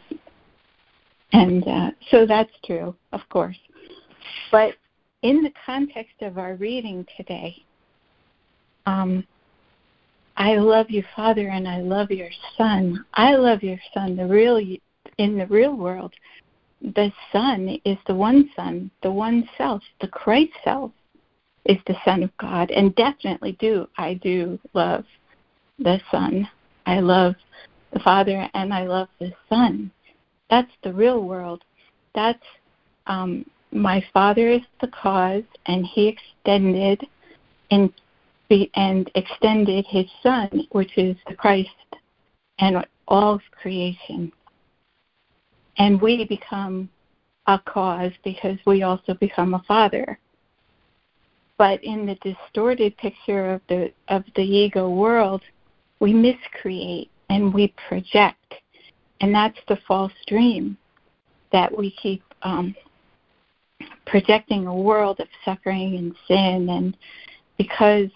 And 1.33 1.67
uh, 1.67 1.91
so 2.09 2.25
that's 2.25 2.51
true, 2.65 2.95
of 3.11 3.21
course. 3.29 3.57
But 4.51 4.75
in 5.21 5.43
the 5.43 5.51
context 5.65 6.21
of 6.21 6.37
our 6.37 6.55
reading 6.55 7.05
today, 7.17 7.63
um, 8.85 9.25
I 10.37 10.55
love 10.57 10.89
you, 10.89 11.03
Father, 11.15 11.49
and 11.49 11.67
I 11.67 11.79
love 11.79 12.11
your 12.11 12.29
Son. 12.57 13.05
I 13.13 13.35
love 13.35 13.63
your 13.63 13.79
Son. 13.93 14.15
The 14.15 14.25
real 14.25 14.57
in 15.17 15.37
the 15.37 15.47
real 15.47 15.75
world, 15.75 16.13
the 16.93 17.11
Son 17.31 17.79
is 17.85 17.97
the 18.07 18.15
one 18.15 18.49
Son, 18.55 18.91
the 19.01 19.11
one 19.11 19.47
self, 19.57 19.81
the 20.01 20.07
Christ 20.07 20.51
self 20.63 20.91
is 21.65 21.77
the 21.87 21.95
Son 22.05 22.23
of 22.23 22.35
God. 22.37 22.71
And 22.71 22.95
definitely 22.95 23.53
do 23.53 23.87
I 23.97 24.15
do 24.15 24.59
love 24.73 25.05
the 25.79 25.99
Son. 26.11 26.47
I 26.85 26.99
love 26.99 27.35
the 27.91 27.99
Father 27.99 28.47
and 28.53 28.73
I 28.73 28.85
love 28.85 29.09
the 29.19 29.33
Son. 29.49 29.91
That's 30.49 30.71
the 30.83 30.93
real 30.93 31.23
world. 31.23 31.63
That's 32.13 32.43
um, 33.07 33.45
my 33.71 34.03
Father 34.13 34.49
is 34.49 34.61
the 34.79 34.87
cause, 34.87 35.43
and 35.65 35.85
He 35.85 36.07
extended 36.07 37.05
in 37.69 37.91
and 38.75 39.09
extended 39.15 39.85
his 39.89 40.05
Son, 40.21 40.67
which 40.71 40.97
is 40.97 41.15
the 41.27 41.35
Christ, 41.35 41.69
and 42.59 42.85
all 43.07 43.39
creation. 43.61 44.31
And 45.77 46.01
we 46.01 46.25
become 46.25 46.89
a 47.47 47.59
cause 47.59 48.11
because 48.23 48.57
we 48.65 48.83
also 48.83 49.13
become 49.15 49.53
a 49.53 49.63
father. 49.67 50.19
But 51.57 51.83
in 51.83 52.05
the 52.05 52.15
distorted 52.15 52.97
picture 52.97 53.53
of 53.53 53.61
the 53.69 53.91
of 54.09 54.23
the 54.35 54.43
ego 54.43 54.89
world, 54.89 55.41
we 55.99 56.13
miscreate 56.13 57.09
and 57.29 57.53
we 57.53 57.73
project, 57.87 58.55
and 59.21 59.33
that's 59.33 59.57
the 59.67 59.77
false 59.87 60.11
dream 60.27 60.77
that 61.51 61.75
we 61.75 61.91
keep 61.91 62.21
um, 62.41 62.75
projecting 64.05 64.67
a 64.67 64.75
world 64.75 65.19
of 65.21 65.27
suffering 65.45 65.95
and 65.95 66.15
sin, 66.27 66.69
and 66.69 66.97
because 67.57 68.09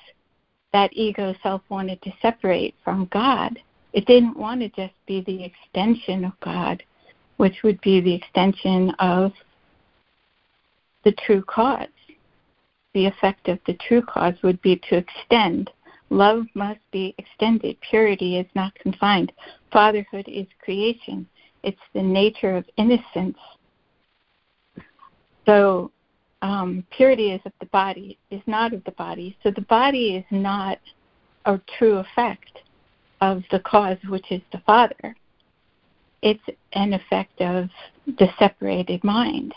that 0.74 0.92
ego 0.94 1.34
self 1.42 1.62
wanted 1.70 2.02
to 2.02 2.12
separate 2.22 2.76
from 2.84 3.08
God. 3.12 3.60
It 3.94 4.06
didn't 4.06 4.38
want 4.38 4.62
to 4.62 4.70
just 4.70 4.94
be 5.08 5.22
the 5.22 5.44
extension 5.44 6.26
of 6.26 6.40
God, 6.42 6.84
which 7.40 7.64
would 7.64 7.80
be 7.80 8.02
the 8.02 8.14
extension 8.14 8.90
of 9.00 9.32
the 11.06 11.14
true 11.26 11.42
cause. 11.42 11.88
The 12.94 13.06
effect 13.06 13.48
of 13.48 13.60
the 13.66 13.76
true 13.76 14.02
cause 14.02 14.34
would 14.44 14.62
be 14.62 14.76
to 14.90 14.98
extend. 14.98 15.72
Love 16.10 16.48
must 16.54 16.82
be 16.92 17.16
extended. 17.18 17.78
Purity 17.80 18.40
is 18.40 18.46
not 18.56 18.76
confined. 18.76 19.32
Fatherhood 19.72 20.26
is 20.28 20.48
creation. 20.62 21.26
It's 21.64 21.80
the 21.94 22.02
nature 22.02 22.58
of 22.58 22.66
innocence. 22.76 23.38
So 25.46 25.92
um, 26.42 26.84
purity 26.92 27.32
is 27.32 27.42
of 27.46 27.54
the 27.62 27.68
body, 27.68 28.18
is 28.32 28.42
not 28.48 28.74
of 28.74 28.84
the 28.84 28.92
body. 28.92 29.38
So 29.44 29.52
the 29.52 29.62
body 29.62 30.18
is 30.18 30.26
not 30.30 30.78
a 31.46 31.58
true 31.78 32.00
effect 32.00 32.64
of 33.22 33.44
the 33.50 33.62
cause, 33.62 33.98
which 34.10 34.30
is 34.30 34.42
the 34.52 34.62
Father. 34.66 35.16
It's 36.22 36.44
an 36.74 36.94
effect 36.94 37.42
of 37.42 37.70
the 38.06 38.28
separated 38.38 39.04
mind. 39.04 39.54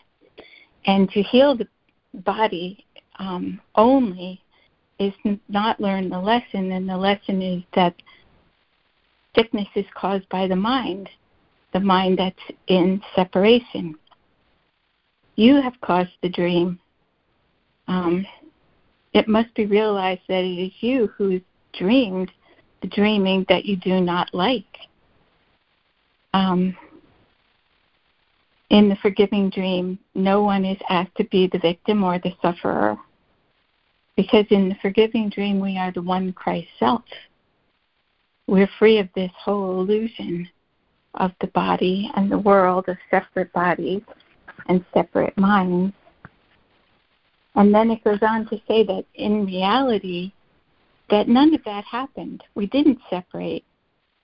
And 0.86 1.10
to 1.10 1.22
heal 1.22 1.56
the 1.56 1.68
body 2.14 2.84
um, 3.18 3.60
only 3.74 4.40
is 4.98 5.12
not 5.48 5.80
learn 5.80 6.08
the 6.08 6.20
lesson, 6.20 6.72
and 6.72 6.88
the 6.88 6.96
lesson 6.96 7.42
is 7.42 7.62
that 7.74 7.94
sickness 9.34 9.68
is 9.74 9.86
caused 9.94 10.28
by 10.28 10.46
the 10.46 10.56
mind, 10.56 11.08
the 11.72 11.80
mind 11.80 12.18
that's 12.18 12.56
in 12.68 13.00
separation 13.14 13.96
you 15.36 15.60
have 15.60 15.80
caused 15.80 16.10
the 16.22 16.28
dream. 16.28 16.78
Um, 17.88 18.26
it 19.12 19.28
must 19.28 19.54
be 19.54 19.66
realized 19.66 20.22
that 20.28 20.44
it 20.44 20.66
is 20.66 20.72
you 20.80 21.08
who 21.16 21.40
dreamed 21.72 22.30
the 22.80 22.88
dreaming 22.88 23.46
that 23.48 23.64
you 23.64 23.76
do 23.76 24.00
not 24.00 24.32
like. 24.32 24.64
Um, 26.35 26.76
in 28.70 28.89
the 28.89 28.97
forgiving 28.97 29.51
dream, 29.51 29.99
no 30.14 30.43
one 30.43 30.64
is 30.64 30.78
asked 30.89 31.14
to 31.16 31.24
be 31.24 31.47
the 31.47 31.59
victim 31.59 32.03
or 32.03 32.18
the 32.18 32.33
sufferer. 32.41 32.97
Because 34.16 34.47
in 34.51 34.68
the 34.68 34.76
forgiving 34.80 35.28
dream, 35.28 35.61
we 35.61 35.76
are 35.76 35.93
the 35.93 36.03
one 36.03 36.33
Christ 36.33 36.68
self. 36.78 37.03
We're 38.47 38.70
free 38.78 38.99
of 38.99 39.09
this 39.14 39.30
whole 39.37 39.80
illusion 39.80 40.49
of 41.14 41.33
the 41.41 41.47
body 41.49 42.11
and 42.16 42.30
the 42.30 42.39
world 42.39 42.89
of 42.89 42.97
separate 43.11 43.53
bodies 43.53 44.03
and 44.68 44.85
separate 44.95 45.37
minds. 45.37 45.95
And 47.55 47.74
then 47.74 47.91
it 47.91 48.03
goes 48.05 48.20
on 48.22 48.47
to 48.49 48.57
say 48.66 48.85
that 48.85 49.05
in 49.14 49.45
reality, 49.45 50.33
that 51.11 51.28
none 51.28 51.55
of 51.55 51.62
that 51.64 51.85
happened. 51.85 52.43
We 52.55 52.66
didn't 52.66 52.99
separate. 53.11 53.64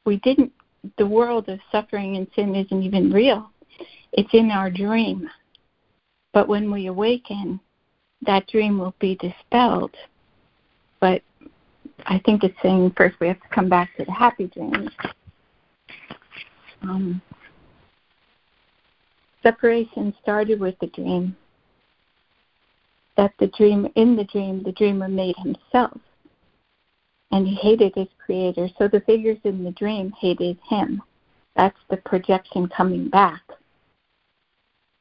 We 0.06 0.16
didn't, 0.18 0.52
the 0.96 1.06
world 1.06 1.48
of 1.48 1.60
suffering 1.70 2.16
and 2.16 2.26
sin 2.34 2.54
isn't 2.54 2.82
even 2.82 3.12
real. 3.12 3.50
It's 4.12 4.32
in 4.32 4.50
our 4.50 4.70
dream. 4.70 5.28
But 6.32 6.48
when 6.48 6.70
we 6.70 6.86
awaken, 6.86 7.60
that 8.22 8.46
dream 8.48 8.78
will 8.78 8.94
be 9.00 9.16
dispelled. 9.16 9.94
But 11.00 11.22
I 12.06 12.20
think 12.24 12.44
it's 12.44 12.56
saying 12.62 12.92
first 12.96 13.16
we 13.20 13.28
have 13.28 13.40
to 13.40 13.48
come 13.48 13.68
back 13.68 13.96
to 13.96 14.04
the 14.04 14.12
happy 14.12 14.46
dreams. 14.46 14.90
Um, 16.82 17.20
Separation 19.42 20.14
started 20.20 20.60
with 20.60 20.74
the 20.80 20.88
dream. 20.88 21.36
That 23.16 23.32
the 23.38 23.48
dream, 23.48 23.88
in 23.94 24.16
the 24.16 24.24
dream, 24.24 24.62
the 24.62 24.72
dreamer 24.72 25.08
made 25.08 25.36
himself. 25.38 25.98
And 27.30 27.46
he 27.46 27.54
hated 27.54 27.94
his 27.94 28.08
creator. 28.24 28.68
So 28.78 28.88
the 28.88 29.00
figures 29.00 29.38
in 29.44 29.64
the 29.64 29.72
dream 29.72 30.12
hated 30.18 30.58
him. 30.68 31.02
That's 31.56 31.78
the 31.90 31.98
projection 31.98 32.68
coming 32.68 33.08
back. 33.08 33.42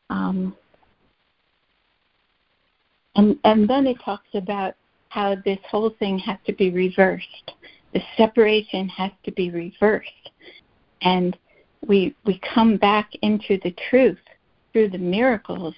Um, 0.10 0.56
and, 3.16 3.38
and 3.44 3.70
then 3.70 3.88
it 3.88 3.98
talks 4.04 4.28
about 4.34 4.76
how 5.10 5.36
this 5.46 5.60
whole 5.70 5.92
thing 6.00 6.20
has 6.20 6.38
to 6.46 6.54
be 6.54 6.70
reversed. 6.70 7.52
The 7.94 8.02
separation 8.18 8.90
has 8.90 9.12
to 9.24 9.32
be 9.32 9.50
reversed. 9.50 10.32
And 11.02 11.38
we 11.88 12.16
we 12.26 12.40
come 12.54 12.78
back 12.78 13.10
into 13.22 13.60
the 13.64 13.74
truth 13.90 14.20
through 14.74 14.90
the 14.90 14.98
miracles 14.98 15.76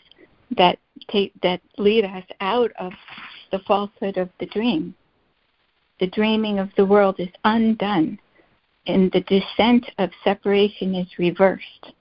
that 0.58 0.80
take 1.10 1.34
that 1.42 1.62
lead 1.78 2.06
us 2.06 2.24
out 2.42 2.72
of 2.80 2.92
the 3.52 3.60
falsehood 3.60 4.18
of 4.18 4.30
the 4.40 4.46
dream. 4.48 4.96
The 6.00 6.08
dreaming 6.08 6.60
of 6.60 6.70
the 6.78 6.86
world 6.86 7.16
is 7.20 7.30
undone, 7.44 8.20
and 8.88 9.12
the 9.12 9.22
descent 9.22 9.86
of 9.98 10.12
separation 10.24 10.96
is 10.96 11.08
reversed. 11.18 11.94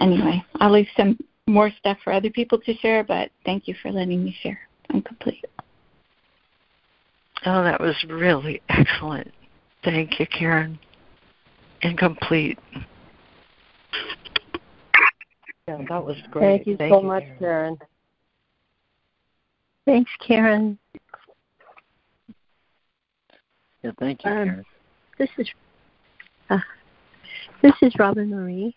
Anyway, 0.00 0.42
I'll 0.60 0.72
leave 0.72 0.88
some 0.96 1.18
more 1.46 1.70
stuff 1.78 1.98
for 2.04 2.12
other 2.12 2.30
people 2.30 2.58
to 2.60 2.74
share, 2.76 3.02
but 3.02 3.30
thank 3.44 3.66
you 3.66 3.74
for 3.82 3.90
letting 3.90 4.24
me 4.24 4.36
share. 4.40 4.60
I'm 4.90 5.02
complete. 5.02 5.44
Oh, 7.44 7.64
that 7.64 7.80
was 7.80 7.96
really 8.08 8.62
excellent. 8.68 9.32
Thank 9.82 10.20
you, 10.20 10.26
Karen. 10.26 10.78
Incomplete. 11.82 12.58
Yeah, 15.66 15.78
that 15.88 16.04
was 16.04 16.16
great. 16.30 16.44
Thank 16.44 16.66
you 16.66 16.76
Thank 16.76 16.92
so 16.92 17.00
you, 17.00 17.08
much, 17.08 17.24
Karen. 17.38 17.38
Karen. 17.38 17.78
Thanks, 19.86 20.10
Karen. 20.26 20.78
Yeah, 23.82 23.92
thank 23.98 24.24
you, 24.24 24.30
Um. 24.30 24.64
This 25.18 25.30
is 25.38 25.48
uh, 26.48 26.58
this 27.62 27.74
is 27.82 27.92
Robin 27.98 28.30
Marie. 28.30 28.74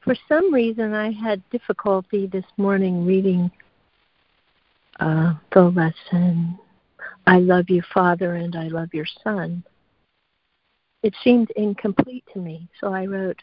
For 0.00 0.14
some 0.28 0.52
reason, 0.52 0.94
I 0.94 1.12
had 1.12 1.42
difficulty 1.50 2.26
this 2.26 2.44
morning 2.56 3.06
reading 3.06 3.50
uh, 4.98 5.34
the 5.52 5.62
lesson. 5.62 6.58
I 7.26 7.38
love 7.38 7.68
you, 7.68 7.82
Father, 7.92 8.34
and 8.34 8.56
I 8.56 8.68
love 8.68 8.88
your 8.92 9.06
Son. 9.22 9.62
It 11.02 11.14
seemed 11.22 11.50
incomplete 11.52 12.24
to 12.32 12.38
me, 12.38 12.68
so 12.80 12.92
I 12.92 13.06
wrote, 13.06 13.40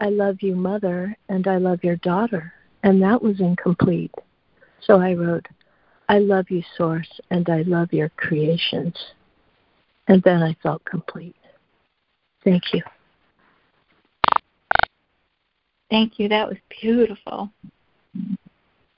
I 0.00 0.08
love 0.08 0.38
you, 0.40 0.54
Mother, 0.56 1.16
and 1.28 1.46
I 1.46 1.58
love 1.58 1.84
your 1.84 1.96
daughter, 1.96 2.52
and 2.82 3.00
that 3.02 3.22
was 3.22 3.40
incomplete. 3.40 4.14
So 4.80 5.00
I 5.00 5.14
wrote, 5.14 5.46
I 6.08 6.18
love 6.18 6.50
you, 6.50 6.62
Source, 6.76 7.20
and 7.30 7.48
I 7.48 7.62
love 7.62 7.92
your 7.92 8.08
creations. 8.10 8.96
And 10.08 10.22
then 10.22 10.42
I 10.42 10.56
felt 10.62 10.84
complete. 10.84 11.36
Thank 12.44 12.72
you. 12.72 12.82
Thank 15.90 16.18
you. 16.18 16.28
That 16.28 16.48
was 16.48 16.56
beautiful. 16.80 17.50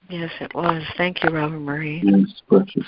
Yes, 0.08 0.30
it 0.40 0.54
was. 0.54 0.82
Thank 0.96 1.22
you, 1.22 1.30
Robin 1.30 1.64
Marie. 1.64 2.02
Yes, 2.04 2.42
precious. 2.48 2.86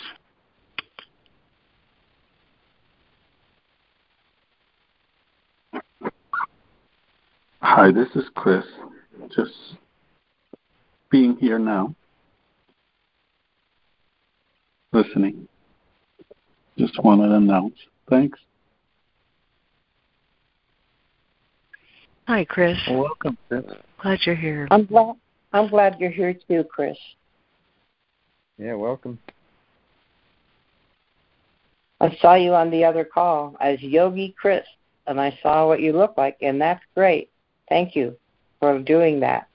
Hi, 7.60 7.90
this 7.90 8.08
is 8.14 8.24
Chris. 8.34 8.64
Just 9.34 9.52
being 11.10 11.36
here 11.36 11.58
now. 11.58 11.94
Listening. 14.92 15.48
Just 16.78 17.02
wanted 17.02 17.28
to 17.28 17.34
announce. 17.34 17.74
Thanks. 18.09 18.38
Hi, 22.28 22.44
Chris. 22.44 22.76
Well, 22.88 23.00
welcome, 23.00 23.38
Chris. 23.48 23.64
Glad 24.02 24.18
you're 24.24 24.34
here. 24.34 24.68
I'm 24.70 24.84
glad 24.84 25.14
I'm 25.52 25.68
glad 25.68 25.96
you're 25.98 26.11
here 26.11 26.34
too, 26.34 26.64
Chris. 26.64 26.98
Yeah, 28.59 28.74
welcome. 28.74 29.18
I 32.00 32.16
saw 32.20 32.34
you 32.34 32.54
on 32.54 32.70
the 32.70 32.84
other 32.84 33.04
call 33.04 33.57
as 33.61 33.80
Yogi 33.80 34.34
Chris, 34.38 34.64
and 35.07 35.20
I 35.20 35.38
saw 35.42 35.66
what 35.66 35.80
you 35.80 35.92
look 35.92 36.16
like, 36.16 36.36
and 36.42 36.61
that's 36.61 36.82
great. 36.94 37.30
Thank 37.68 37.96
you 37.96 38.16
for 38.61 38.78
doing 38.78 39.20
that. 39.20 39.48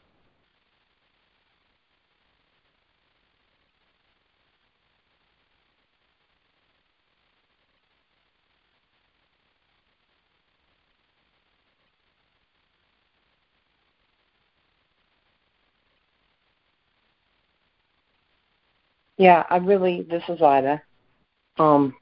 Yeah, 19.21 19.43
I 19.51 19.57
really. 19.57 20.01
This 20.09 20.23
is 20.29 20.41
Ida. 20.41 20.81
Um, 21.59 21.93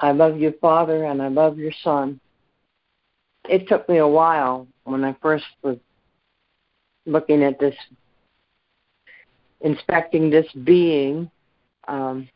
I 0.00 0.10
love 0.10 0.36
your 0.36 0.50
Father, 0.54 1.04
and 1.04 1.22
I 1.22 1.28
love 1.28 1.58
your 1.58 1.70
Son. 1.84 2.18
It 3.48 3.68
took 3.68 3.88
me 3.88 3.98
a 3.98 4.08
while 4.08 4.66
when 4.82 5.04
I 5.04 5.14
first 5.22 5.44
was 5.62 5.76
looking 7.06 7.44
at 7.44 7.60
this, 7.60 7.76
inspecting 9.60 10.28
this 10.28 10.50
being 10.64 11.30
um, 11.86 12.28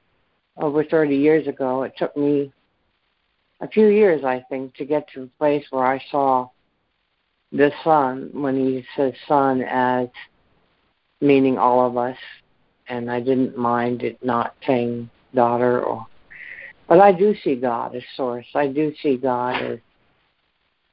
over 0.57 0.85
30 0.85 1.17
years 1.17 1.49
ago. 1.49 1.83
It 1.83 1.95
took 1.99 2.17
me 2.17 2.53
a 3.61 3.67
few 3.67 3.89
years, 3.89 4.23
I 4.23 4.45
think, 4.49 4.77
to 4.77 4.85
get 4.85 5.09
to 5.15 5.25
a 5.25 5.39
place 5.41 5.65
where 5.71 5.87
I 5.87 6.01
saw 6.09 6.51
the 7.51 7.73
Son 7.83 8.31
when 8.33 8.55
he 8.55 8.85
says 8.97 9.13
Son 9.27 9.61
as 9.63 10.07
meaning 11.23 11.57
all 11.57 11.87
of 11.87 11.97
us, 11.97 12.17
and 12.89 13.11
I 13.11 13.21
didn't 13.21 13.57
mind 13.57 14.03
it 14.03 14.23
not 14.23 14.55
saying 14.67 15.09
daughter 15.35 15.83
or 15.83 16.07
but 16.89 17.01
I 17.01 17.13
do 17.13 17.35
see 17.43 17.55
God 17.55 17.97
as 17.97 18.03
source. 18.17 18.45
I 18.55 18.67
do 18.67 18.93
see 19.03 19.17
God 19.17 19.63
as 19.63 19.79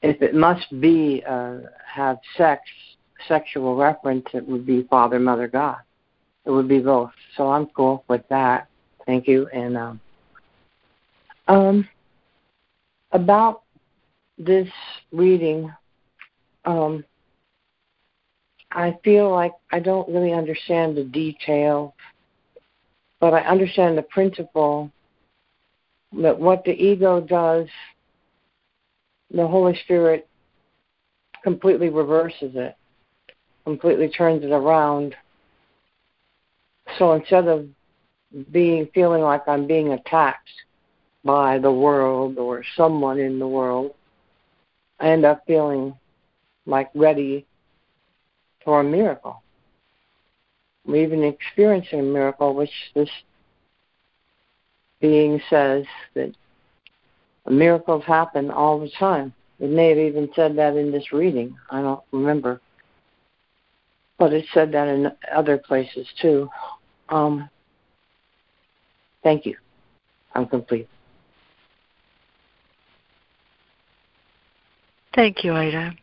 if 0.01 0.21
it 0.21 0.33
must 0.33 0.79
be 0.79 1.21
uh, 1.27 1.57
have 1.85 2.19
sex, 2.37 2.61
sexual 3.27 3.75
reference, 3.75 4.25
it 4.33 4.47
would 4.47 4.65
be 4.65 4.83
Father, 4.83 5.19
Mother, 5.19 5.47
God. 5.47 5.79
It 6.45 6.51
would 6.51 6.69
be 6.69 6.79
both. 6.79 7.11
So 7.35 7.49
I'm 7.49 7.65
cool 7.67 8.05
with 8.07 8.21
that. 8.29 8.69
Thank 9.05 9.27
you. 9.27 9.47
And 9.47 9.77
um, 9.77 9.99
um, 11.47 11.87
about 13.11 13.63
this 14.37 14.69
reading, 15.11 15.73
um, 16.63 17.03
I 18.71 18.97
feel 19.03 19.31
like 19.31 19.53
I 19.71 19.79
don't 19.79 20.07
really 20.09 20.33
understand 20.33 20.95
the 20.95 21.03
detail, 21.03 21.95
but 23.19 23.33
I 23.33 23.41
understand 23.41 23.97
the 23.97 24.03
principle 24.03 24.91
that 26.17 26.39
what 26.39 26.63
the 26.63 26.71
ego 26.71 27.19
does, 27.19 27.67
the 29.31 29.47
Holy 29.47 29.75
Spirit 29.83 30.27
completely 31.43 31.89
reverses 31.89 32.51
it, 32.55 32.75
completely 33.63 34.09
turns 34.09 34.43
it 34.43 34.51
around. 34.51 35.15
So 36.97 37.13
instead 37.13 37.47
of 37.47 37.67
being 38.51 38.87
feeling 38.93 39.21
like 39.21 39.47
I'm 39.47 39.67
being 39.67 39.93
attacked 39.93 40.49
by 41.23 41.59
the 41.59 41.71
world 41.71 42.37
or 42.37 42.63
someone 42.75 43.19
in 43.19 43.39
the 43.39 43.47
world, 43.47 43.93
I 44.99 45.09
end 45.09 45.25
up 45.25 45.43
feeling 45.47 45.95
like 46.65 46.89
ready 46.93 47.45
for 48.69 48.81
a 48.81 48.83
miracle. 48.83 49.41
I'm 50.87 50.95
even 50.95 51.23
experiencing 51.23 52.01
a 52.01 52.03
miracle, 52.03 52.53
which 52.53 52.69
this 52.93 53.09
being 55.01 55.41
says 55.49 55.85
that 56.13 56.35
miracles 57.49 58.03
happen 58.05 58.51
all 58.51 58.79
the 58.79 58.91
time. 58.99 59.33
It 59.59 59.71
may 59.71 59.89
have 59.89 59.97
even 59.97 60.29
said 60.35 60.55
that 60.57 60.75
in 60.75 60.91
this 60.91 61.11
reading. 61.11 61.57
I 61.71 61.81
don't 61.81 62.03
remember. 62.11 62.61
But 64.19 64.33
it 64.33 64.45
said 64.53 64.71
that 64.73 64.87
in 64.87 65.11
other 65.33 65.57
places 65.57 66.07
too. 66.21 66.47
Um, 67.09 67.49
thank 69.23 69.47
you. 69.47 69.57
I'm 70.35 70.45
complete. 70.45 70.87
Thank 75.15 75.43
you, 75.43 75.53
Ida. 75.53 75.95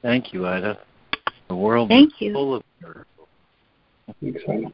Thank 0.00 0.32
you, 0.32 0.46
Ida. 0.46 0.78
The 1.50 1.56
world 1.56 1.88
Thank 1.88 2.10
is 2.10 2.18
you. 2.20 2.32
full 2.32 2.54
of 2.54 2.62
miracles. 2.80 3.28
Exciting. 4.22 4.72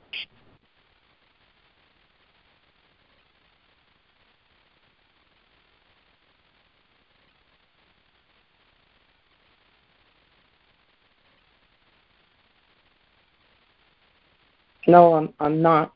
No, 14.87 15.14
I'm 15.14 15.33
I'm 15.41 15.62
not 15.62 15.95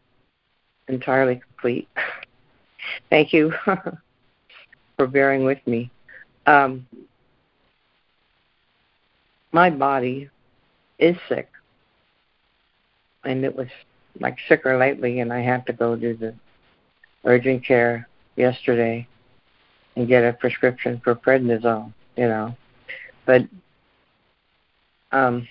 entirely 0.89 1.43
complete. 1.47 1.91
Thank 3.11 3.35
you 3.35 3.53
for 4.97 5.07
bearing 5.07 5.45
with 5.45 5.59
me. 5.67 5.91
Um, 6.47 6.87
my 9.53 9.69
body 9.69 10.31
is 11.01 11.17
sick, 11.29 11.49
and 13.25 13.45
it 13.45 13.55
was 13.55 13.69
like 14.21 14.39
sicker 14.49 14.79
lately, 14.79 15.21
and 15.21 15.33
I 15.33 15.41
had 15.41 15.67
to 15.67 15.73
go 15.73 15.97
to 15.97 16.15
the 16.15 16.35
urgent 17.25 17.65
care 17.65 18.09
yesterday 18.37 19.07
and 19.97 20.09
get 20.09 20.25
a 20.25 20.33
prescription 20.33 21.01
for 21.03 21.15
prednisone. 21.15 21.93
You 22.17 22.29
know, 22.29 22.57
but 23.25 23.43
um, 25.13 25.49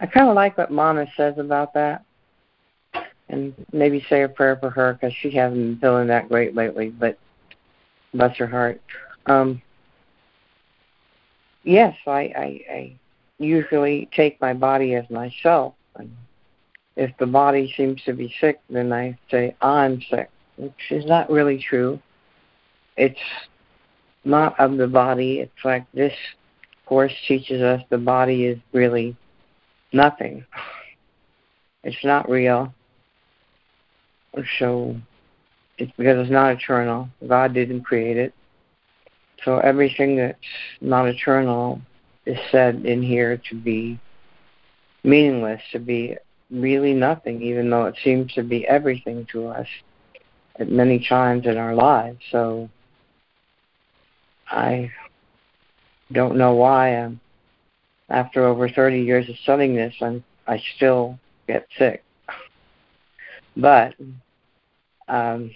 I 0.00 0.06
kind 0.06 0.28
of 0.28 0.34
like 0.34 0.58
what 0.58 0.70
Mama 0.70 1.06
says 1.16 1.38
about 1.38 1.74
that, 1.74 2.04
and 3.28 3.54
maybe 3.72 4.04
say 4.08 4.22
a 4.22 4.28
prayer 4.28 4.56
for 4.56 4.70
her 4.70 4.94
because 4.94 5.14
she 5.14 5.30
hasn't 5.30 5.58
been 5.58 5.78
feeling 5.78 6.08
that 6.08 6.28
great 6.28 6.54
lately. 6.54 6.90
But 6.90 7.18
bless 8.12 8.36
her 8.36 8.46
heart. 8.46 8.80
Um, 9.26 9.62
yes, 11.62 11.96
I, 12.06 12.20
I, 12.36 12.60
I 12.70 12.96
usually 13.38 14.08
take 14.14 14.40
my 14.40 14.52
body 14.52 14.94
as 14.94 15.08
myself, 15.10 15.74
and 15.96 16.10
if 16.96 17.10
the 17.18 17.26
body 17.26 17.72
seems 17.76 18.02
to 18.04 18.12
be 18.12 18.34
sick, 18.40 18.60
then 18.70 18.92
I 18.92 19.18
say 19.30 19.56
I'm 19.60 20.00
sick, 20.10 20.30
which 20.56 20.72
is 20.90 21.04
not 21.06 21.30
really 21.30 21.58
true. 21.58 22.00
It's 22.96 23.18
not 24.24 24.58
of 24.60 24.76
the 24.76 24.86
body. 24.86 25.40
It's 25.40 25.64
like 25.64 25.90
this 25.92 26.14
Course 26.86 27.14
teaches 27.26 27.62
us 27.62 27.80
the 27.88 27.98
body 27.98 28.44
is 28.44 28.58
really 28.72 29.16
nothing. 29.92 30.44
It's 31.82 32.04
not 32.04 32.28
real. 32.28 32.74
So 34.58 34.96
it's 35.78 35.92
because 35.96 36.18
it's 36.18 36.30
not 36.30 36.52
eternal. 36.52 37.08
God 37.26 37.54
didn't 37.54 37.84
create 37.84 38.18
it. 38.18 38.34
So 39.44 39.58
everything 39.58 40.16
that's 40.16 40.38
not 40.80 41.06
eternal 41.06 41.80
is 42.26 42.38
said 42.50 42.84
in 42.86 43.02
here 43.02 43.40
to 43.50 43.54
be 43.54 43.98
meaningless, 45.02 45.60
to 45.72 45.78
be 45.78 46.16
really 46.50 46.94
nothing, 46.94 47.42
even 47.42 47.70
though 47.70 47.86
it 47.86 47.96
seems 48.02 48.32
to 48.34 48.42
be 48.42 48.66
everything 48.66 49.26
to 49.32 49.48
us 49.48 49.66
at 50.58 50.70
many 50.70 51.04
times 51.06 51.46
in 51.46 51.56
our 51.56 51.74
lives. 51.74 52.18
So 52.30 52.68
I 54.48 54.90
don't 56.12 56.36
know 56.36 56.54
why 56.54 56.96
I'm 56.96 57.20
after 58.08 58.44
over 58.44 58.68
30 58.68 59.00
years 59.00 59.28
of 59.28 59.36
studying 59.38 59.74
this, 59.74 59.94
I'm 60.00 60.22
I 60.46 60.62
still 60.76 61.18
get 61.46 61.66
sick. 61.78 62.02
But 63.56 63.94
um, 65.08 65.50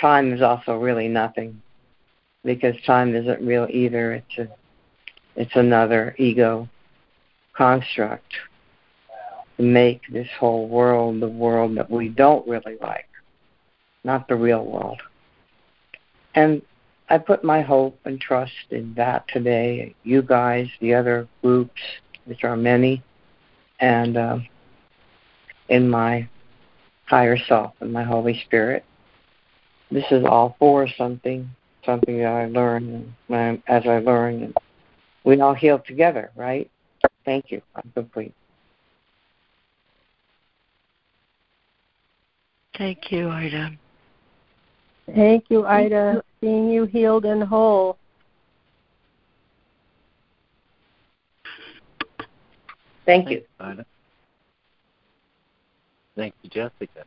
time 0.00 0.32
is 0.32 0.42
also 0.42 0.78
really 0.78 1.08
nothing 1.08 1.60
because 2.44 2.76
time 2.86 3.14
isn't 3.14 3.42
real 3.42 3.66
either. 3.70 4.12
It's 4.14 4.38
a 4.38 4.48
it's 5.38 5.54
another 5.54 6.16
ego 6.18 6.68
construct 7.56 8.32
to 9.56 9.62
make 9.62 10.02
this 10.10 10.26
whole 10.38 10.68
world 10.68 11.20
the 11.20 11.28
world 11.28 11.76
that 11.76 11.88
we 11.88 12.08
don't 12.08 12.46
really 12.48 12.76
like, 12.80 13.08
not 14.02 14.26
the 14.26 14.34
real 14.34 14.64
world. 14.64 15.00
And 16.34 16.60
I 17.08 17.18
put 17.18 17.44
my 17.44 17.60
hope 17.60 18.00
and 18.04 18.20
trust 18.20 18.52
in 18.70 18.94
that 18.94 19.28
today. 19.28 19.94
You 20.02 20.22
guys, 20.22 20.66
the 20.80 20.94
other 20.94 21.28
groups, 21.40 21.80
which 22.24 22.42
are 22.42 22.56
many, 22.56 23.04
and 23.78 24.16
uh, 24.16 24.38
in 25.68 25.88
my 25.88 26.28
higher 27.06 27.38
self 27.38 27.74
and 27.78 27.92
my 27.92 28.02
Holy 28.02 28.42
Spirit. 28.44 28.84
This 29.92 30.04
is 30.10 30.24
all 30.24 30.56
for 30.58 30.88
something, 30.98 31.48
something 31.86 32.18
that 32.18 32.26
I 32.26 32.46
learn 32.46 33.14
and 33.28 33.62
as 33.68 33.86
I 33.86 34.00
learn, 34.00 34.42
and 34.42 34.56
we 35.28 35.38
all 35.42 35.52
heal 35.52 35.78
together, 35.78 36.30
right? 36.34 36.70
Thank 37.26 37.50
you. 37.50 37.60
I'm 37.76 37.90
complete. 37.94 38.32
Thank 42.78 43.12
you, 43.12 43.28
Ida. 43.28 43.72
Thank 45.14 45.44
you, 45.50 45.66
Ida. 45.66 46.22
Seeing 46.40 46.70
you 46.70 46.86
healed 46.86 47.26
and 47.26 47.42
whole. 47.42 47.98
Thank 53.04 53.30
you. 53.30 53.42
Ida. 53.60 53.84
Thank 56.16 56.34
you, 56.42 56.48
Jessica. 56.48 57.04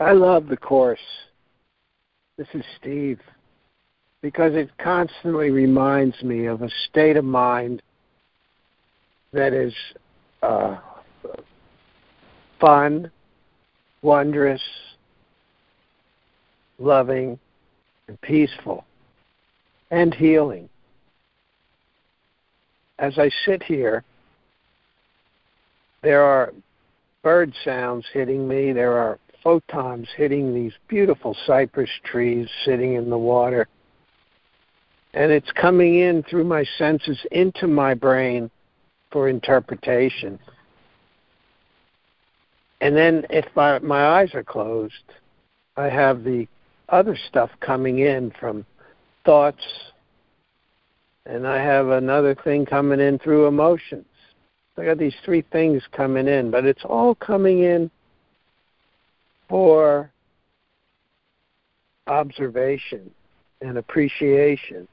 I 0.00 0.12
love 0.12 0.48
the 0.48 0.56
course. 0.56 0.98
This 2.36 2.48
is 2.52 2.64
Steve. 2.80 3.20
Because 4.20 4.54
it 4.54 4.70
constantly 4.78 5.50
reminds 5.50 6.22
me 6.22 6.46
of 6.46 6.62
a 6.62 6.70
state 6.88 7.16
of 7.16 7.24
mind 7.24 7.82
that 9.32 9.52
is 9.52 9.72
uh, 10.42 10.78
fun, 12.60 13.10
wondrous, 14.02 14.62
loving, 16.78 17.38
and 18.08 18.20
peaceful, 18.20 18.84
and 19.90 20.14
healing. 20.14 20.68
As 22.98 23.18
I 23.18 23.30
sit 23.44 23.62
here, 23.62 24.02
there 26.02 26.22
are 26.22 26.52
bird 27.22 27.52
sounds 27.64 28.04
hitting 28.12 28.48
me. 28.48 28.72
There 28.72 28.98
are 28.98 29.18
photons 29.42 30.08
hitting 30.16 30.54
these 30.54 30.72
beautiful 30.88 31.36
cypress 31.46 31.90
trees 32.04 32.48
sitting 32.64 32.94
in 32.94 33.10
the 33.10 33.18
water. 33.18 33.68
And 35.18 35.32
it's 35.32 35.50
coming 35.50 35.98
in 35.98 36.22
through 36.22 36.44
my 36.44 36.64
senses 36.78 37.18
into 37.32 37.66
my 37.66 37.92
brain 37.92 38.48
for 39.10 39.28
interpretation. 39.28 40.38
And 42.80 42.96
then 42.96 43.26
if 43.28 43.44
my, 43.56 43.80
my 43.80 44.06
eyes 44.06 44.32
are 44.34 44.44
closed, 44.44 44.94
I 45.76 45.88
have 45.88 46.22
the 46.22 46.46
other 46.88 47.18
stuff 47.26 47.50
coming 47.58 47.98
in 47.98 48.32
from 48.38 48.64
thoughts, 49.24 49.64
and 51.26 51.48
I 51.48 51.60
have 51.64 51.88
another 51.88 52.36
thing 52.36 52.64
coming 52.64 53.00
in 53.00 53.18
through 53.18 53.46
emotions. 53.46 54.06
I 54.76 54.84
got 54.84 54.98
these 54.98 55.16
three 55.24 55.42
things 55.50 55.82
coming 55.90 56.28
in, 56.28 56.52
but 56.52 56.64
it's 56.64 56.84
all 56.84 57.16
coming 57.16 57.64
in 57.64 57.90
for 59.48 60.12
observation 62.06 63.10
and 63.60 63.78
appreciation. 63.78 64.86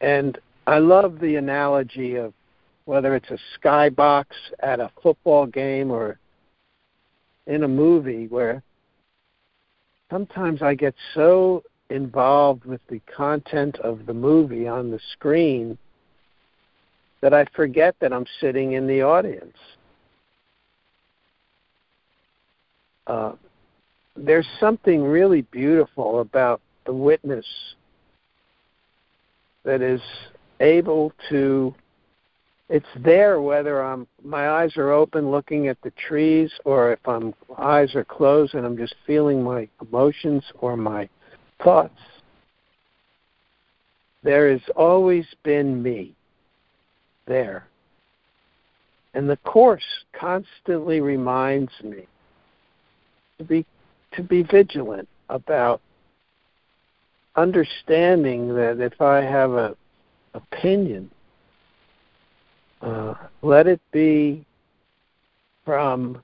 And 0.00 0.38
I 0.66 0.78
love 0.78 1.18
the 1.20 1.36
analogy 1.36 2.16
of 2.16 2.32
whether 2.84 3.14
it's 3.14 3.30
a 3.30 3.38
skybox 3.58 4.26
at 4.60 4.80
a 4.80 4.90
football 5.02 5.46
game 5.46 5.90
or 5.90 6.18
in 7.46 7.64
a 7.64 7.68
movie 7.68 8.26
where 8.28 8.62
sometimes 10.10 10.62
I 10.62 10.74
get 10.74 10.94
so 11.14 11.62
involved 11.90 12.64
with 12.64 12.80
the 12.88 13.00
content 13.14 13.78
of 13.80 14.06
the 14.06 14.14
movie 14.14 14.68
on 14.68 14.90
the 14.90 15.00
screen 15.12 15.78
that 17.20 17.34
I 17.34 17.46
forget 17.56 17.96
that 18.00 18.12
I'm 18.12 18.26
sitting 18.40 18.72
in 18.72 18.86
the 18.86 19.02
audience. 19.02 19.56
Uh, 23.06 23.32
there's 24.16 24.46
something 24.60 25.02
really 25.02 25.42
beautiful 25.42 26.20
about 26.20 26.60
the 26.84 26.92
witness 26.92 27.46
that 29.64 29.82
is 29.82 30.00
able 30.60 31.12
to 31.28 31.74
it's 32.68 32.86
there 32.98 33.40
whether 33.40 33.82
I'm 33.82 34.06
my 34.22 34.50
eyes 34.50 34.76
are 34.76 34.90
open 34.90 35.30
looking 35.30 35.68
at 35.68 35.80
the 35.82 35.90
trees 35.92 36.50
or 36.64 36.92
if 36.92 37.00
I'm 37.06 37.34
eyes 37.56 37.94
are 37.94 38.04
closed 38.04 38.54
and 38.54 38.66
I'm 38.66 38.76
just 38.76 38.94
feeling 39.06 39.42
my 39.42 39.68
emotions 39.80 40.44
or 40.60 40.76
my 40.76 41.08
thoughts. 41.62 41.98
There 44.22 44.50
has 44.50 44.60
always 44.76 45.26
been 45.44 45.82
me 45.82 46.14
there. 47.26 47.66
And 49.14 49.28
the 49.28 49.36
course 49.38 50.04
constantly 50.12 51.00
reminds 51.00 51.72
me 51.82 52.06
to 53.38 53.44
be 53.44 53.64
to 54.12 54.22
be 54.22 54.42
vigilant 54.42 55.08
about 55.30 55.80
understanding 57.40 58.54
that 58.54 58.80
if 58.80 59.00
I 59.00 59.20
have 59.22 59.52
a 59.52 59.76
opinion, 60.34 61.10
uh, 62.82 63.14
let 63.42 63.66
it 63.66 63.80
be 63.92 64.44
from 65.64 66.22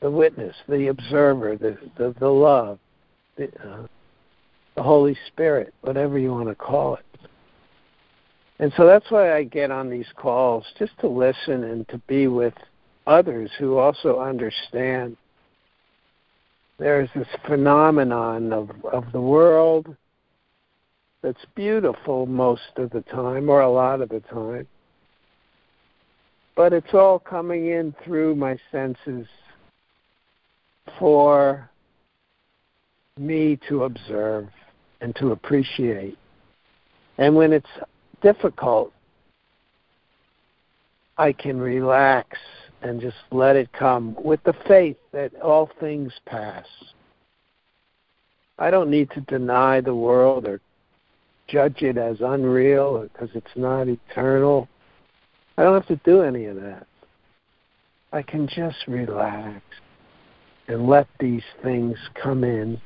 the 0.00 0.10
witness, 0.10 0.54
the 0.68 0.88
observer, 0.88 1.56
the 1.56 1.78
the, 1.96 2.14
the 2.18 2.28
love, 2.28 2.78
the, 3.36 3.48
uh, 3.64 3.86
the 4.74 4.82
Holy 4.82 5.16
Spirit, 5.26 5.72
whatever 5.80 6.18
you 6.18 6.30
want 6.30 6.48
to 6.48 6.54
call 6.54 6.96
it. 6.96 7.04
And 8.58 8.72
so 8.76 8.86
that's 8.86 9.10
why 9.10 9.34
I 9.34 9.44
get 9.44 9.70
on 9.70 9.90
these 9.90 10.06
calls, 10.16 10.64
just 10.78 10.98
to 11.00 11.08
listen 11.08 11.64
and 11.64 11.86
to 11.88 11.98
be 12.06 12.26
with 12.26 12.54
others 13.06 13.50
who 13.58 13.76
also 13.76 14.18
understand 14.18 15.16
there's 16.78 17.08
this 17.14 17.28
phenomenon 17.46 18.52
of, 18.52 18.70
of 18.92 19.10
the 19.12 19.20
world 19.20 19.96
that's 21.22 21.44
beautiful 21.54 22.26
most 22.26 22.60
of 22.76 22.90
the 22.90 23.00
time, 23.02 23.48
or 23.48 23.60
a 23.60 23.70
lot 23.70 24.00
of 24.00 24.10
the 24.10 24.20
time. 24.20 24.66
But 26.54 26.72
it's 26.72 26.94
all 26.94 27.18
coming 27.18 27.68
in 27.68 27.94
through 28.04 28.34
my 28.34 28.58
senses 28.70 29.26
for 30.98 31.68
me 33.18 33.58
to 33.68 33.84
observe 33.84 34.48
and 35.00 35.14
to 35.16 35.32
appreciate. 35.32 36.18
And 37.18 37.34
when 37.34 37.52
it's 37.52 37.66
difficult, 38.22 38.92
I 41.18 41.32
can 41.32 41.58
relax 41.58 42.38
and 42.82 43.00
just 43.00 43.16
let 43.30 43.56
it 43.56 43.72
come 43.72 44.16
with 44.22 44.42
the 44.44 44.54
faith 44.66 44.96
that 45.12 45.34
all 45.40 45.70
things 45.80 46.12
pass. 46.26 46.66
I 48.58 48.70
don't 48.70 48.90
need 48.90 49.10
to 49.10 49.20
deny 49.22 49.80
the 49.80 49.94
world 49.94 50.46
or 50.46 50.60
judge 51.48 51.82
it 51.82 51.96
as 51.98 52.18
unreal 52.20 53.02
because 53.02 53.30
it's 53.34 53.56
not 53.56 53.88
eternal. 53.88 54.68
I 55.56 55.62
don't 55.62 55.74
have 55.74 55.86
to 55.88 56.00
do 56.04 56.22
any 56.22 56.46
of 56.46 56.56
that. 56.56 56.86
I 58.12 58.22
can 58.22 58.48
just 58.48 58.78
relax 58.86 59.62
and 60.68 60.86
let 60.86 61.06
these 61.20 61.42
things 61.62 61.96
come 62.14 62.44
in 62.44 62.80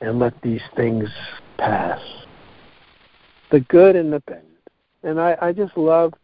and 0.00 0.18
let 0.18 0.40
these 0.42 0.62
things 0.76 1.08
pass. 1.58 2.00
The 3.50 3.60
good 3.60 3.96
and 3.96 4.12
the 4.12 4.20
bad. 4.20 4.42
And 5.02 5.20
I, 5.20 5.36
I 5.40 5.52
just 5.52 5.76
love 5.76 6.14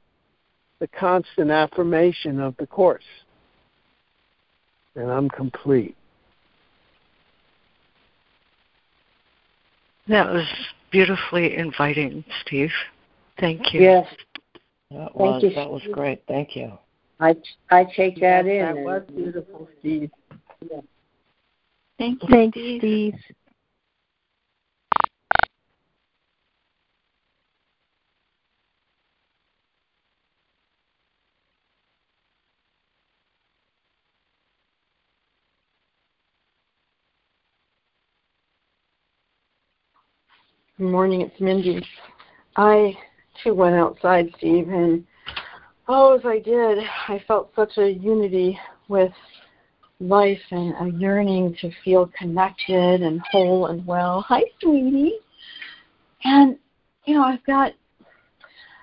the 0.81 0.89
constant 0.89 1.51
affirmation 1.51 2.41
of 2.41 2.57
the 2.59 2.67
Course. 2.67 3.05
And 4.97 5.11
I'm 5.11 5.29
complete. 5.29 5.97
That 10.09 10.33
was 10.33 10.47
beautifully 10.91 11.57
inviting, 11.57 12.25
Steve. 12.45 12.73
Thank 13.39 13.73
you. 13.73 13.83
Yes. 13.83 14.07
That 14.91 15.13
Thank 15.13 15.15
was 15.15 15.43
you. 15.45 15.55
that 15.55 15.71
was 15.71 15.83
great. 15.93 16.23
Thank 16.27 16.57
you. 16.57 16.73
I 17.21 17.37
I 17.71 17.85
take 17.85 18.19
that 18.21 18.47
in. 18.47 18.65
That 18.65 18.77
was 18.77 19.03
beautiful, 19.15 19.69
Steve. 19.79 20.11
Thank 21.99 22.23
you, 22.23 22.29
Thanks, 22.29 22.59
Steve. 22.59 22.81
Steve. 22.81 23.15
Good 40.81 40.89
morning, 40.93 41.21
it's 41.21 41.39
Mindy. 41.39 41.87
I 42.57 42.97
too 43.45 43.53
went 43.53 43.75
outside, 43.75 44.33
Steve, 44.39 44.71
and 44.71 45.05
oh, 45.89 46.17
as 46.17 46.23
I 46.25 46.39
did, 46.39 46.79
I 47.07 47.23
felt 47.29 47.53
such 47.55 47.77
a 47.77 47.91
unity 47.91 48.59
with 48.89 49.13
life 50.01 50.41
and 50.51 50.75
a 50.81 50.99
yearning 50.99 51.55
to 51.61 51.71
feel 51.85 52.11
connected 52.19 53.03
and 53.03 53.21
whole 53.31 53.67
and 53.67 53.87
well. 53.87 54.25
Hi, 54.27 54.41
sweetie. 54.63 55.17
And, 56.25 56.57
you 57.05 57.13
know, 57.13 57.25
I've 57.25 57.45
got 57.45 57.73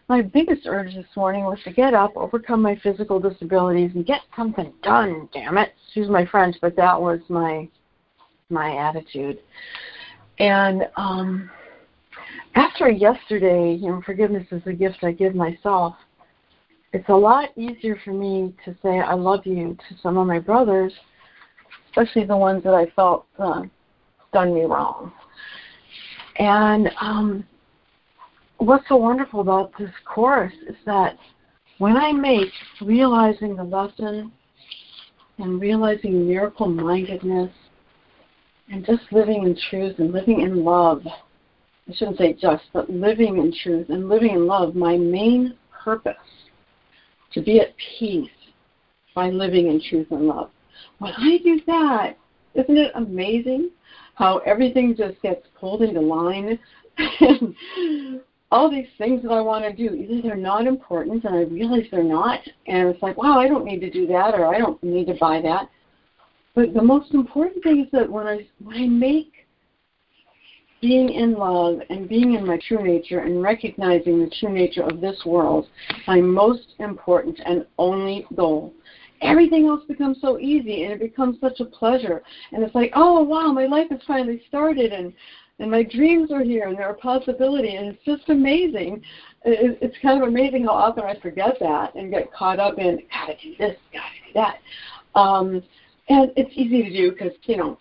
my 0.08 0.22
biggest 0.22 0.68
urge 0.68 0.94
this 0.94 1.08
morning 1.16 1.46
was 1.46 1.58
to 1.64 1.74
get 1.74 1.96
up, 1.96 2.12
overcome 2.16 2.62
my 2.62 2.76
physical 2.84 3.20
disabilities, 3.20 3.90
and 3.96 4.06
get 4.06 4.22
something 4.36 4.72
done. 4.84 5.30
Damn 5.34 5.58
it! 5.58 5.74
Excuse 5.88 6.10
my 6.10 6.28
French, 6.28 6.58
but 6.62 6.76
that 6.76 7.02
was 7.02 7.22
my 7.28 7.68
my 8.52 8.78
attitude. 8.78 9.40
And 10.38 10.88
um, 10.96 11.50
after 12.58 12.90
yesterday, 12.90 13.76
you 13.76 13.90
know, 13.90 14.02
forgiveness 14.04 14.48
is 14.52 14.64
a 14.66 14.74
gift 14.74 14.98
I 15.04 15.12
give 15.12 15.36
myself. 15.36 15.96
It's 16.92 17.08
a 17.10 17.16
lot 17.16 17.50
easier 17.56 18.00
for 18.04 18.14
me 18.14 18.56
to 18.66 18.76
say 18.82 19.00
I 19.00 19.14
love 19.14 19.46
you 19.46 19.78
to 19.88 19.96
some 20.02 20.18
of 20.18 20.26
my 20.26 20.40
brothers, 20.40 20.92
especially 21.90 22.26
the 22.26 22.36
ones 22.36 22.64
that 22.64 22.74
I 22.74 22.88
felt 22.96 23.28
uh, 23.38 23.62
done 24.34 24.56
me 24.56 24.64
wrong. 24.64 25.12
And 26.40 26.90
um, 27.00 27.46
what's 28.58 28.88
so 28.90 28.96
wonderful 28.96 29.42
about 29.42 29.72
this 29.78 29.92
course 30.06 30.54
is 30.68 30.76
that 30.88 31.16
when 31.78 31.96
I 31.96 32.12
make 32.12 32.52
realizing 32.82 33.56
the 33.56 33.64
lesson 33.64 34.32
and 35.38 35.62
realizing 35.62 36.28
miracle 36.28 36.68
mindedness 36.68 37.52
and 38.72 38.84
just 38.84 39.04
living 39.12 39.44
in 39.44 39.56
truth 39.70 40.00
and 40.00 40.12
living 40.12 40.42
in 40.42 40.64
love, 40.64 41.04
I 41.90 41.94
shouldn't 41.94 42.18
say 42.18 42.34
just, 42.34 42.66
but 42.74 42.90
living 42.90 43.38
in 43.38 43.54
truth 43.64 43.90
and 43.90 44.10
living 44.10 44.32
in 44.32 44.46
love, 44.46 44.76
my 44.76 44.98
main 44.98 45.56
purpose 45.72 46.16
to 47.34 47.42
be 47.42 47.60
at 47.60 47.74
peace 48.00 48.30
by 49.16 49.30
living 49.30 49.68
in 49.68 49.82
truth 49.90 50.08
and 50.12 50.28
love. 50.28 50.50
When 51.00 51.14
I 51.18 51.38
do 51.44 51.62
that, 51.68 52.18
isn't 52.56 52.78
it 52.78 52.92
amazing 52.96 53.72
how 54.16 54.40
everything 54.40 54.96
just 54.96 55.22
gets 55.22 55.46
pulled 55.60 55.82
into 55.82 56.02
line 56.02 56.60
all 58.52 58.72
these 58.72 58.88
things 58.98 59.22
that 59.24 59.32
I 59.32 59.42
want 59.42 59.66
to 59.66 59.74
do, 59.74 59.94
either 59.94 60.22
they're 60.22 60.36
not 60.36 60.68
important 60.68 61.26
and 61.26 61.36
I 61.36 61.42
realize 61.42 61.84
they're 61.92 62.04
not, 62.04 62.40
and 62.68 62.88
it's 62.88 63.02
like, 63.04 63.18
wow, 63.18 63.40
I 63.40 63.48
don't 63.48 63.66
need 63.66 63.80
to 63.82 63.90
do 63.90 64.08
that 64.08 64.34
or 64.34 64.54
I 64.54 64.58
don't 64.58 64.82
need 64.84 65.08
to 65.08 65.16
buy 65.16 65.42
that. 65.42 65.70
But 66.56 66.74
the 66.74 66.82
most 66.82 67.14
important 67.14 67.62
thing 67.64 67.82
is 67.86 67.92
that 67.92 68.10
when 68.10 68.26
I 68.26 68.48
when 68.64 68.78
I 68.78 68.88
make 68.88 69.32
being 70.88 71.10
in 71.10 71.34
love 71.34 71.80
and 71.90 72.08
being 72.08 72.36
in 72.36 72.48
my 72.48 72.58
true 72.66 72.82
nature 72.82 73.20
and 73.20 73.44
recognizing 73.44 74.20
the 74.20 74.32
true 74.40 74.54
nature 74.54 74.84
of 74.84 75.02
this 75.02 75.22
world 75.26 75.68
my 76.08 76.22
most 76.22 76.76
important 76.80 77.38
and 77.46 77.66
only 77.78 78.26
goal. 78.38 78.74
Everything 79.22 79.68
else 79.68 79.84
becomes 79.86 80.18
so 80.22 80.40
easy 80.40 80.84
and 80.84 80.94
it 80.94 81.00
becomes 81.02 81.42
such 81.42 81.60
a 81.60 81.66
pleasure. 81.66 82.24
And 82.54 82.64
it's 82.64 82.74
like, 82.74 82.94
oh 82.96 83.22
wow, 83.22 83.52
my 83.52 83.66
life 83.66 83.88
has 83.90 84.00
finally 84.08 84.42
started 84.48 84.94
and 84.94 85.12
and 85.60 85.70
my 85.70 85.84
dreams 85.84 86.32
are 86.32 86.44
here 86.44 86.70
and 86.70 86.78
they're 86.78 86.92
a 86.92 86.94
possibility 86.94 87.76
and 87.76 87.88
it's 87.88 88.06
just 88.06 88.30
amazing. 88.30 89.02
It, 89.44 89.78
it's 89.82 89.98
kind 90.02 90.22
of 90.22 90.30
amazing 90.30 90.64
how 90.66 90.72
often 90.72 91.04
I 91.04 91.20
forget 91.20 91.58
that 91.60 91.96
and 91.96 92.12
get 92.12 92.32
caught 92.32 92.60
up 92.62 92.78
in 92.78 93.02
gotta 93.12 93.34
do 93.44 93.56
this, 93.60 93.76
gotta 93.92 94.16
do 94.26 94.34
that. 94.36 94.60
Um, 95.20 95.62
and 96.08 96.32
it's 96.38 96.52
easy 96.54 96.84
to 96.84 96.90
do 96.90 97.12
because 97.12 97.34
you 97.44 97.58
know 97.58 97.78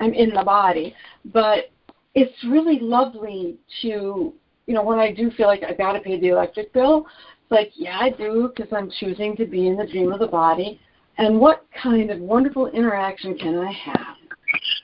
I'm 0.00 0.12
in 0.12 0.30
the 0.30 0.44
body, 0.44 0.94
but 1.24 1.70
it's 2.14 2.44
really 2.44 2.78
lovely 2.80 3.56
to, 3.82 4.34
you 4.66 4.74
know, 4.74 4.82
when 4.82 4.98
I 4.98 5.12
do 5.12 5.30
feel 5.32 5.46
like 5.46 5.62
I 5.62 5.74
got 5.74 5.92
to 5.92 6.00
pay 6.00 6.18
the 6.18 6.28
electric 6.28 6.72
bill, 6.72 7.06
it's 7.42 7.50
like, 7.50 7.72
yeah, 7.74 7.98
I 8.00 8.10
do 8.10 8.52
because 8.54 8.72
I'm 8.72 8.90
choosing 8.98 9.36
to 9.36 9.46
be 9.46 9.68
in 9.68 9.76
the 9.76 9.86
dream 9.86 10.12
of 10.12 10.20
the 10.20 10.26
body. 10.26 10.80
And 11.18 11.38
what 11.38 11.66
kind 11.80 12.10
of 12.10 12.18
wonderful 12.18 12.68
interaction 12.68 13.36
can 13.36 13.58
I 13.58 13.72
have 13.72 14.16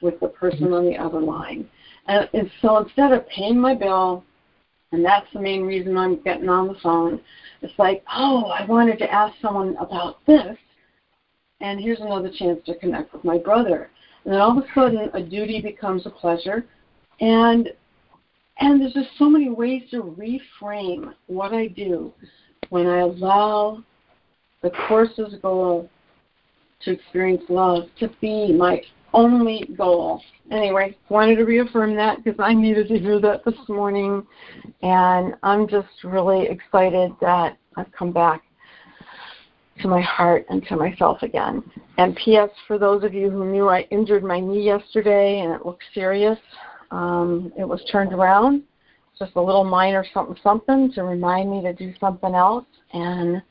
with 0.03 0.21
the 0.21 0.29
person 0.29 0.73
on 0.73 0.85
the 0.85 0.97
other 0.97 1.21
line? 1.21 1.69
And, 2.09 2.29
and 2.35 2.51
so 2.63 2.79
instead 2.79 3.13
of 3.13 3.29
paying 3.29 3.59
my 3.59 3.75
bill, 3.75 4.25
and 4.93 5.05
that's 5.05 5.27
the 5.33 5.41
main 5.41 5.63
reason 5.63 5.97
I'm 5.97 6.23
getting 6.23 6.49
on 6.49 6.69
the 6.69 6.79
phone, 6.83 7.21
it's 7.63 7.79
like, 7.79 8.05
oh, 8.15 8.47
I 8.47 8.65
wanted 8.67 8.99
to 8.99 9.13
ask 9.13 9.35
someone 9.41 9.77
about 9.79 10.25
this, 10.27 10.57
and 11.61 11.81
here's 11.81 12.01
another 12.01 12.31
chance 12.31 12.61
to 12.67 12.79
connect 12.79 13.13
with 13.13 13.25
my 13.25 13.39
brother. 13.39 13.91
And 14.25 14.35
then 14.35 14.41
all 14.41 14.59
of 14.59 14.65
a 14.65 14.67
sudden, 14.75 15.11
a 15.15 15.23
duty 15.23 15.61
becomes 15.61 16.07
a 16.07 16.11
pleasure 16.11 16.67
and 17.21 17.71
and 18.59 18.81
there's 18.81 18.95
just 18.95 19.11
so 19.19 19.29
many 19.29 19.51
ways 19.51 19.83
to 19.91 20.03
reframe 20.03 21.13
what 21.27 21.53
I 21.53 21.67
do 21.67 22.13
when 22.71 22.87
I 22.87 23.01
allow 23.01 23.83
the 24.63 24.71
course's 24.89 25.35
goal 25.43 25.91
to 26.83 26.93
experience 26.93 27.43
love 27.49 27.85
to 28.01 28.09
be 28.21 28.53
my 28.53 28.81
only 29.13 29.69
goal. 29.77 30.23
Anyway, 30.51 30.97
wanted 31.09 31.37
to 31.37 31.45
reaffirm 31.45 31.97
that 31.97 32.23
because 32.23 32.39
I 32.39 32.55
needed 32.55 32.89
to 32.89 32.99
hear 32.99 33.21
that 33.21 33.45
this 33.45 33.55
morning, 33.69 34.27
and 34.83 35.35
I'm 35.43 35.69
just 35.69 35.89
really 36.05 36.47
excited 36.47 37.13
that 37.21 37.57
I've 37.77 37.91
come 37.93 38.13
back 38.13 38.43
to 39.81 39.89
my 39.89 40.01
heart 40.01 40.47
and 40.49 40.65
to 40.69 40.77
myself 40.77 41.23
again. 41.23 41.63
And 41.99 42.17
P.S. 42.17 42.51
for 42.67 42.79
those 42.79 43.05
of 43.05 43.15
you 43.15 43.31
who 43.31 43.45
knew 43.51 43.69
I 43.69 43.81
injured 43.91 44.25
my 44.25 44.41
knee 44.41 44.65
yesterday 44.65 45.41
and 45.41 45.53
it 45.53 45.65
looked 45.65 45.85
serious, 45.95 46.39
um, 46.91 47.53
it 47.59 47.65
was 47.65 47.83
turned 47.91 48.13
around, 48.13 48.63
just 49.19 49.33
a 49.37 49.41
little 49.41 49.65
minor 49.65 50.05
something 50.13 50.37
something 50.43 50.93
to 50.93 51.03
remind 51.03 51.51
me 51.51 51.63
to 51.63 51.73
do 51.73 51.93
something 52.01 52.35
else, 52.35 52.67
and 52.93 53.43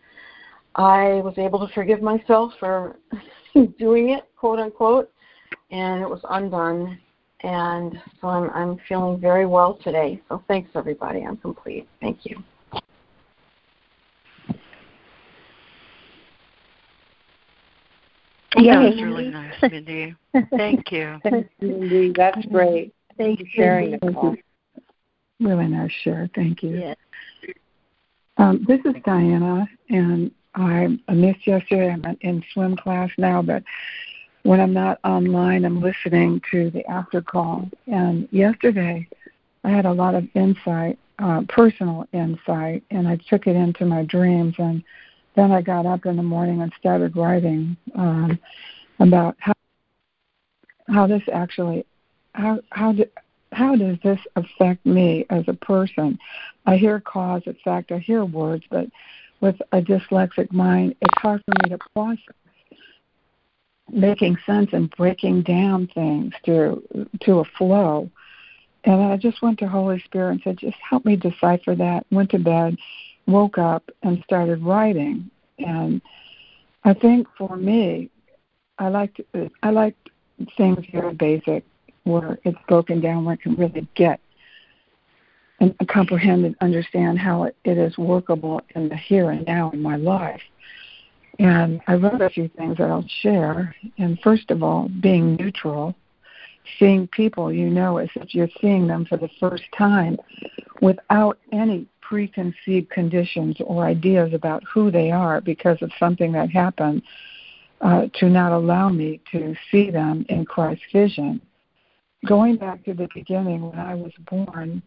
I 0.76 1.22
was 1.24 1.36
able 1.38 1.66
to 1.66 1.74
forgive 1.74 2.02
myself 2.02 2.54
for 2.60 2.98
doing 3.80 4.10
it, 4.10 4.30
quote 4.36 4.60
unquote, 4.60 5.12
and 5.72 6.02
it 6.02 6.10
was 6.10 6.22
undone. 6.30 7.00
And 7.42 8.02
so 8.20 8.28
I'm, 8.28 8.50
I'm 8.52 8.78
feeling 8.88 9.20
very 9.20 9.46
well 9.46 9.78
today. 9.84 10.22
So 10.30 10.44
thanks 10.48 10.72
everybody. 10.74 11.22
I'm 11.22 11.38
complete. 11.38 11.88
Thank 12.02 12.26
you. 12.26 12.44
Yeah, 18.58 18.80
that 18.80 18.96
was 18.96 19.04
really 19.04 19.30
nice, 19.30 19.54
Mindy. 19.70 20.16
Thank 20.58 20.92
you. 20.92 21.20
Thanks, 21.24 21.50
Mindy. 21.60 22.14
That's 22.16 22.46
great. 22.48 22.94
Thanks 23.18 23.42
for 23.42 23.48
sharing 23.50 23.92
Mindy. 23.92 24.08
the 24.08 24.14
call. 24.14 24.36
Really 25.40 25.68
nice 25.68 25.92
share. 26.04 26.30
Thank 26.34 26.64
you. 26.64 26.78
Yeah. 26.78 26.94
Um, 28.38 28.66
this 28.68 28.80
is 28.86 28.96
Diana, 29.06 29.68
and 29.90 30.32
I 30.56 30.98
missed 31.10 31.46
yesterday. 31.48 31.92
I'm 31.92 32.18
in 32.22 32.44
swim 32.54 32.76
class 32.76 33.10
now, 33.18 33.42
but 33.42 33.64
when 34.44 34.60
I'm 34.60 34.74
not 34.74 35.00
online, 35.04 35.66
I'm 35.66 35.82
listening 35.82 36.42
to 36.52 36.70
the 36.70 36.86
after 36.90 37.22
call. 37.22 37.70
And 37.88 38.28
yesterday, 38.32 39.08
I 39.64 39.70
had 39.70 39.86
a 39.86 39.92
lot 39.92 40.16
of 40.16 40.28
insight, 40.36 41.00
uh, 41.20 41.42
personal 41.50 42.08
insight, 42.14 42.84
and 42.92 43.08
I 43.08 43.18
took 43.30 43.48
it 43.48 43.56
into 43.56 43.86
my 43.86 44.04
dreams. 44.04 44.56
And 44.58 44.84
then 45.36 45.52
I 45.52 45.62
got 45.62 45.86
up 45.86 46.06
in 46.06 46.16
the 46.16 46.24
morning 46.24 46.62
and 46.62 46.72
started 46.78 47.16
writing 47.16 47.76
um, 47.96 48.40
about 49.00 49.36
how 49.40 49.54
how 50.88 51.08
this 51.08 51.24
actually 51.34 51.84
how 52.36 52.60
how 52.72 52.92
do, 52.92 53.06
how 53.52 53.76
does 53.76 53.98
this 54.04 54.20
affect 54.36 54.86
me 54.86 55.26
as 55.30 55.46
a 55.48 55.54
person? 55.54 56.20
I 56.66 56.78
hear 56.78 57.00
cause, 57.00 57.44
effect, 57.46 57.92
I 57.92 58.00
hear 58.00 58.26
words, 58.26 58.64
but 58.70 58.88
with 59.42 59.56
a 59.72 59.82
dyslexic 59.82 60.52
mind, 60.52 60.96
it's 61.02 61.22
hard 61.22 61.42
for 61.46 61.54
me 61.64 61.70
to 61.76 61.84
process 61.94 62.36
making 63.92 64.36
sense 64.46 64.70
and 64.74 64.90
breaking 64.92 65.44
down 65.44 65.88
things 65.94 66.34
to 66.46 66.84
to 67.22 67.40
a 67.40 67.46
flow. 67.58 68.10
and 68.84 69.02
I 69.02 69.18
just 69.18 69.42
went 69.42 69.60
to 69.60 69.68
Holy 69.68 70.00
Spirit 70.02 70.32
and 70.32 70.42
said, 70.44 70.58
just 70.58 70.78
help 70.78 71.06
me 71.06 71.16
decipher 71.16 71.76
that. 71.76 72.06
Went 72.12 72.32
to 72.32 72.40
bed, 72.40 72.78
woke 73.28 73.58
up, 73.58 73.90
and 74.04 74.24
started 74.24 74.62
writing. 74.62 75.30
And 75.60 76.02
I 76.84 76.94
think 76.94 77.28
for 77.38 77.56
me, 77.56 78.10
I 78.78 78.90
like 78.90 79.26
I 79.64 79.70
like 79.70 79.96
things 80.58 80.86
very 80.92 81.14
basic, 81.14 81.64
where 82.06 82.40
it's 82.44 82.58
broken 82.68 83.02
down, 83.02 83.26
where 83.26 83.34
I 83.34 83.44
can 83.44 83.56
really 83.56 83.88
get 83.96 84.20
and 85.60 85.76
comprehend 85.88 86.46
and 86.46 86.56
understand 86.62 87.20
how 87.20 87.44
it, 87.44 87.56
it 87.64 87.78
is 87.78 87.98
workable 87.98 88.62
in 88.76 88.90
the 88.90 88.96
here 88.96 89.32
and 89.32 89.46
now 89.46 89.72
in 89.72 89.82
my 89.82 89.96
life. 89.96 90.42
And 91.40 91.82
I 91.88 91.96
wrote 91.96 92.22
a 92.22 92.30
few 92.30 92.50
things 92.50 92.78
that 92.78 92.90
I'll 92.90 93.08
share. 93.22 93.76
And 93.98 94.20
first 94.22 94.52
of 94.52 94.64
all, 94.64 94.90
being 95.02 95.36
neutral, 95.36 95.96
seeing 96.80 97.08
people 97.08 97.52
you 97.52 97.70
know 97.70 97.98
as 97.98 98.10
if 98.16 98.34
you're 98.34 98.50
seeing 98.62 98.88
them 98.88 99.06
for 99.06 99.18
the 99.18 99.30
first 99.40 99.64
time 99.78 100.18
without 100.82 101.38
any 101.52 101.88
preconceived 102.02 102.90
conditions 102.90 103.58
or 103.66 103.86
ideas 103.86 104.34
about 104.34 104.64
who 104.72 104.92
they 104.92 105.12
are 105.12 105.42
because 105.42 105.82
of 105.82 105.92
something 106.00 106.32
that 106.32 106.50
happened 106.50 107.02
uh, 107.82 108.08
to 108.14 108.30
not 108.30 108.52
allow 108.52 108.90
me 108.90 109.20
to 109.32 109.56
see 109.72 109.90
them 109.90 110.26
in 110.30 110.46
Christ's 110.46 110.84
vision. 110.94 111.42
Going 112.26 112.58
back 112.58 112.84
to 112.86 112.94
the 112.94 113.08
beginning 113.14 113.70
when 113.70 113.80
I 113.80 113.94
was 113.96 114.12
born, 114.30 114.82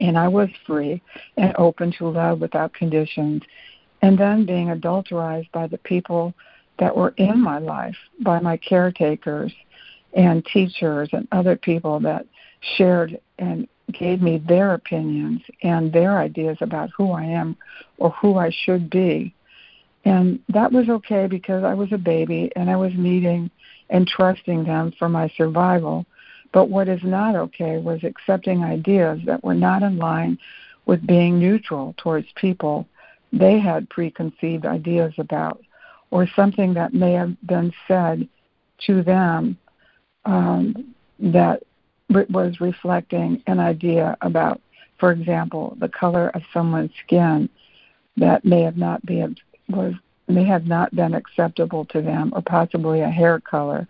and 0.00 0.18
I 0.18 0.28
was 0.28 0.48
free 0.66 1.00
and 1.36 1.54
open 1.56 1.92
to 1.98 2.08
love 2.08 2.40
without 2.40 2.74
conditions, 2.74 3.42
and 4.02 4.18
then 4.18 4.44
being 4.44 4.70
adulterized 4.70 5.50
by 5.52 5.66
the 5.66 5.78
people 5.78 6.34
that 6.78 6.96
were 6.96 7.14
in 7.16 7.40
my 7.40 7.58
life, 7.58 7.96
by 8.20 8.38
my 8.40 8.56
caretakers 8.56 9.52
and 10.14 10.44
teachers 10.46 11.08
and 11.12 11.26
other 11.32 11.56
people 11.56 12.00
that 12.00 12.26
shared 12.76 13.18
and 13.38 13.68
gave 13.92 14.20
me 14.20 14.38
their 14.46 14.74
opinions 14.74 15.40
and 15.62 15.92
their 15.92 16.18
ideas 16.18 16.58
about 16.60 16.90
who 16.96 17.12
I 17.12 17.24
am 17.24 17.56
or 17.96 18.10
who 18.10 18.36
I 18.36 18.50
should 18.64 18.90
be. 18.90 19.34
And 20.04 20.40
that 20.50 20.70
was 20.72 20.88
okay 20.88 21.26
because 21.26 21.64
I 21.64 21.74
was 21.74 21.92
a 21.92 21.98
baby 21.98 22.50
and 22.56 22.70
I 22.70 22.76
was 22.76 22.92
needing 22.96 23.50
and 23.90 24.06
trusting 24.06 24.64
them 24.64 24.92
for 24.98 25.08
my 25.08 25.28
survival. 25.36 26.06
But 26.52 26.68
what 26.68 26.88
is 26.88 27.02
not 27.02 27.36
okay 27.36 27.78
was 27.78 28.02
accepting 28.04 28.64
ideas 28.64 29.20
that 29.26 29.44
were 29.44 29.54
not 29.54 29.82
in 29.82 29.98
line 29.98 30.38
with 30.86 31.06
being 31.06 31.38
neutral 31.38 31.94
towards 31.98 32.26
people 32.34 32.86
they 33.32 33.58
had 33.58 33.90
preconceived 33.90 34.64
ideas 34.64 35.12
about, 35.18 35.60
or 36.10 36.26
something 36.26 36.72
that 36.74 36.94
may 36.94 37.12
have 37.12 37.36
been 37.46 37.72
said 37.86 38.26
to 38.86 39.02
them 39.02 39.58
um, 40.24 40.94
that 41.18 41.62
was 42.30 42.60
reflecting 42.60 43.42
an 43.46 43.60
idea 43.60 44.16
about, 44.22 44.60
for 44.98 45.12
example, 45.12 45.76
the 45.78 45.88
color 45.88 46.30
of 46.30 46.42
someone's 46.54 46.90
skin 47.04 47.48
that 48.16 48.44
may 48.44 48.62
have 48.62 48.76
not 48.76 49.04
been 49.04 49.36
was 49.68 49.94
may 50.26 50.44
have 50.44 50.66
not 50.66 50.94
been 50.94 51.14
acceptable 51.14 51.86
to 51.86 52.02
them, 52.02 52.32
or 52.34 52.42
possibly 52.42 53.00
a 53.00 53.08
hair 53.08 53.40
color. 53.40 53.86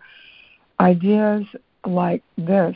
Ideas 0.79 1.45
like 1.85 2.23
this 2.37 2.75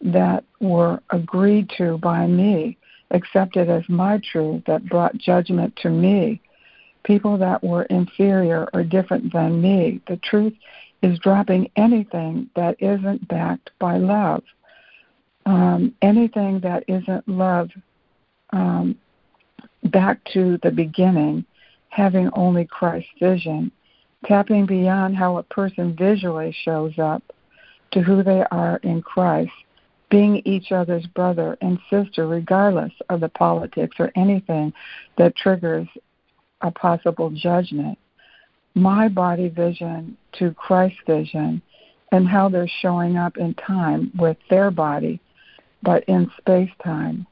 that 0.00 0.44
were 0.60 1.00
agreed 1.10 1.70
to 1.78 1.98
by 1.98 2.26
me, 2.26 2.76
accepted 3.10 3.68
as 3.68 3.82
my 3.88 4.20
truth, 4.30 4.62
that 4.66 4.88
brought 4.88 5.16
judgment 5.16 5.74
to 5.76 5.90
me. 5.90 6.40
People 7.04 7.38
that 7.38 7.62
were 7.62 7.84
inferior 7.84 8.68
or 8.74 8.82
different 8.82 9.32
than 9.32 9.60
me. 9.60 10.00
The 10.08 10.16
truth 10.18 10.52
is 11.02 11.18
dropping 11.20 11.70
anything 11.76 12.50
that 12.56 12.76
isn't 12.80 13.28
backed 13.28 13.70
by 13.78 13.96
love. 13.96 14.42
Um, 15.44 15.94
anything 16.02 16.60
that 16.60 16.84
isn't 16.88 17.28
love 17.28 17.70
um, 18.50 18.98
back 19.84 20.18
to 20.32 20.58
the 20.62 20.70
beginning, 20.70 21.44
having 21.88 22.28
only 22.32 22.64
Christ's 22.64 23.08
vision, 23.20 23.70
tapping 24.24 24.66
beyond 24.66 25.16
how 25.16 25.38
a 25.38 25.42
person 25.44 25.94
visually 25.96 26.54
shows 26.64 26.98
up 26.98 27.22
to 27.92 28.02
who 28.02 28.22
they 28.22 28.44
are 28.50 28.78
in 28.82 29.02
Christ, 29.02 29.52
being 30.10 30.42
each 30.44 30.72
other's 30.72 31.06
brother 31.06 31.56
and 31.60 31.78
sister, 31.90 32.26
regardless 32.26 32.92
of 33.08 33.20
the 33.20 33.28
politics 33.28 33.96
or 33.98 34.10
anything 34.16 34.72
that 35.18 35.36
triggers 35.36 35.88
a 36.60 36.70
possible 36.70 37.30
judgment. 37.30 37.98
My 38.74 39.08
body 39.08 39.48
vision 39.48 40.16
to 40.38 40.52
Christ's 40.52 40.98
vision 41.06 41.62
and 42.12 42.28
how 42.28 42.48
they're 42.48 42.70
showing 42.80 43.16
up 43.16 43.36
in 43.36 43.54
time 43.54 44.12
with 44.18 44.36
their 44.48 44.70
body, 44.70 45.20
but 45.82 46.04
in 46.04 46.30
space 46.38 46.70
time, 46.84 47.26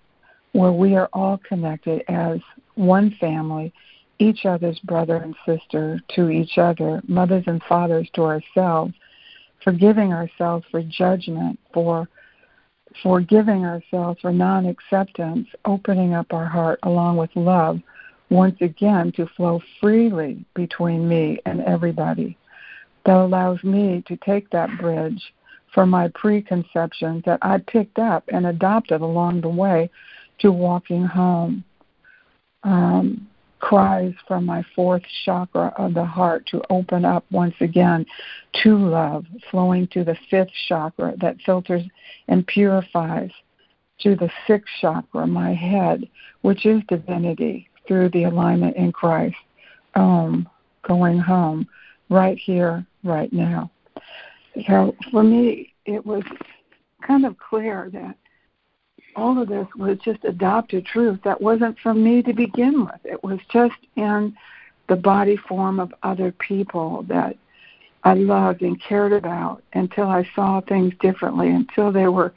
where 0.53 0.73
we 0.73 0.97
are 0.97 1.09
all 1.13 1.39
connected 1.47 2.03
as 2.09 2.39
one 2.75 3.15
family, 3.21 3.73
each 4.19 4.47
other's 4.47 4.79
brother 4.81 5.17
and 5.17 5.35
sister 5.47 6.01
to 6.15 6.31
each 6.31 6.59
other, 6.59 7.03
mothers 7.07 7.45
and 7.47 7.63
fathers 7.69 8.09
to 8.15 8.23
ourselves, 8.23 8.95
forgiving 9.65 10.13
ourselves 10.13 10.65
for 10.71 10.83
judgment, 10.83 11.59
for 11.73 12.07
forgiving 13.03 13.65
ourselves 13.65 14.21
for 14.21 14.33
non 14.33 14.67
acceptance, 14.67 15.49
opening 15.65 16.15
up 16.15 16.33
our 16.33 16.47
heart 16.47 16.79
along 16.85 17.17
with 17.17 17.31
love 17.35 17.81
once 18.31 18.57
again 18.61 19.13
to 19.13 19.27
flow 19.37 19.61
freely 19.81 20.45
between 20.55 21.09
me 21.09 21.39
and 21.47 21.61
everybody. 21.63 22.37
That 23.07 23.17
allows 23.17 23.63
me 23.65 24.03
to 24.07 24.17
take 24.19 24.49
that 24.51 24.71
bridge 24.79 25.23
from 25.75 25.91
my 25.91 26.09
preconceptions 26.15 27.23
that 27.27 27.39
I 27.43 27.59
picked 27.59 27.99
up 27.99 28.25
and 28.29 28.47
adopted 28.47 29.01
along 29.01 29.41
the 29.41 29.49
way 29.49 29.91
to 30.39 30.53
walking 30.53 31.05
home. 31.05 31.65
Um, 32.63 33.29
cries 33.65 34.13
from 34.29 34.45
my 34.45 34.63
fourth 34.77 35.03
chakra 35.25 35.73
of 35.79 35.95
the 35.95 36.05
heart 36.05 36.47
to 36.47 36.61
open 36.69 37.03
up 37.03 37.25
once 37.31 37.55
again 37.61 38.05
to 38.63 38.77
love, 38.77 39.25
flowing 39.51 39.89
to 39.89 40.05
the 40.05 40.15
fifth 40.29 40.51
chakra 40.69 41.15
that 41.19 41.41
filters 41.47 41.83
and 42.29 42.47
purifies 42.47 43.31
to 44.01 44.17
the 44.17 44.29
sixth 44.47 44.71
chakra, 44.83 45.27
my 45.27 45.55
head, 45.55 46.07
which 46.43 46.67
is 46.67 46.83
divinity 46.89 47.67
through 47.89 48.11
the 48.11 48.25
alignment 48.25 48.77
in 48.77 48.93
Christ. 48.93 49.37
Om, 49.95 50.47
going 50.87 51.19
home, 51.19 51.67
right 52.11 52.37
here, 52.37 52.85
right 53.03 53.33
now. 53.33 53.71
So 54.67 54.95
for 55.11 55.23
me, 55.23 55.73
it 55.87 56.05
was 56.05 56.23
kind 57.07 57.25
of 57.25 57.39
clear 57.39 57.89
that 57.95 58.17
all 59.17 59.41
of 59.41 59.49
this 59.49 59.67
was 59.77 59.99
just 59.99 60.25
adopted 60.25 60.87
truth 60.87 61.21
that 61.25 61.41
wasn't 61.41 61.79
from 61.79 62.03
me 62.03 62.23
to 62.23 62.33
begin 62.33 62.85
with. 62.85 63.01
It 63.05 63.23
was 63.23 63.39
just 63.51 63.77
in 63.97 64.37
the 64.89 64.97
body 64.97 65.37
form 65.37 65.81
of 65.81 65.95
other 66.03 66.33
people 66.33 67.05
that 67.09 67.37
I 68.05 68.15
loved 68.15 68.63
and 68.63 68.81
cared 68.81 69.13
about 69.13 69.63
until 69.73 70.09
I 70.09 70.29
saw 70.35 70.61
things 70.61 70.93
differently, 71.01 71.51
until 71.51 71.91
there 71.91 72.13
were 72.13 72.35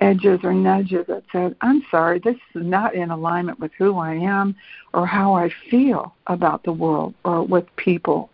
edges 0.00 0.40
or 0.42 0.52
nudges 0.52 1.06
that 1.06 1.22
said, 1.30 1.56
I'm 1.60 1.82
sorry, 1.90 2.18
this 2.18 2.36
is 2.54 2.66
not 2.66 2.94
in 2.94 3.10
alignment 3.10 3.60
with 3.60 3.72
who 3.78 3.98
I 3.98 4.14
am 4.14 4.56
or 4.92 5.06
how 5.06 5.34
I 5.34 5.50
feel 5.70 6.14
about 6.26 6.64
the 6.64 6.72
world 6.72 7.14
or 7.24 7.42
with 7.42 7.64
people. 7.76 8.30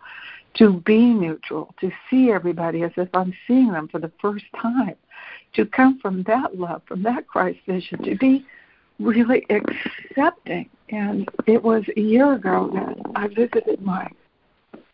To 0.55 0.73
be 0.81 0.99
neutral, 0.99 1.75
to 1.81 1.91
see 2.11 2.31
everybody 2.31 2.83
as 2.83 2.93
if 2.97 3.09
I'm 3.15 3.33
seeing 3.47 3.73
them 3.73 3.89
for 3.89 3.99
the 3.99 4.13
first 4.21 4.45
time 4.61 4.97
to 5.55 5.67
come 5.67 5.99
from 6.01 6.23
that 6.25 6.59
love, 6.59 6.83
from 6.87 7.03
that 7.03 7.27
Christ 7.27 7.59
vision, 7.67 8.03
to 8.05 8.17
be 8.17 8.45
really 8.99 9.47
accepting. 9.51 10.69
And 10.91 11.29
it 11.47 11.63
was 11.63 11.85
a 11.97 12.01
year 12.01 12.35
ago 12.35 12.71
that 12.75 13.13
I 13.17 13.29
visited 13.29 13.83
my 13.83 14.11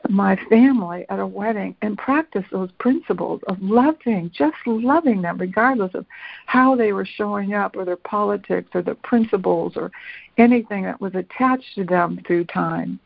my 0.08 0.38
family 0.48 1.04
at 1.10 1.18
a 1.18 1.26
wedding 1.26 1.76
and 1.82 1.98
practiced 1.98 2.50
those 2.50 2.70
principles 2.78 3.40
of 3.48 3.60
loving, 3.60 4.30
just 4.32 4.56
loving 4.64 5.20
them, 5.20 5.36
regardless 5.36 5.92
of 5.94 6.06
how 6.46 6.74
they 6.74 6.92
were 6.92 7.04
showing 7.04 7.52
up 7.52 7.76
or 7.76 7.84
their 7.84 7.96
politics 7.96 8.70
or 8.74 8.80
their 8.80 8.94
principles 8.94 9.74
or 9.76 9.90
anything 10.38 10.84
that 10.84 11.00
was 11.00 11.14
attached 11.14 11.74
to 11.74 11.84
them 11.84 12.20
through 12.26 12.44
time. 12.44 12.98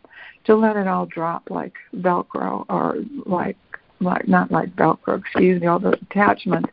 To 0.45 0.57
let 0.57 0.77
it 0.77 0.89
all 0.89 1.07
drop 1.07 1.51
like 1.51 1.75
Velcro 1.95 2.67
or 2.69 2.97
like 3.27 3.57
like 4.01 4.27
not 4.27 4.51
like 4.51 4.75
Velcro, 4.75 5.21
excuse 5.21 5.61
me, 5.61 5.69
all 5.69 5.79
those 5.79 5.99
attachments, 6.11 6.69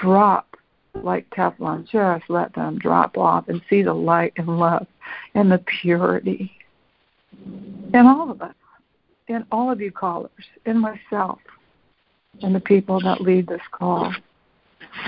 drop 0.00 0.56
like 0.94 1.28
Teflon. 1.30 1.86
Just 1.88 2.28
let 2.28 2.54
them 2.54 2.78
drop 2.78 3.18
off 3.18 3.48
and 3.48 3.60
see 3.68 3.82
the 3.82 3.92
light 3.92 4.32
and 4.36 4.58
love 4.58 4.86
and 5.34 5.50
the 5.50 5.62
purity 5.80 6.52
in 7.94 8.06
all 8.06 8.30
of 8.30 8.42
us, 8.42 8.54
in 9.28 9.44
all 9.52 9.70
of 9.70 9.80
you 9.80 9.90
callers, 9.90 10.30
in 10.64 10.78
myself, 10.78 11.38
and 12.42 12.54
the 12.54 12.60
people 12.60 13.00
that 13.00 13.20
lead 13.20 13.46
this 13.46 13.60
call. 13.72 14.12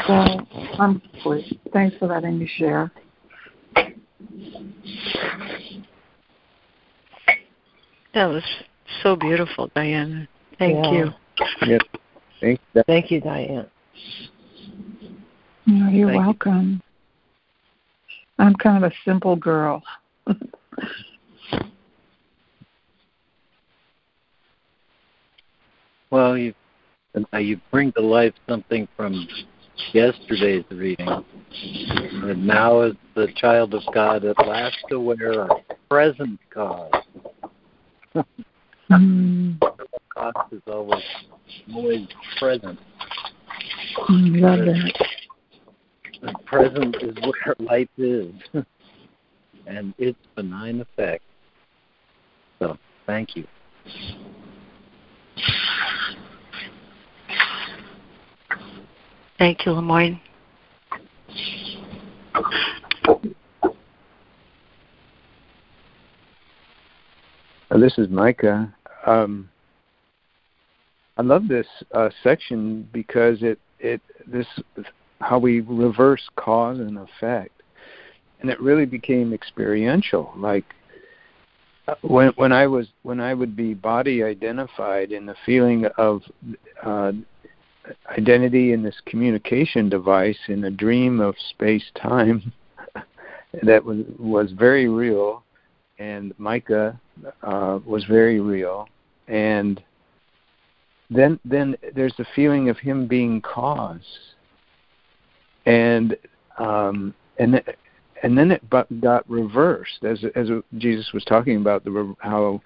So 0.06 0.12
I'm 0.12 1.00
complete. 1.00 1.60
Thanks 1.72 1.96
for 1.98 2.06
letting 2.06 2.38
me 2.38 2.50
share. 2.56 2.90
That 8.14 8.26
was 8.26 8.42
so 9.02 9.16
beautiful, 9.16 9.70
Diane. 9.74 10.26
Thank 10.58 10.84
yeah. 10.84 10.92
you. 10.92 11.10
Yes. 11.66 11.80
Thank, 12.40 12.60
Thank 12.86 13.10
you, 13.10 13.20
Diane. 13.20 13.66
No, 15.68 15.88
you're 15.90 16.08
Thank 16.08 16.24
welcome. 16.24 16.82
I'm 18.38 18.54
kind 18.54 18.82
of 18.82 18.90
a 18.90 18.94
simple 19.04 19.36
girl. 19.36 19.82
well, 26.10 26.38
you 26.38 26.54
uh, 27.34 27.36
you 27.36 27.60
bring 27.70 27.92
to 27.92 28.00
life 28.00 28.32
something 28.48 28.88
from 28.96 29.28
yesterday's 29.92 30.64
reading. 30.70 31.06
And 31.10 32.46
now 32.46 32.80
is 32.80 32.94
the 33.14 33.28
child 33.36 33.74
of 33.74 33.82
God 33.92 34.24
at 34.24 34.38
last 34.46 34.78
aware 34.90 35.42
of 35.42 35.50
present 35.90 36.40
cause. 36.48 36.90
mm. 38.90 39.60
Cause 40.16 40.34
is 40.52 40.62
always 40.66 41.04
always 41.74 42.08
present. 42.38 42.78
Mm, 44.08 44.40
love 44.40 44.60
that. 44.60 45.08
The 46.20 46.34
present 46.46 46.96
is 47.00 47.16
where 47.22 47.54
life 47.60 47.88
is, 47.96 48.32
and 49.66 49.94
its 49.98 50.18
benign 50.34 50.80
effect. 50.80 51.22
So, 52.58 52.76
thank 53.06 53.36
you. 53.36 53.46
Thank 59.38 59.64
you, 59.64 59.72
LeMoyne. 59.72 60.20
Uh, 67.70 67.78
this 67.78 67.98
is 67.98 68.08
Micah. 68.08 68.74
Um, 69.06 69.48
I 71.16 71.22
love 71.22 71.46
this 71.46 71.66
uh, 71.94 72.10
section 72.22 72.88
because 72.92 73.42
it 73.42 73.58
it 73.78 74.00
this 74.26 74.46
how 75.20 75.38
we 75.38 75.60
reverse 75.60 76.22
cause 76.36 76.78
and 76.78 76.98
effect, 76.98 77.62
and 78.40 78.50
it 78.50 78.60
really 78.60 78.86
became 78.86 79.32
experiential. 79.32 80.32
Like 80.36 80.64
uh, 81.88 81.94
when 82.02 82.32
when 82.36 82.52
I 82.52 82.66
was 82.66 82.88
when 83.02 83.20
I 83.20 83.34
would 83.34 83.56
be 83.56 83.74
body 83.74 84.22
identified 84.22 85.12
in 85.12 85.26
the 85.26 85.34
feeling 85.44 85.86
of 85.96 86.22
uh, 86.84 87.12
identity 88.10 88.72
in 88.72 88.82
this 88.82 89.00
communication 89.06 89.88
device 89.88 90.38
in 90.48 90.64
a 90.64 90.70
dream 90.70 91.20
of 91.20 91.34
space 91.50 91.84
time 92.00 92.52
that 93.62 93.84
was 93.84 94.04
was 94.18 94.52
very 94.52 94.88
real, 94.88 95.42
and 95.98 96.32
Micah 96.38 96.98
uh, 97.42 97.78
was 97.84 98.04
very 98.04 98.40
real, 98.40 98.88
and 99.26 99.82
then 101.10 101.38
then 101.44 101.76
there's 101.94 102.14
the 102.18 102.26
feeling 102.34 102.68
of 102.68 102.78
him 102.78 103.06
being 103.06 103.40
cause, 103.40 104.00
and 105.68 106.16
um, 106.58 107.14
and 107.38 107.62
and 108.22 108.36
then 108.36 108.50
it 108.50 108.62
got 109.00 109.28
reversed 109.30 110.02
as 110.02 110.18
as 110.34 110.48
Jesus 110.78 111.12
was 111.12 111.24
talking 111.24 111.56
about 111.56 111.84
the 111.84 112.14
how 112.18 112.60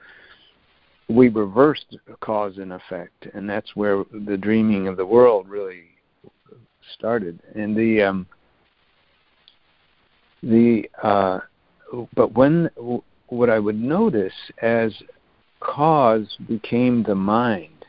we 1.09 1.29
reversed 1.29 1.99
cause 2.21 2.57
and 2.59 2.73
effect, 2.73 3.27
and 3.35 3.51
that's 3.51 3.75
where 3.75 4.05
the 4.27 4.37
dreaming 4.37 4.87
of 4.87 4.97
the 4.97 5.05
world 5.05 5.49
really 5.49 5.83
started. 6.97 7.41
And 7.55 7.77
the 7.77 8.03
um, 8.03 8.27
the 10.43 10.89
uh, 11.03 11.41
but 12.15 12.33
when 12.33 12.71
what 13.27 13.51
I 13.51 13.59
would 13.59 13.81
notice 13.81 14.33
as 14.63 14.93
cause 15.59 16.37
became 16.49 17.03
the 17.03 17.17
mind, 17.17 17.82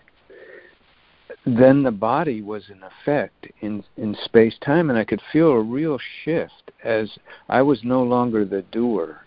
then 1.46 1.84
the 1.84 1.92
body 1.92 2.42
was 2.42 2.64
in 2.70 2.82
effect 2.84 3.48
in 3.62 3.84
in 3.98 4.16
space 4.24 4.56
time, 4.62 4.90
and 4.90 4.98
I 4.98 5.04
could 5.04 5.22
feel 5.32 5.50
a 5.52 5.62
real 5.62 6.00
shift 6.24 6.72
as 6.84 7.10
I 7.50 7.62
was 7.62 7.84
no 7.84 8.04
longer 8.04 8.46
the 8.46 8.62
doer. 8.62 9.22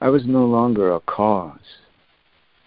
I 0.00 0.08
was 0.10 0.26
no 0.26 0.44
longer 0.44 0.92
a 0.92 1.00
cause 1.00 1.58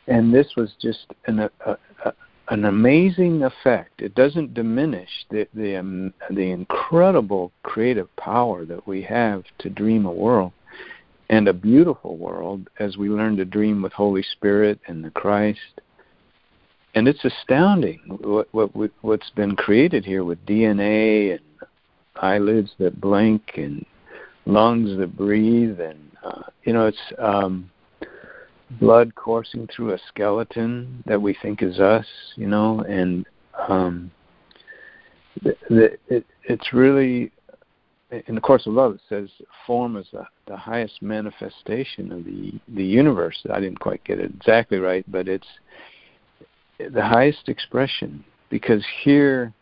and 0.07 0.33
this 0.33 0.55
was 0.55 0.73
just 0.81 1.13
an 1.25 1.39
a, 1.39 1.49
a, 1.65 2.13
an 2.49 2.65
amazing 2.65 3.43
effect. 3.43 4.01
It 4.01 4.15
doesn't 4.15 4.53
diminish 4.53 5.09
the 5.29 5.47
the 5.53 5.77
um, 5.77 6.13
the 6.29 6.51
incredible 6.51 7.51
creative 7.63 8.13
power 8.15 8.65
that 8.65 8.87
we 8.87 9.01
have 9.03 9.43
to 9.59 9.69
dream 9.69 10.05
a 10.05 10.11
world 10.11 10.53
and 11.29 11.47
a 11.47 11.53
beautiful 11.53 12.17
world 12.17 12.69
as 12.79 12.95
we 12.95 13.09
learn 13.09 13.35
to 13.37 13.45
dream 13.45 13.81
with 13.81 13.91
Holy 13.93 14.23
Spirit 14.23 14.79
and 14.87 15.03
the 15.03 15.11
Christ. 15.11 15.81
And 16.97 17.07
it's 17.07 17.23
astounding 17.23 17.99
what 18.23 18.47
what 18.51 18.71
what's 19.01 19.29
been 19.29 19.55
created 19.55 20.03
here 20.03 20.23
with 20.23 20.43
DNA 20.47 21.33
and 21.33 21.69
eyelids 22.15 22.71
that 22.79 22.99
blink 22.99 23.51
and 23.55 23.85
lungs 24.47 24.97
that 24.97 25.15
breathe 25.15 25.79
and 25.79 26.11
uh, 26.23 26.41
you 26.63 26.73
know 26.73 26.87
it's 26.87 27.13
um 27.19 27.69
blood 28.79 29.13
coursing 29.13 29.67
through 29.67 29.93
a 29.93 29.99
skeleton 30.07 31.03
that 31.05 31.21
we 31.21 31.37
think 31.39 31.61
is 31.61 31.79
us, 31.79 32.07
you 32.35 32.47
know, 32.47 32.79
and 32.81 33.27
um, 33.69 34.09
the, 35.43 35.55
the, 35.69 35.97
it, 36.07 36.25
it's 36.45 36.73
really 36.73 37.31
in 38.25 38.33
the 38.33 38.41
course 38.41 38.65
of 38.65 38.73
love 38.73 38.95
it 38.95 39.01
says 39.07 39.29
form 39.67 39.97
is 39.97 40.07
the, 40.13 40.25
the 40.47 40.57
highest 40.57 40.99
manifestation 41.03 42.11
of 42.11 42.25
the 42.25 42.59
the 42.69 42.83
universe. 42.83 43.37
I 43.53 43.59
didn't 43.59 43.81
quite 43.81 44.03
get 44.03 44.19
it 44.19 44.31
exactly 44.31 44.79
right, 44.79 45.05
but 45.11 45.27
it's 45.27 45.47
the 46.79 47.03
highest 47.03 47.49
expression 47.49 48.23
because 48.49 48.83
here 49.03 49.53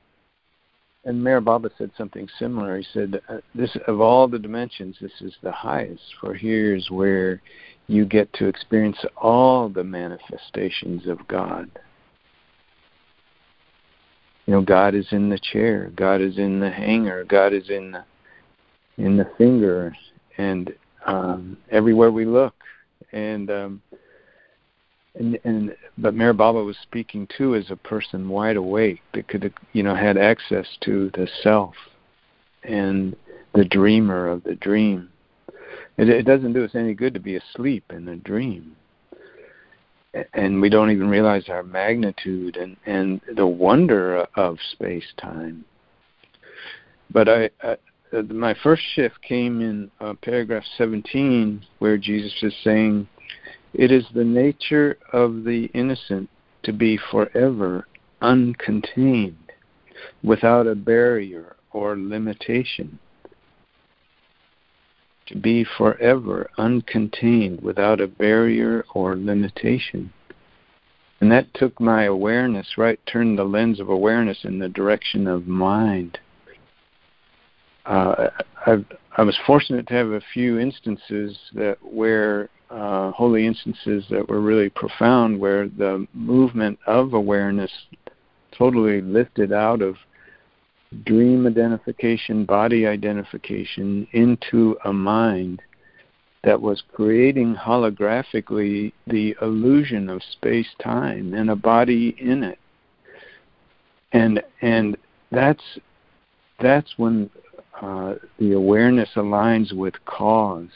and 1.06 1.24
Meher 1.24 1.44
Baba 1.44 1.70
said 1.78 1.92
something 1.96 2.28
similar. 2.40 2.78
He 2.78 2.88
said, 2.92 3.22
uh, 3.30 3.38
"This 3.54 3.76
of 3.88 4.02
all 4.02 4.28
the 4.28 4.40
dimensions, 4.40 4.98
this 5.00 5.22
is 5.22 5.36
the 5.42 5.52
highest. 5.52 6.16
For 6.20 6.34
here's 6.34 6.90
where 6.90 7.42
you 7.88 8.06
get 8.06 8.34
to 8.34 8.48
experience 8.48 8.98
all 9.16 9.70
the 9.70 9.84
manifestations 9.84 11.06
of 11.08 11.28
God. 11.28 11.70
You 14.48 14.54
know, 14.56 14.62
God 14.62 14.96
is 14.96 15.08
in 15.12 15.30
the 15.30 15.40
chair, 15.40 15.92
God 15.96 16.22
is 16.22 16.38
in 16.38 16.60
the 16.60 16.72
hanger, 16.72 17.24
God 17.24 17.54
is 17.54 17.70
in 17.70 17.92
the 17.92 18.04
in 18.98 19.18
the 19.18 19.30
finger, 19.38 19.96
and 20.38 20.74
um, 21.06 21.58
everywhere 21.70 22.12
we 22.12 22.26
look. 22.26 22.56
And 23.12 23.52
um, 23.52 23.82
and 25.16 25.40
and 25.44 25.76
but 25.98 26.14
Meher 26.16 26.36
Baba 26.36 26.64
was 26.64 26.78
speaking 26.84 27.28
too 27.38 27.56
as 27.56 27.70
a 27.70 27.76
person 27.76 28.30
wide 28.30 28.58
awake 28.58 29.02
that 29.14 29.28
could 29.28 29.54
you 29.74 29.84
know 29.84 29.96
had 29.96 30.18
access 30.18 30.68
to 30.82 31.10
the 31.14 31.28
self 31.42 31.76
and 32.64 33.16
the 33.54 33.66
dreamer 33.66 34.28
of 34.28 34.44
the 34.44 34.56
dream 34.56 35.10
it, 35.98 36.10
it 36.10 36.24
doesn't 36.24 36.54
do 36.54 36.64
us 36.64 36.76
any 36.76 36.94
good 36.94 37.14
to 37.14 37.20
be 37.20 37.36
asleep 37.36 37.86
in 37.92 38.08
a 38.08 38.18
dream. 38.18 38.76
And 40.34 40.62
we 40.62 40.70
don't 40.70 40.92
even 40.92 41.10
realize 41.10 41.50
our 41.50 41.64
magnitude 41.64 42.56
and, 42.56 42.78
and 42.86 43.20
the 43.36 43.48
wonder 43.48 44.26
of 44.36 44.58
space 44.72 45.06
time. 45.18 45.66
But 47.12 47.28
I, 47.28 47.50
I 47.62 47.78
my 48.30 48.56
first 48.64 48.82
shift 48.94 49.22
came 49.22 49.60
in 49.60 49.92
uh, 50.00 50.14
paragraph 50.22 50.64
17, 50.78 51.66
where 51.80 51.98
Jesus 51.98 52.34
is 52.44 52.54
saying, 52.64 53.10
It 53.78 53.92
is 53.92 54.06
the 54.14 54.24
nature 54.24 54.98
of 55.12 55.44
the 55.44 55.66
innocent 55.74 56.30
to 56.64 56.74
be 56.74 56.98
forever 56.98 57.88
uncontained, 58.22 59.36
without 60.24 60.68
a 60.68 60.76
barrier 60.76 61.56
or 61.72 61.98
limitation 61.98 63.00
to 65.28 65.36
be 65.36 65.64
forever 65.64 66.50
uncontained 66.58 67.62
without 67.62 68.00
a 68.00 68.08
barrier 68.08 68.86
or 68.94 69.16
limitation. 69.16 70.14
And 71.20 71.32
that 71.32 71.54
took 71.54 71.80
my 71.80 72.04
awareness, 72.04 72.78
right, 72.78 73.00
turned 73.06 73.40
the 73.40 73.44
lens 73.44 73.80
of 73.80 73.90
awareness 73.90 74.44
in 74.44 74.60
the 74.60 74.70
direction 74.70 75.28
of 75.28 75.48
mind. 75.48 76.20
Uh, 77.86 78.30
i 78.66 78.78
I 79.18 79.22
was 79.22 79.40
fortunate 79.48 79.88
to 79.88 79.94
have 79.94 80.10
a 80.10 80.22
few 80.34 80.60
instances 80.60 81.38
that 81.54 81.78
where 81.82 82.50
uh, 82.76 83.12
holy 83.12 83.48
instances 83.48 84.04
that 84.10 84.28
were 84.28 84.42
really 84.42 84.70
profound, 84.70 85.40
where 85.40 85.70
the 85.70 86.06
movement 86.14 86.78
of 86.88 87.14
awareness 87.14 87.72
totally 88.52 89.02
lifted 89.02 89.54
out 89.54 89.82
of 89.82 89.96
dream 91.06 91.48
identification, 91.48 92.44
body 92.44 92.86
identification 92.86 94.08
into 94.12 94.78
a 94.84 94.92
mind 94.92 95.62
that 96.44 96.62
was 96.62 96.84
creating 96.94 97.56
holographically 97.56 98.92
the 99.08 99.36
illusion 99.42 100.10
of 100.10 100.22
space 100.34 100.68
time 100.84 101.34
and 101.34 101.50
a 101.50 101.56
body 101.56 102.16
in 102.20 102.44
it. 102.44 102.60
And 104.12 104.44
and 104.62 104.98
that's 105.32 105.64
that's 106.60 106.94
when 106.98 107.30
uh, 107.82 108.16
the 108.38 108.52
awareness 108.52 109.10
aligns 109.16 109.74
with 109.74 109.94
cause. 110.06 110.70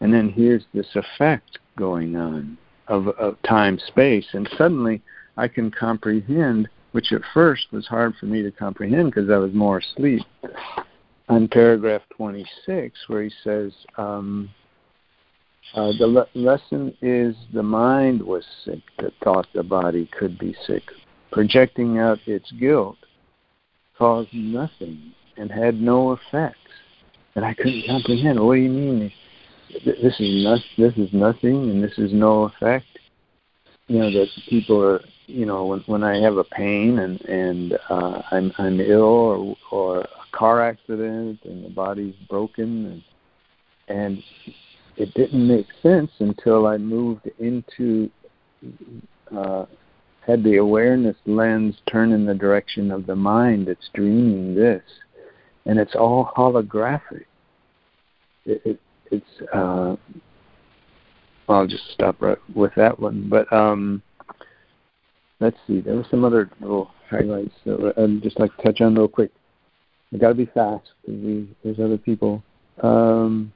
And 0.00 0.12
then 0.12 0.28
here's 0.28 0.64
this 0.74 0.88
effect 0.94 1.58
going 1.76 2.16
on 2.16 2.58
of, 2.88 3.08
of 3.08 3.36
time 3.42 3.78
space. 3.86 4.26
And 4.32 4.48
suddenly 4.56 5.02
I 5.36 5.48
can 5.48 5.70
comprehend 5.70 6.68
which 6.94 7.12
at 7.12 7.22
first 7.32 7.66
was 7.72 7.88
hard 7.88 8.14
for 8.20 8.26
me 8.26 8.40
to 8.40 8.52
comprehend 8.52 9.12
because 9.12 9.28
I 9.28 9.36
was 9.36 9.52
more 9.52 9.78
asleep. 9.78 10.22
on 11.28 11.48
paragraph 11.48 12.02
26 12.16 12.98
where 13.08 13.24
he 13.24 13.32
says, 13.42 13.72
um, 13.96 14.48
uh, 15.74 15.90
the 15.98 16.06
le- 16.06 16.28
lesson 16.34 16.94
is 17.02 17.34
the 17.52 17.62
mind 17.62 18.22
was 18.22 18.44
sick 18.64 18.80
that 18.98 19.12
thought 19.24 19.46
the 19.54 19.62
body 19.62 20.08
could 20.16 20.38
be 20.38 20.54
sick. 20.66 20.84
Projecting 21.32 21.98
out 21.98 22.18
its 22.26 22.52
guilt 22.52 22.98
caused 23.98 24.32
nothing 24.32 25.12
and 25.36 25.50
had 25.50 25.80
no 25.80 26.12
effects. 26.12 26.58
And 27.34 27.44
I 27.44 27.54
couldn't 27.54 27.86
comprehend. 27.88 28.38
What 28.38 28.54
do 28.54 28.60
you 28.60 28.70
mean? 28.70 29.12
This 29.84 30.20
is 30.20 30.44
not, 30.44 30.60
this 30.76 30.94
is 30.96 31.12
nothing, 31.12 31.70
and 31.70 31.82
this 31.82 31.98
is 31.98 32.12
no 32.12 32.44
effect. 32.44 32.86
You 33.88 33.98
know 33.98 34.10
that 34.10 34.28
people 34.48 34.82
are. 34.82 35.00
You 35.26 35.46
know 35.46 35.64
when 35.64 35.80
when 35.86 36.04
I 36.04 36.20
have 36.20 36.36
a 36.36 36.44
pain 36.44 36.98
and 36.98 37.20
and 37.22 37.78
uh, 37.88 38.22
I'm 38.30 38.52
I'm 38.58 38.78
ill 38.80 39.02
or 39.02 39.56
or 39.70 40.00
a 40.00 40.36
car 40.36 40.62
accident 40.62 41.40
and 41.44 41.64
the 41.64 41.70
body's 41.70 42.14
broken 42.28 43.02
and 43.88 43.96
and 43.98 44.22
it 44.96 45.12
didn't 45.14 45.46
make 45.46 45.66
sense 45.82 46.10
until 46.18 46.66
I 46.66 46.76
moved 46.76 47.28
into 47.38 48.10
uh, 49.34 49.64
had 50.26 50.42
the 50.42 50.56
awareness 50.56 51.16
lens 51.26 51.76
turn 51.90 52.12
in 52.12 52.24
the 52.24 52.34
direction 52.34 52.90
of 52.90 53.06
the 53.06 53.16
mind 53.16 53.66
that's 53.68 53.90
dreaming 53.94 54.54
this, 54.54 54.82
and 55.66 55.78
it's 55.78 55.94
all 55.94 56.32
holographic. 56.36 57.24
It, 58.46 58.62
it, 58.64 58.80
it's 59.14 59.52
uh, 59.52 59.96
I'll 61.48 61.66
just 61.66 61.90
stop 61.92 62.20
right 62.20 62.38
with 62.54 62.72
that 62.76 62.98
one. 62.98 63.28
But 63.28 63.52
um, 63.52 64.02
let's 65.40 65.56
see, 65.66 65.80
there 65.80 65.96
were 65.96 66.06
some 66.10 66.24
other 66.24 66.50
little 66.60 66.90
highlights 67.08 67.54
that 67.64 67.94
I'd 67.96 68.22
just 68.22 68.40
like 68.40 68.56
to 68.56 68.62
touch 68.62 68.80
on 68.80 68.94
real 68.94 69.08
quick. 69.08 69.30
I 70.12 70.18
got 70.18 70.28
to 70.28 70.34
be 70.34 70.46
fast 70.46 70.90
because 71.04 71.46
there's 71.62 71.80
other 71.80 71.98
people. 71.98 72.42
Um, 72.82 73.52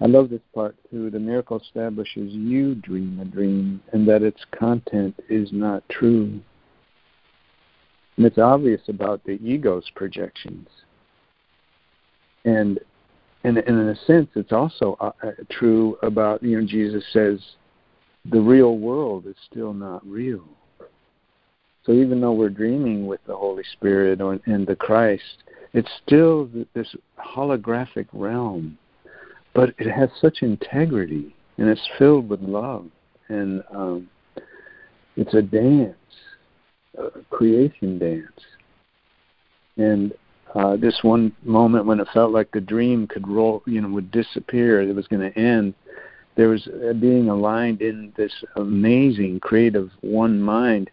I 0.00 0.06
love 0.06 0.28
this 0.28 0.42
part 0.54 0.76
too. 0.90 1.10
The 1.10 1.18
miracle 1.18 1.60
establishes 1.60 2.32
you 2.32 2.74
dream 2.74 3.18
a 3.20 3.24
dream 3.24 3.80
and 3.92 4.06
that 4.08 4.22
its 4.22 4.40
content 4.50 5.18
is 5.28 5.50
not 5.52 5.88
true. 5.88 6.40
And 8.16 8.26
it's 8.26 8.38
obvious 8.38 8.82
about 8.88 9.24
the 9.24 9.38
ego's 9.42 9.90
projections. 9.94 10.68
And, 12.44 12.78
and, 13.46 13.58
and 13.58 13.80
in 13.80 13.88
a 13.88 13.96
sense, 14.04 14.28
it's 14.34 14.52
also 14.52 14.96
uh, 15.00 15.12
uh, 15.22 15.30
true 15.50 15.96
about, 16.02 16.42
you 16.42 16.60
know, 16.60 16.66
Jesus 16.66 17.04
says 17.12 17.38
the 18.30 18.40
real 18.40 18.78
world 18.78 19.26
is 19.26 19.36
still 19.50 19.72
not 19.72 20.06
real. 20.06 20.44
So 21.84 21.92
even 21.92 22.20
though 22.20 22.32
we're 22.32 22.50
dreaming 22.50 23.06
with 23.06 23.20
the 23.26 23.36
Holy 23.36 23.62
Spirit 23.72 24.20
or, 24.20 24.38
and 24.46 24.66
the 24.66 24.76
Christ, 24.76 25.44
it's 25.72 25.90
still 26.04 26.50
this 26.74 26.94
holographic 27.18 28.06
realm 28.12 28.78
but 29.56 29.70
it 29.78 29.90
has 29.90 30.10
such 30.20 30.42
integrity 30.42 31.34
and 31.56 31.66
it's 31.68 31.88
filled 31.98 32.28
with 32.28 32.42
love 32.42 32.84
and 33.28 33.64
um, 33.74 34.06
it's 35.16 35.32
a 35.32 35.40
dance, 35.40 35.96
a 36.98 37.08
creation 37.30 37.98
dance. 37.98 38.44
And 39.78 40.12
uh, 40.54 40.76
this 40.76 40.98
one 41.02 41.34
moment 41.42 41.86
when 41.86 42.00
it 42.00 42.08
felt 42.14 42.32
like 42.32 42.50
the 42.52 42.60
dream 42.60 43.06
could 43.06 43.26
roll, 43.26 43.62
you 43.66 43.80
know, 43.80 43.88
would 43.88 44.10
disappear, 44.10 44.80
it 44.80 44.94
was 44.94 45.06
going 45.08 45.30
to 45.30 45.38
end. 45.38 45.74
There 46.36 46.48
was 46.48 46.68
uh, 46.68 46.92
being 46.94 47.28
aligned 47.28 47.82
in 47.82 48.12
this 48.16 48.32
amazing 48.56 49.40
creative 49.40 49.90
one 50.02 50.40
mind. 50.40 50.90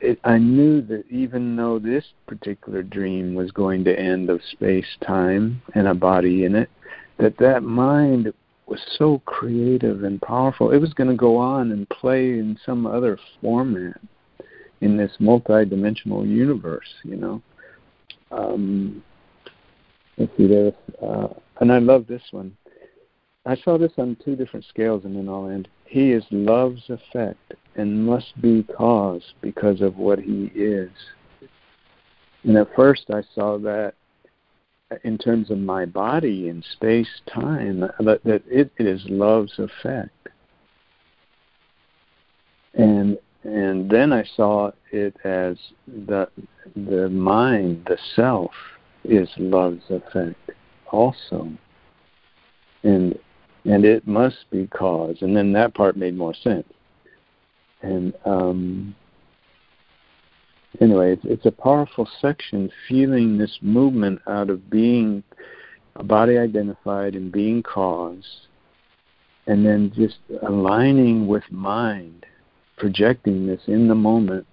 It, 0.00 0.18
I 0.24 0.38
knew 0.38 0.80
that 0.82 1.04
even 1.10 1.56
though 1.56 1.78
this 1.78 2.04
particular 2.26 2.82
dream 2.82 3.34
was 3.34 3.50
going 3.50 3.84
to 3.84 3.98
end 3.98 4.30
of 4.30 4.40
space 4.52 4.86
time 5.06 5.60
and 5.74 5.86
a 5.86 5.94
body 5.94 6.44
in 6.44 6.54
it, 6.54 6.70
that 7.18 7.36
that 7.38 7.62
mind 7.62 8.32
was 8.66 8.80
so 8.96 9.20
creative 9.26 10.04
and 10.04 10.22
powerful. 10.22 10.70
It 10.70 10.78
was 10.78 10.94
going 10.94 11.10
to 11.10 11.16
go 11.16 11.36
on 11.36 11.72
and 11.72 11.88
play 11.88 12.38
in 12.38 12.58
some 12.64 12.86
other 12.86 13.18
format 13.42 14.00
in 14.80 14.96
this 14.96 15.12
multi-dimensional 15.18 16.24
universe, 16.24 16.88
you 17.04 17.16
know. 17.16 17.42
Um, 18.30 19.02
let's 20.16 20.32
see, 20.36 20.46
there's, 20.46 20.74
uh, 21.02 21.28
and 21.60 21.72
I 21.72 21.78
love 21.78 22.06
this 22.06 22.22
one. 22.30 22.56
I 23.46 23.56
saw 23.56 23.78
this 23.78 23.92
on 23.98 24.16
two 24.24 24.36
different 24.36 24.66
scales, 24.66 25.04
and 25.04 25.16
then 25.16 25.28
I'll 25.28 25.48
end. 25.48 25.68
He 25.86 26.12
is 26.12 26.24
love's 26.30 26.88
effect 26.88 27.54
and 27.74 28.04
must 28.04 28.40
be 28.40 28.62
cause 28.62 29.22
because 29.40 29.80
of 29.80 29.96
what 29.96 30.18
he 30.18 30.52
is. 30.54 30.90
And 32.44 32.56
at 32.56 32.74
first 32.74 33.04
I 33.10 33.22
saw 33.34 33.58
that 33.58 33.94
in 35.04 35.18
terms 35.18 35.50
of 35.50 35.58
my 35.58 35.84
body 35.84 36.48
in 36.48 36.62
space 36.72 37.20
time 37.32 37.80
that, 37.80 38.20
that 38.24 38.42
it, 38.46 38.70
it 38.76 38.86
is 38.86 39.02
love's 39.08 39.58
effect 39.58 40.20
and 42.74 43.18
and 43.44 43.88
then 43.90 44.12
I 44.12 44.24
saw 44.36 44.70
it 44.92 45.16
as 45.24 45.56
the 45.86 46.28
the 46.76 47.08
mind 47.08 47.86
the 47.86 47.98
self 48.14 48.52
is 49.04 49.28
love's 49.38 49.82
effect 49.88 50.50
also. 50.90 51.50
And 52.82 53.18
and 53.64 53.84
it 53.84 54.06
must 54.06 54.50
be 54.50 54.66
cause 54.66 55.16
and 55.20 55.36
then 55.36 55.52
that 55.52 55.74
part 55.74 55.96
made 55.96 56.16
more 56.16 56.34
sense. 56.34 56.68
And 57.82 58.14
um 58.24 58.94
anyway, 60.80 61.12
it's, 61.12 61.24
it's 61.24 61.46
a 61.46 61.50
powerful 61.50 62.08
section 62.20 62.70
feeling 62.88 63.38
this 63.38 63.58
movement 63.62 64.20
out 64.26 64.50
of 64.50 64.70
being 64.70 65.22
a 65.96 66.04
body 66.04 66.38
identified 66.38 67.14
and 67.14 67.32
being 67.32 67.62
cause, 67.62 68.46
and 69.46 69.66
then 69.66 69.92
just 69.94 70.18
aligning 70.42 71.26
with 71.26 71.42
mind, 71.50 72.24
projecting 72.80 73.46
this 73.46 73.60
in 73.66 73.86
the 73.86 73.94
moment, 73.94 74.46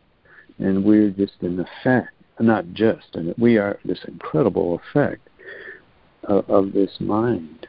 and 0.60 0.84
we're 0.84 1.10
just 1.10 1.34
an 1.42 1.60
effect, 1.60 2.12
not 2.40 2.66
just, 2.74 3.08
and 3.14 3.34
we 3.38 3.58
are 3.58 3.80
this 3.86 4.00
incredible 4.06 4.80
effect 4.90 5.28
of, 6.26 6.48
of 6.50 6.74
this 6.74 6.92
mind. 7.00 7.66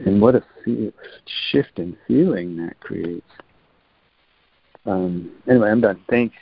And 0.00 0.20
what 0.20 0.34
a 0.34 0.42
feel, 0.64 0.90
shift 1.50 1.78
in 1.78 1.96
feeling 2.08 2.56
that 2.56 2.78
creates. 2.80 3.30
Um, 4.84 5.30
anyway, 5.48 5.70
I'm 5.70 5.80
done. 5.80 6.00
Thanks. 6.08 6.34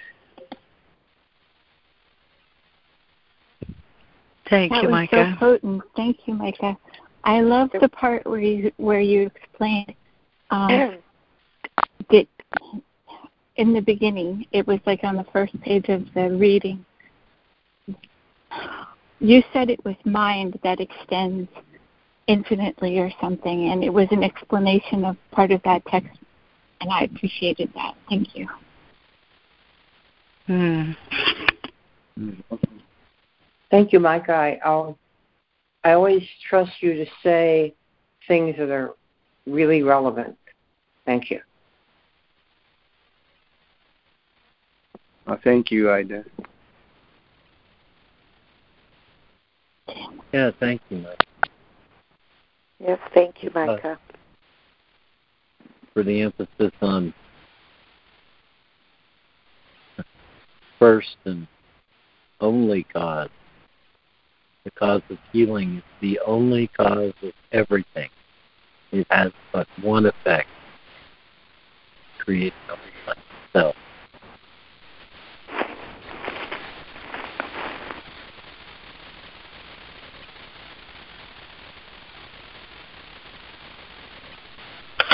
Thank 4.49 4.73
that 4.73 4.83
you, 4.83 4.89
was 4.89 4.93
Micah. 4.93 5.37
so 5.39 5.39
potent. 5.39 5.83
Thank 5.95 6.21
you, 6.27 6.35
Micah. 6.35 6.79
I 7.25 7.41
love 7.41 7.69
the 7.79 7.89
part 7.89 8.25
where 8.27 8.41
you 8.41 8.73
where 8.79 9.01
you 9.01 9.27
explain 9.27 9.95
um, 10.51 10.99
that 12.11 12.27
in 13.57 13.73
the 13.73 13.81
beginning 13.81 14.47
it 14.53 14.67
was 14.67 14.79
like 14.87 15.01
on 15.03 15.17
the 15.17 15.27
first 15.33 15.61
page 15.61 15.89
of 15.89 16.03
the 16.15 16.31
reading. 16.31 16.85
You 19.21 19.43
said 19.53 19.69
it 19.69 19.85
was 19.85 19.97
mind 20.05 20.59
that 20.63 20.81
extends 20.81 21.49
infinitely 22.29 22.99
or 22.99 23.11
something, 23.21 23.71
and 23.71 23.83
it 23.83 23.93
was 23.93 24.07
an 24.13 24.23
explanation 24.23 25.05
of 25.05 25.17
part 25.33 25.51
of 25.51 25.61
that 25.65 25.85
text, 25.87 26.17
and 26.81 26.91
I 26.91 27.03
appreciated 27.03 27.73
that. 27.75 27.95
Thank 28.09 28.37
you. 28.37 28.49
Hmm. 30.47 30.93
Thank 33.71 33.93
you, 33.93 33.99
Micah. 34.01 34.33
I, 34.33 34.61
I'll, 34.65 34.97
I 35.85 35.93
always 35.93 36.23
trust 36.49 36.73
you 36.81 36.95
to 36.95 37.07
say 37.23 37.75
things 38.29 38.57
that 38.57 38.71
are 38.71 38.95
really 39.47 39.83
relevant. 39.83 40.37
Thank 41.05 41.31
you. 41.31 41.41
Well, 45.29 45.39
thank 45.45 45.71
you, 45.71 45.91
Ida. 45.91 46.25
Yeah, 50.33 50.51
thank 50.59 50.81
you, 50.89 50.99
Mike. 50.99 51.23
Yes, 52.79 52.99
thank 53.13 53.43
you, 53.43 53.51
Micah. 53.55 53.93
Uh, 53.93 55.67
for 55.93 56.03
the 56.03 56.23
emphasis 56.23 56.73
on 56.81 57.13
first 60.79 61.17
and 61.27 61.47
only 62.41 62.85
cause. 62.85 63.29
The 64.65 64.71
cause 64.71 65.03
of 65.11 65.19
healing 65.31 65.77
is 65.77 65.83
the 66.01 66.21
only 66.27 66.69
cause 66.69 67.13
of 67.23 67.33
everything. 67.53 68.09
It 68.93 69.07
has 69.11 69.33
but 69.53 69.67
one 69.83 70.07
effect 70.07 70.49
create 72.19 72.55
itself. 73.55 73.77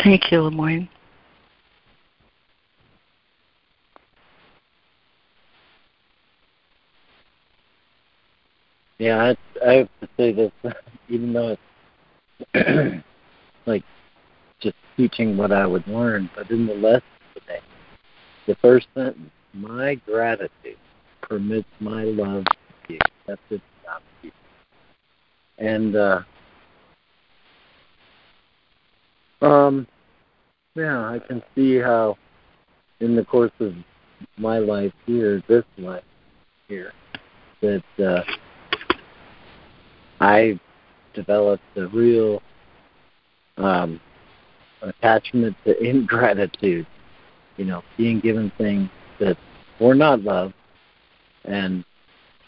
Thank 0.04 0.30
you, 0.30 0.40
LeMoyne. 0.40 0.86
Yeah, 8.98 9.32
I 9.66 9.72
have 9.72 9.88
to 10.02 10.08
say 10.18 10.32
this, 10.32 10.52
even 11.08 11.32
though 11.32 11.56
it's 12.52 13.04
like 13.66 13.82
just 14.60 14.76
teaching 14.98 15.38
what 15.38 15.52
I 15.52 15.66
would 15.66 15.86
learn, 15.86 16.28
but 16.36 16.50
in 16.50 16.66
the 16.66 16.74
lesson 16.74 17.02
today, 17.32 17.60
the 18.46 18.54
first 18.56 18.86
sentence, 18.94 19.30
my 19.54 19.94
gratitude 20.06 20.76
permits 21.22 21.68
my 21.80 22.04
love 22.04 22.44
to 22.44 22.88
be 22.88 22.98
accepted 22.98 23.62
without 23.80 24.02
fear. 24.20 24.32
And 25.58 25.96
uh 25.96 26.20
um 29.40 29.86
yeah, 30.74 30.98
I 30.98 31.20
can 31.20 31.42
see 31.54 31.76
how 31.76 32.16
in 33.00 33.14
the 33.14 33.24
course 33.24 33.52
of 33.60 33.74
my 34.36 34.58
life 34.58 34.92
here, 35.06 35.42
this 35.48 35.64
life 35.78 36.04
here, 36.68 36.92
that 37.60 37.84
uh 37.98 38.22
I 40.20 40.58
developed 41.14 41.62
a 41.76 41.86
real 41.88 42.42
um 43.56 44.00
attachment 44.82 45.56
to 45.64 45.78
ingratitude, 45.88 46.86
you 47.56 47.64
know, 47.64 47.82
being 47.96 48.20
given 48.20 48.50
things 48.58 48.88
that 49.20 49.36
were 49.80 49.94
not 49.94 50.22
love 50.22 50.52
and 51.44 51.84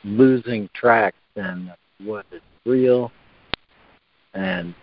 losing 0.05 0.69
track 0.75 1.15
then 1.35 1.71
of 1.73 2.07
what 2.07 2.27
is 2.33 2.41
real 2.65 3.11
and 4.35 4.75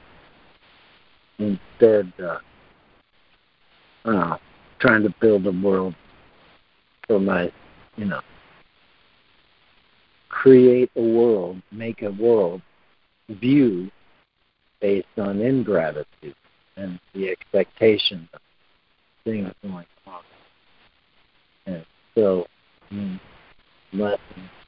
instead 1.39 2.11
uh, 2.23 2.37
uh, 4.05 4.37
trying 4.79 5.03
to 5.03 5.13
build 5.21 5.45
a 5.47 5.51
world 5.51 5.95
for 7.07 7.19
my, 7.19 7.51
you 7.95 8.05
know, 8.05 8.21
create 10.29 10.89
a 10.95 11.01
world, 11.01 11.61
make 11.71 12.01
a 12.01 12.11
world 12.11 12.61
view 13.29 13.89
based 14.81 15.07
on 15.17 15.39
ingratitude 15.39 16.35
and 16.75 16.99
the 17.13 17.29
expectation 17.29 18.27
of 18.33 18.41
things 19.23 19.51
going 19.61 19.85
on. 20.05 20.21
And 21.65 21.85
so, 22.15 22.45
mm, 22.91 23.19
my, 23.91 24.17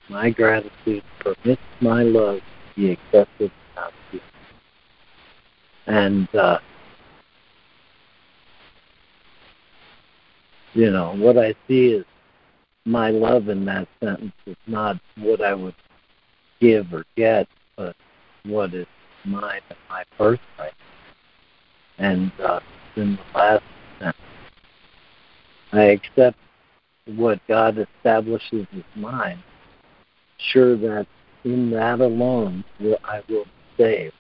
my 0.10 0.30
gratitude 0.30 1.03
permits 1.20 1.62
my 1.82 2.03
love 2.03 2.40
to 2.40 2.76
be 2.76 2.91
accepted. 2.91 3.52
And, 5.88 6.34
uh, 6.36 6.60
you 10.76 10.91
know, 10.91 11.15
what 11.15 11.38
I 11.38 11.56
see 11.68 11.88
is 11.88 12.06
my 12.85 13.10
love 13.10 13.47
in 13.47 13.65
that 13.65 13.88
sentence 14.03 14.34
is 14.45 14.57
not 14.68 14.97
what 15.18 15.41
I 15.41 15.53
would 15.53 15.73
give 16.60 16.93
or 16.93 17.06
get, 17.15 17.47
but 17.77 17.95
what 18.43 18.73
is 18.73 18.85
mine 19.23 19.61
and 19.69 19.80
my 19.89 20.03
birthright. 20.18 20.73
And 21.97 22.31
uh, 22.43 22.60
in 22.97 23.15
the 23.15 23.38
last 23.39 23.64
sentence, 23.99 24.18
I 25.72 25.84
accept 25.84 26.38
what 27.06 27.39
God 27.47 27.77
establishes 27.77 28.68
as 28.76 28.84
mine, 28.95 29.41
sure 30.38 30.76
that 30.76 31.07
in 31.45 31.69
that 31.72 32.02
alone 32.02 32.65
I 33.06 33.22
will 33.30 33.45
be 33.45 33.52
saved, 33.77 34.14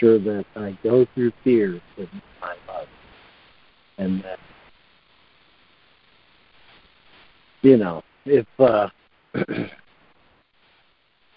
sure 0.00 0.18
that 0.18 0.44
I 0.56 0.76
go 0.82 1.06
through 1.14 1.32
fears 1.44 1.80
with 1.96 2.08
my 2.40 2.54
love, 2.66 2.88
and 3.98 4.22
that 4.24 4.38
you 7.66 7.76
know 7.76 8.02
if 8.24 8.46
uh, 8.58 8.88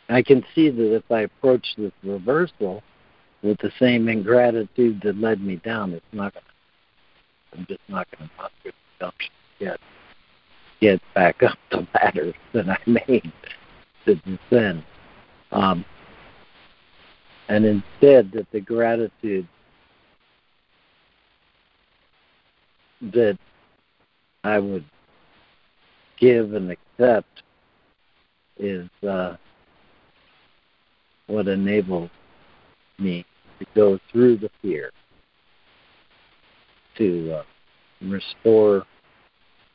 I 0.09 0.21
can 0.21 0.43
see 0.53 0.69
that 0.69 0.95
if 0.95 1.03
I 1.11 1.21
approach 1.21 1.65
this 1.77 1.91
reversal 2.03 2.83
with 3.41 3.57
the 3.59 3.71
same 3.79 4.07
ingratitude 4.07 5.01
that 5.03 5.17
led 5.17 5.41
me 5.41 5.55
down, 5.57 5.93
it's 5.93 6.05
not 6.11 6.33
gonna. 6.33 6.45
I'm 7.53 7.65
just 7.67 7.81
not 7.87 8.07
gonna 8.11 8.29
muster 8.37 8.53
the 8.65 8.71
gumption 8.99 9.31
yet 9.59 9.79
get 10.81 11.01
back 11.13 11.41
up 11.43 11.57
the 11.71 11.87
ladder 11.93 12.33
that 12.53 12.69
I 12.69 12.77
made 12.85 13.31
to 14.05 14.15
descend. 14.15 14.83
Um, 15.51 15.83
and 17.47 17.65
instead, 17.65 18.31
that 18.33 18.45
the 18.51 18.61
gratitude 18.61 19.47
that 23.01 23.37
I 24.43 24.59
would 24.59 24.85
give 26.19 26.53
and 26.53 26.71
accept 26.71 27.43
is 28.57 28.89
uh, 29.07 29.35
what 31.27 31.47
enables 31.47 32.09
me 32.97 33.25
to 33.59 33.65
go 33.75 33.99
through 34.11 34.37
the 34.37 34.49
fear, 34.61 34.91
to 36.97 37.33
uh, 37.33 37.43
restore, 38.01 38.85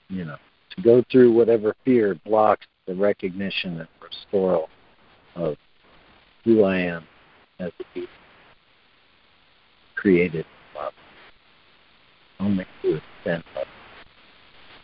you 0.08 0.24
know, 0.24 0.36
to 0.76 0.82
go 0.82 1.02
through 1.10 1.32
whatever 1.32 1.74
fear 1.84 2.18
blocks 2.26 2.66
the 2.86 2.94
recognition 2.94 3.80
and 3.80 3.88
restoral 4.02 4.68
of 5.36 5.56
who 6.44 6.64
I 6.64 6.76
am 6.78 7.04
as 7.58 7.72
a 7.80 7.84
being 7.94 8.06
created 9.94 10.44
love. 10.76 10.92
Only 12.40 12.66
to 12.82 12.96
extent 12.96 13.44
love. 13.56 13.66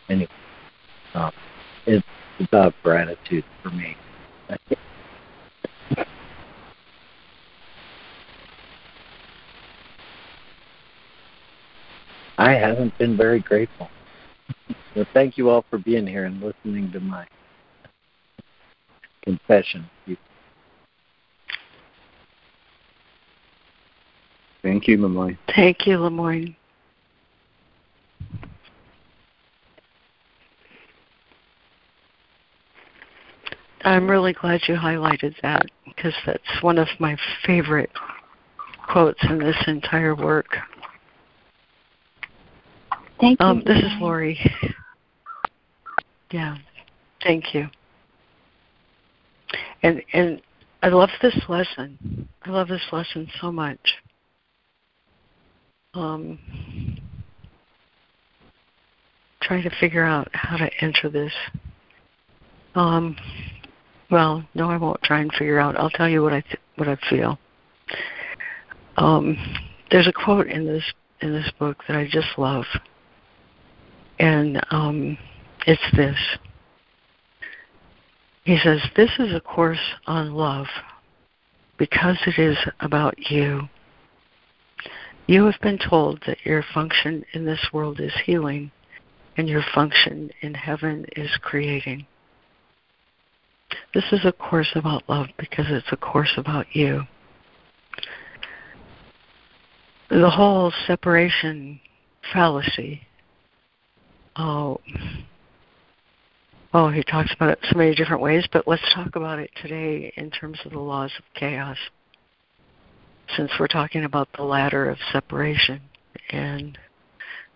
Anyway, 0.09 0.31
um, 1.13 1.31
it's 1.85 2.05
about 2.39 2.73
gratitude 2.83 3.45
for 3.61 3.69
me. 3.69 3.95
I 12.37 12.53
haven't 12.53 12.97
been 12.97 13.15
very 13.15 13.39
grateful. 13.39 13.89
So 14.95 15.05
thank 15.13 15.37
you 15.37 15.49
all 15.49 15.63
for 15.69 15.77
being 15.77 16.07
here 16.07 16.25
and 16.25 16.41
listening 16.41 16.91
to 16.91 16.99
my 16.99 17.25
confession. 19.23 19.89
Thank 24.63 24.87
you, 24.87 24.97
LeMoyne. 24.97 25.37
Thank 25.55 25.87
you, 25.87 25.97
LeMoyne. 25.97 26.55
I'm 33.83 34.09
really 34.09 34.33
glad 34.33 34.61
you 34.67 34.75
highlighted 34.75 35.33
that 35.41 35.65
because 35.85 36.13
that's 36.25 36.61
one 36.61 36.77
of 36.77 36.87
my 36.99 37.17
favorite 37.45 37.91
quotes 38.87 39.19
in 39.23 39.39
this 39.39 39.55
entire 39.67 40.15
work. 40.15 40.47
Thank 43.19 43.39
you. 43.39 43.45
Um, 43.45 43.63
this 43.65 43.77
is 43.77 43.91
Lori. 43.99 44.39
Yeah, 46.31 46.57
thank 47.23 47.53
you. 47.53 47.67
And 49.83 50.01
and 50.13 50.41
I 50.81 50.87
love 50.87 51.09
this 51.21 51.37
lesson. 51.47 52.27
I 52.43 52.49
love 52.49 52.67
this 52.67 52.85
lesson 52.91 53.27
so 53.39 53.51
much. 53.51 53.79
Um, 55.93 56.39
trying 59.41 59.63
to 59.63 59.71
figure 59.79 60.05
out 60.05 60.29
how 60.33 60.57
to 60.57 60.69
enter 60.81 61.09
this. 61.09 61.33
Um, 62.75 63.15
well, 64.11 64.45
no, 64.53 64.69
I 64.69 64.77
won't 64.77 65.01
try 65.01 65.21
and 65.21 65.31
figure 65.33 65.59
out. 65.59 65.77
I'll 65.77 65.89
tell 65.89 66.09
you 66.09 66.21
what 66.21 66.33
I 66.33 66.41
th- 66.41 66.59
what 66.75 66.87
I 66.87 66.97
feel. 67.09 67.39
Um, 68.97 69.37
there's 69.89 70.07
a 70.07 70.13
quote 70.13 70.47
in 70.47 70.65
this 70.65 70.83
in 71.21 71.33
this 71.33 71.49
book 71.57 71.77
that 71.87 71.97
I 71.97 72.07
just 72.11 72.37
love, 72.37 72.65
and 74.19 74.61
um, 74.71 75.17
it's 75.65 75.81
this. 75.95 76.17
He 78.43 78.57
says, 78.57 78.81
This 78.95 79.11
is 79.19 79.33
a 79.33 79.39
course 79.39 79.95
on 80.07 80.33
love 80.33 80.67
because 81.77 82.17
it 82.25 82.39
is 82.39 82.57
about 82.79 83.31
you. 83.31 83.69
You 85.27 85.45
have 85.45 85.61
been 85.61 85.77
told 85.77 86.23
that 86.25 86.43
your 86.43 86.63
function 86.73 87.23
in 87.33 87.45
this 87.45 87.67
world 87.71 87.99
is 87.99 88.13
healing 88.25 88.71
and 89.37 89.47
your 89.47 89.63
function 89.73 90.31
in 90.41 90.53
heaven 90.53 91.05
is 91.15 91.29
creating. 91.41 92.05
This 93.93 94.05
is 94.11 94.25
a 94.25 94.31
course 94.31 94.71
about 94.75 95.07
love 95.09 95.27
because 95.37 95.65
it's 95.69 95.91
a 95.91 95.97
course 95.97 96.33
about 96.37 96.67
you. 96.73 97.03
The 100.09 100.29
whole 100.29 100.73
separation 100.87 101.79
fallacy. 102.33 103.01
Oh, 104.35 104.79
oh, 106.73 106.89
he 106.89 107.03
talks 107.03 107.33
about 107.33 107.49
it 107.49 107.59
so 107.63 107.77
many 107.77 107.95
different 107.95 108.21
ways, 108.21 108.45
but 108.51 108.67
let's 108.67 108.83
talk 108.93 109.15
about 109.15 109.39
it 109.39 109.51
today 109.61 110.13
in 110.17 110.31
terms 110.31 110.59
of 110.65 110.71
the 110.71 110.79
laws 110.79 111.11
of 111.17 111.23
chaos. 111.33 111.77
Since 113.35 113.51
we're 113.59 113.67
talking 113.67 114.03
about 114.03 114.29
the 114.35 114.43
ladder 114.43 114.89
of 114.89 114.97
separation 115.11 115.81
and 116.29 116.77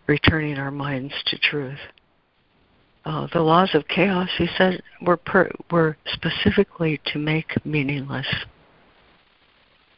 returning 0.08 0.58
our 0.58 0.72
minds 0.72 1.14
to 1.28 1.38
truth. 1.38 1.80
Uh, 3.06 3.28
the 3.34 3.42
laws 3.42 3.70
of 3.76 3.88
chaos, 3.88 4.30
he 4.38 4.48
said, 4.58 4.82
were, 5.02 5.18
per, 5.18 5.50
were 5.72 5.96
specifically 6.08 7.00
to 7.06 7.20
make 7.20 7.64
meaningless 7.66 8.28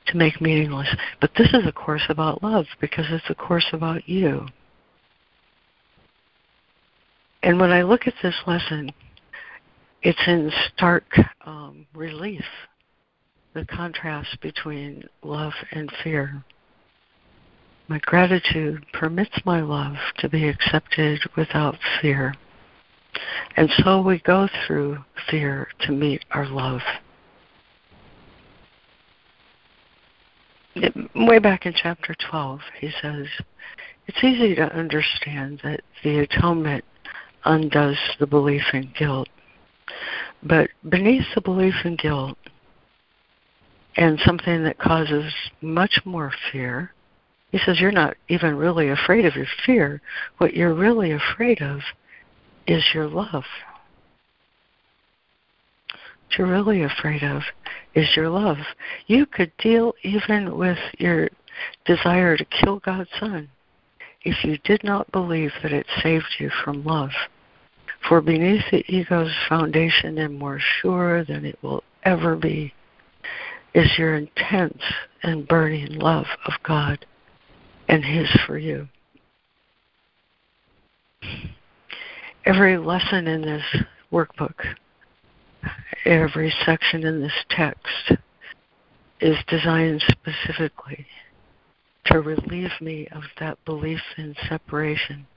to 0.08 0.18
make 0.18 0.42
meaningless. 0.42 0.88
But 1.22 1.32
this 1.38 1.54
is 1.54 1.68
a 1.68 1.72
course 1.72 2.04
about 2.10 2.44
love 2.44 2.66
because 2.82 3.06
it's 3.10 3.30
a 3.30 3.36
course 3.36 3.68
about 3.74 4.08
you. 4.08 4.46
And 7.44 7.60
when 7.60 7.72
I 7.72 7.84
look 7.84 8.08
at 8.08 8.14
this 8.24 8.36
lesson, 8.46 8.92
it's 10.02 10.22
in 10.28 10.52
stark 10.74 11.06
um, 11.46 11.86
relief 11.94 12.44
the 13.54 13.66
contrast 13.66 14.40
between 14.42 15.04
love 15.24 15.54
and 15.72 15.92
fear. 16.04 16.44
My 17.88 18.00
gratitude 18.00 18.86
permits 18.94 19.40
my 19.46 19.62
love 19.62 19.96
to 20.20 20.30
be 20.30 20.48
accepted 20.48 21.20
without 21.36 21.76
fear. 22.02 22.36
And 23.56 23.70
so 23.84 24.02
we 24.02 24.20
go 24.20 24.48
through 24.66 24.98
fear 25.30 25.68
to 25.82 25.92
meet 25.92 26.24
our 26.32 26.48
love. 26.48 26.82
way 31.16 31.40
back 31.40 31.66
in 31.66 31.74
chapter 31.74 32.16
12, 32.30 32.60
he 32.80 32.92
says, 33.02 33.26
It's 34.08 34.24
easy 34.24 34.56
to 34.56 34.74
understand 34.76 35.62
that 35.64 35.82
the 36.04 36.20
atonement 36.20 36.84
undoes 37.46 37.98
the 38.20 38.28
belief 38.28 38.64
in 38.74 38.92
guilt. 38.98 39.30
But 40.44 40.70
beneath 40.88 41.26
the 41.34 41.42
belief 41.42 41.74
in 41.84 41.96
guilt, 41.96 42.38
and 43.96 44.20
something 44.24 44.64
that 44.64 44.78
causes 44.78 45.34
much 45.62 46.00
more 46.06 46.32
fear, 46.52 46.94
he 47.52 47.58
says, 47.66 47.80
You're 47.80 47.92
not 47.92 48.16
even 48.28 48.56
really 48.56 48.90
afraid 48.90 49.26
of 49.26 49.36
your 49.36 49.48
fear. 49.66 50.02
What 50.38 50.54
you're 50.54 50.74
really 50.74 51.12
afraid 51.12 51.62
of 51.62 51.80
is 52.68 52.84
your 52.94 53.08
love. 53.08 53.44
What 55.92 56.38
you're 56.38 56.48
really 56.48 56.84
afraid 56.84 57.24
of 57.24 57.42
is 57.96 58.16
your 58.16 58.30
love. 58.30 58.58
You 59.08 59.26
could 59.26 59.52
deal 59.58 59.94
even 60.04 60.58
with 60.58 60.78
your 61.00 61.30
desire 61.86 62.38
to 62.38 62.46
kill 62.46 62.80
God's 62.80 63.10
Son 63.20 63.50
if 64.24 64.44
you 64.44 64.58
did 64.66 64.84
not 64.84 65.12
believe 65.12 65.52
that 65.64 65.72
it 65.72 65.86
saved 66.04 66.36
you 66.38 66.52
from 66.64 66.84
love. 66.84 67.12
For 68.08 68.22
beneath 68.22 68.64
the 68.72 68.84
ego's 68.88 69.34
foundation 69.48 70.18
and 70.18 70.38
more 70.38 70.60
sure 70.60 71.24
than 71.24 71.46
it 71.46 71.58
will 71.62 71.84
ever 72.04 72.36
be 72.36 72.74
is 73.74 73.98
your 73.98 74.16
intense 74.16 74.82
and 75.24 75.48
burning 75.48 75.94
love 76.00 76.26
of 76.46 76.54
God 76.64 77.06
and 77.88 78.04
His 78.04 78.30
for 78.46 78.58
you. 78.58 78.88
Every 82.48 82.78
lesson 82.78 83.28
in 83.28 83.42
this 83.42 83.84
workbook, 84.10 84.54
every 86.06 86.54
section 86.66 87.06
in 87.06 87.20
this 87.20 87.34
text 87.50 88.14
is 89.20 89.36
designed 89.50 90.02
specifically 90.08 91.06
to 92.06 92.22
relieve 92.22 92.72
me 92.80 93.06
of 93.12 93.24
that 93.42 93.58
belief 93.66 94.00
in 94.18 94.34
separation 94.48 95.28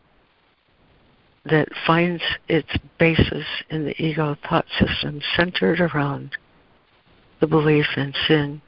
that 1.47 1.67
finds 1.85 2.23
its 2.49 2.71
basis 3.01 3.47
in 3.71 3.87
the 3.87 4.01
ego 4.01 4.37
thought 4.49 4.67
system 4.79 5.21
centered 5.37 5.81
around 5.81 6.37
the 7.41 7.47
belief 7.49 7.87
in 7.97 8.15
sin, 8.29 8.63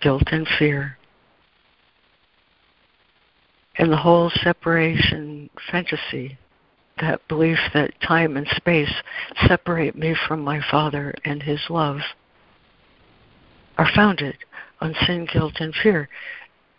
guilt, 0.00 0.28
and 0.30 0.46
fear. 0.60 0.96
And 3.78 3.90
the 3.90 3.96
whole 3.96 4.30
separation 4.44 5.50
fantasy, 5.72 6.38
that 7.00 7.26
belief 7.28 7.58
that 7.72 8.00
time 8.00 8.36
and 8.36 8.46
space 8.56 8.92
separate 9.46 9.96
me 9.96 10.14
from 10.26 10.40
my 10.40 10.60
Father 10.70 11.14
and 11.24 11.42
His 11.42 11.60
love, 11.68 11.98
are 13.76 13.90
founded 13.94 14.36
on 14.80 14.94
sin, 15.06 15.26
guilt, 15.32 15.54
and 15.58 15.74
fear. 15.82 16.08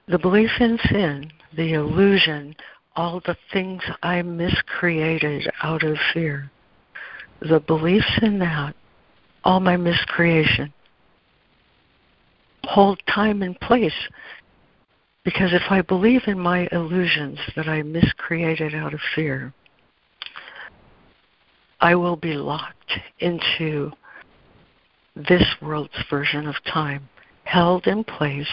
The 0.07 0.19
belief 0.19 0.51
in 0.59 0.79
sin, 0.89 1.31
the 1.55 1.73
illusion 1.73 2.55
all 2.95 3.21
the 3.25 3.37
things 3.51 3.81
I 4.03 4.21
miscreated 4.21 5.51
out 5.63 5.83
of 5.83 5.97
fear. 6.13 6.49
The 7.41 7.59
beliefs 7.59 8.19
in 8.21 8.39
that, 8.39 8.75
all 9.43 9.59
my 9.59 9.75
miscreation, 9.75 10.73
hold 12.63 13.01
time 13.13 13.41
and 13.41 13.59
place. 13.59 13.93
Because 15.23 15.53
if 15.53 15.63
I 15.69 15.81
believe 15.81 16.21
in 16.27 16.39
my 16.39 16.69
illusions 16.71 17.39
that 17.55 17.67
I 17.67 17.81
miscreated 17.81 18.73
out 18.73 18.93
of 18.93 18.99
fear, 19.13 19.53
I 21.80 21.95
will 21.95 22.15
be 22.15 22.34
locked 22.34 22.99
into 23.19 23.91
this 25.15 25.45
world's 25.61 26.03
version 26.10 26.47
of 26.47 26.56
time, 26.65 27.10
held 27.43 27.88
in 27.88 28.03
place 28.03 28.49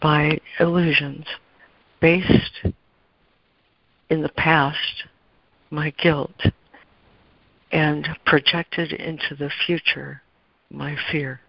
by 0.00 0.38
illusions 0.60 1.26
based 2.00 2.66
in 4.10 4.22
the 4.22 4.28
past 4.30 5.04
my 5.70 5.90
guilt 6.02 6.46
and 7.72 8.06
projected 8.24 8.92
into 8.92 9.34
the 9.34 9.50
future 9.66 10.22
my 10.70 10.96
fear. 11.10 11.40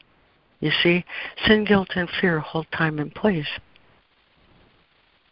You 0.60 0.72
see, 0.82 1.06
sin, 1.46 1.66
guilt, 1.66 1.90
and 1.96 2.10
fear 2.20 2.40
hold 2.40 2.66
time 2.72 3.00
and 3.00 3.14
place. 3.14 3.48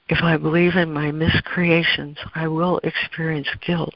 If 0.08 0.22
I 0.22 0.38
believe 0.38 0.76
in 0.76 0.94
my 0.94 1.12
miscreations, 1.12 2.18
I 2.36 2.48
will 2.48 2.80
experience 2.84 3.48
guilt 3.66 3.96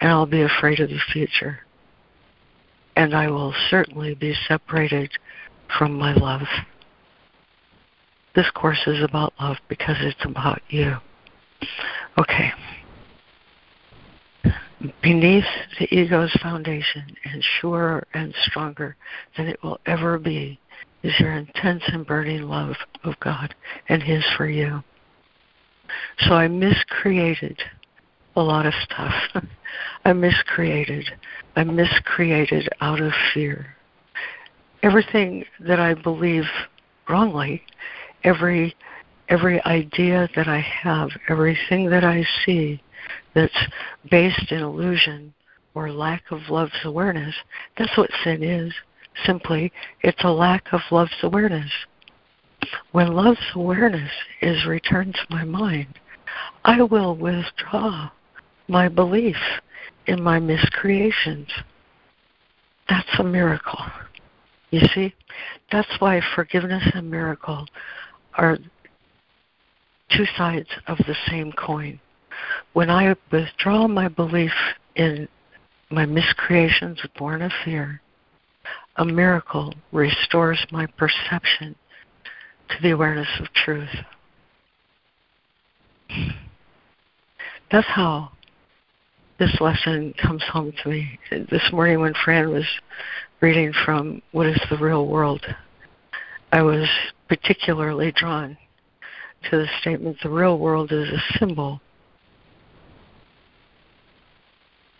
and 0.00 0.10
I'll 0.10 0.26
be 0.26 0.42
afraid 0.42 0.80
of 0.80 0.90
the 0.90 1.00
future. 1.12 1.60
And 2.96 3.14
I 3.14 3.28
will 3.30 3.54
certainly 3.70 4.14
be 4.14 4.34
separated 4.46 5.10
from 5.78 5.96
my 5.96 6.14
love. 6.14 6.46
This 8.34 8.50
course 8.50 8.82
is 8.86 9.02
about 9.02 9.32
love 9.40 9.56
because 9.68 9.96
it's 10.00 10.24
about 10.24 10.60
you. 10.68 10.96
Okay. 12.18 12.52
Beneath 15.02 15.44
the 15.80 15.92
ego's 15.92 16.32
foundation, 16.40 17.16
and 17.24 17.44
surer 17.60 18.06
and 18.14 18.32
stronger 18.44 18.96
than 19.36 19.48
it 19.48 19.60
will 19.62 19.80
ever 19.86 20.18
be, 20.18 20.60
is 21.02 21.18
your 21.18 21.32
intense 21.32 21.82
and 21.88 22.06
burning 22.06 22.42
love 22.42 22.76
of 23.02 23.18
God 23.20 23.54
and 23.88 24.02
His 24.02 24.24
for 24.36 24.48
you. 24.48 24.82
So 26.20 26.34
I 26.34 26.48
miscreated 26.48 27.58
a 28.36 28.42
lot 28.42 28.66
of 28.66 28.74
stuff. 28.84 29.14
I 30.04 30.12
miscreated. 30.12 31.06
I 31.56 31.64
miscreated 31.64 32.68
out 32.80 33.00
of 33.00 33.12
fear. 33.34 33.74
Everything 34.82 35.44
that 35.60 35.80
I 35.80 35.94
believe 35.94 36.44
wrongly, 37.08 37.62
every 38.24 38.76
every 39.28 39.62
idea 39.64 40.28
that 40.34 40.48
I 40.48 40.60
have, 40.60 41.10
everything 41.28 41.90
that 41.90 42.04
I 42.04 42.24
see 42.44 42.82
that's 43.34 43.66
based 44.10 44.50
in 44.50 44.60
illusion 44.60 45.34
or 45.74 45.92
lack 45.92 46.22
of 46.30 46.40
love's 46.48 46.72
awareness, 46.84 47.34
that's 47.76 47.96
what 47.98 48.10
sin 48.24 48.42
is. 48.42 48.72
Simply, 49.26 49.72
it's 50.02 50.24
a 50.24 50.30
lack 50.30 50.72
of 50.72 50.80
love's 50.90 51.12
awareness. 51.22 51.70
When 52.92 53.14
love's 53.14 53.38
awareness 53.54 54.10
is 54.40 54.66
returned 54.66 55.14
to 55.14 55.34
my 55.34 55.44
mind, 55.44 55.98
I 56.64 56.82
will 56.82 57.16
withdraw 57.16 58.10
my 58.68 58.88
belief 58.88 59.36
in 60.06 60.22
my 60.22 60.38
miscreations. 60.38 61.48
That's 62.88 63.08
a 63.18 63.24
miracle. 63.24 63.80
You 64.70 64.80
see? 64.94 65.14
That's 65.72 65.88
why 65.98 66.20
forgiveness 66.34 66.82
and 66.94 67.10
miracle 67.10 67.66
are 68.34 68.58
two 70.10 70.24
sides 70.36 70.68
of 70.86 70.98
the 70.98 71.16
same 71.28 71.52
coin. 71.52 72.00
When 72.72 72.90
I 72.90 73.14
withdraw 73.32 73.88
my 73.88 74.08
belief 74.08 74.52
in 74.96 75.28
my 75.90 76.06
miscreations 76.06 77.00
born 77.18 77.42
of 77.42 77.52
fear, 77.64 78.00
a 78.96 79.04
miracle 79.04 79.74
restores 79.92 80.64
my 80.70 80.86
perception 80.86 81.74
to 82.68 82.76
the 82.82 82.90
awareness 82.90 83.28
of 83.40 83.46
truth. 83.52 83.88
That's 87.70 87.86
how 87.86 88.32
this 89.38 89.56
lesson 89.60 90.14
comes 90.20 90.42
home 90.44 90.72
to 90.82 90.88
me. 90.88 91.18
This 91.30 91.62
morning, 91.72 92.00
when 92.00 92.14
Fran 92.24 92.50
was 92.50 92.66
reading 93.40 93.72
from 93.84 94.20
What 94.32 94.46
is 94.46 94.60
the 94.68 94.76
Real 94.76 95.06
World, 95.06 95.44
I 96.52 96.62
was 96.62 96.88
particularly 97.28 98.12
drawn 98.12 98.56
to 99.50 99.58
the 99.58 99.66
statement 99.80 100.16
the 100.22 100.30
real 100.30 100.58
world 100.58 100.90
is 100.90 101.08
a 101.08 101.38
symbol 101.38 101.80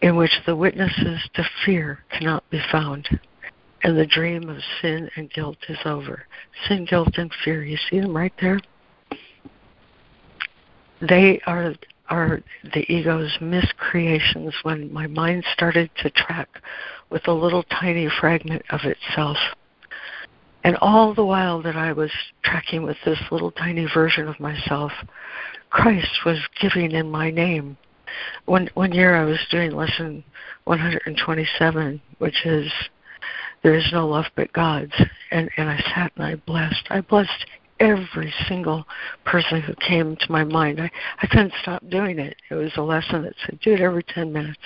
in 0.01 0.15
which 0.15 0.31
the 0.47 0.55
witnesses 0.55 1.20
to 1.35 1.44
fear 1.65 2.05
cannot 2.10 2.48
be 2.51 2.60
found 2.70 3.09
and 3.82 3.98
the 3.98 4.06
dream 4.06 4.48
of 4.48 4.59
sin 4.81 5.10
and 5.16 5.32
guilt 5.32 5.59
is 5.69 5.78
over. 5.85 6.24
Sin, 6.69 6.85
guilt, 6.85 7.16
and 7.16 7.32
fear, 7.44 7.65
you 7.65 7.77
see 7.90 8.01
them 8.01 8.16
right 8.16 8.32
there? 8.40 8.60
They 11.01 11.40
are 11.47 11.74
are 12.11 12.43
the 12.75 12.91
ego's 12.93 13.37
miscreations 13.41 14.55
when 14.63 14.93
my 14.93 15.07
mind 15.07 15.45
started 15.53 15.91
to 16.03 16.11
track 16.11 16.49
with 17.11 17.27
a 17.29 17.33
little 17.33 17.63
tiny 17.65 18.09
fragment 18.21 18.63
of 18.71 18.81
itself 18.85 19.37
And 20.65 20.77
all 20.81 21.15
the 21.15 21.25
while 21.25 21.63
that 21.63 21.77
I 21.77 21.93
was 21.93 22.11
tracking 22.43 22.83
with 22.83 22.97
this 23.05 23.19
little 23.31 23.51
tiny 23.53 23.87
version 23.93 24.29
of 24.29 24.41
myself, 24.41 24.93
Christ 25.71 26.25
was 26.25 26.39
giving 26.61 26.93
in 26.93 27.11
my 27.11 27.31
name. 27.31 27.77
One 28.47 28.69
one 28.75 28.93
year 28.93 29.15
I 29.17 29.25
was 29.25 29.39
doing 29.51 29.71
lesson 29.73 30.25
127, 30.65 32.01
which 32.19 32.45
is 32.45 32.71
there 33.63 33.75
is 33.75 33.89
no 33.93 34.09
love 34.09 34.27
but 34.35 34.53
God's, 34.53 34.93
and 35.31 35.49
and 35.57 35.69
I 35.69 35.79
sat 35.95 36.13
and 36.17 36.25
I 36.25 36.35
blessed. 36.35 36.87
I 36.91 37.01
blessed 37.03 37.47
every 37.81 38.33
single 38.49 38.87
person 39.25 39.61
who 39.61 39.75
came 39.75 40.17
to 40.17 40.33
my 40.33 40.45
mind. 40.45 40.81
I 40.81 40.91
I 41.23 41.27
couldn't 41.27 41.53
stop 41.63 41.89
doing 41.89 42.19
it. 42.19 42.37
It 42.51 42.55
was 42.55 42.73
a 42.77 42.83
lesson 42.83 43.23
that 43.23 43.35
said 43.45 43.61
do 43.61 43.75
it 43.75 43.81
every 43.81 44.03
10 44.03 44.33
minutes. 44.33 44.61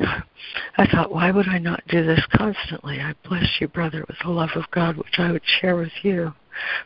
I 0.00 0.86
thought, 0.86 1.12
why 1.12 1.30
would 1.30 1.48
I 1.48 1.58
not 1.58 1.82
do 1.88 2.04
this 2.04 2.24
constantly? 2.32 3.00
I 3.00 3.14
bless 3.28 3.60
you, 3.60 3.68
brother, 3.68 4.04
with 4.06 4.16
the 4.22 4.30
love 4.30 4.50
of 4.54 4.70
God 4.70 4.96
which 4.96 5.18
I 5.18 5.32
would 5.32 5.42
share 5.60 5.76
with 5.76 5.92
you. 6.02 6.32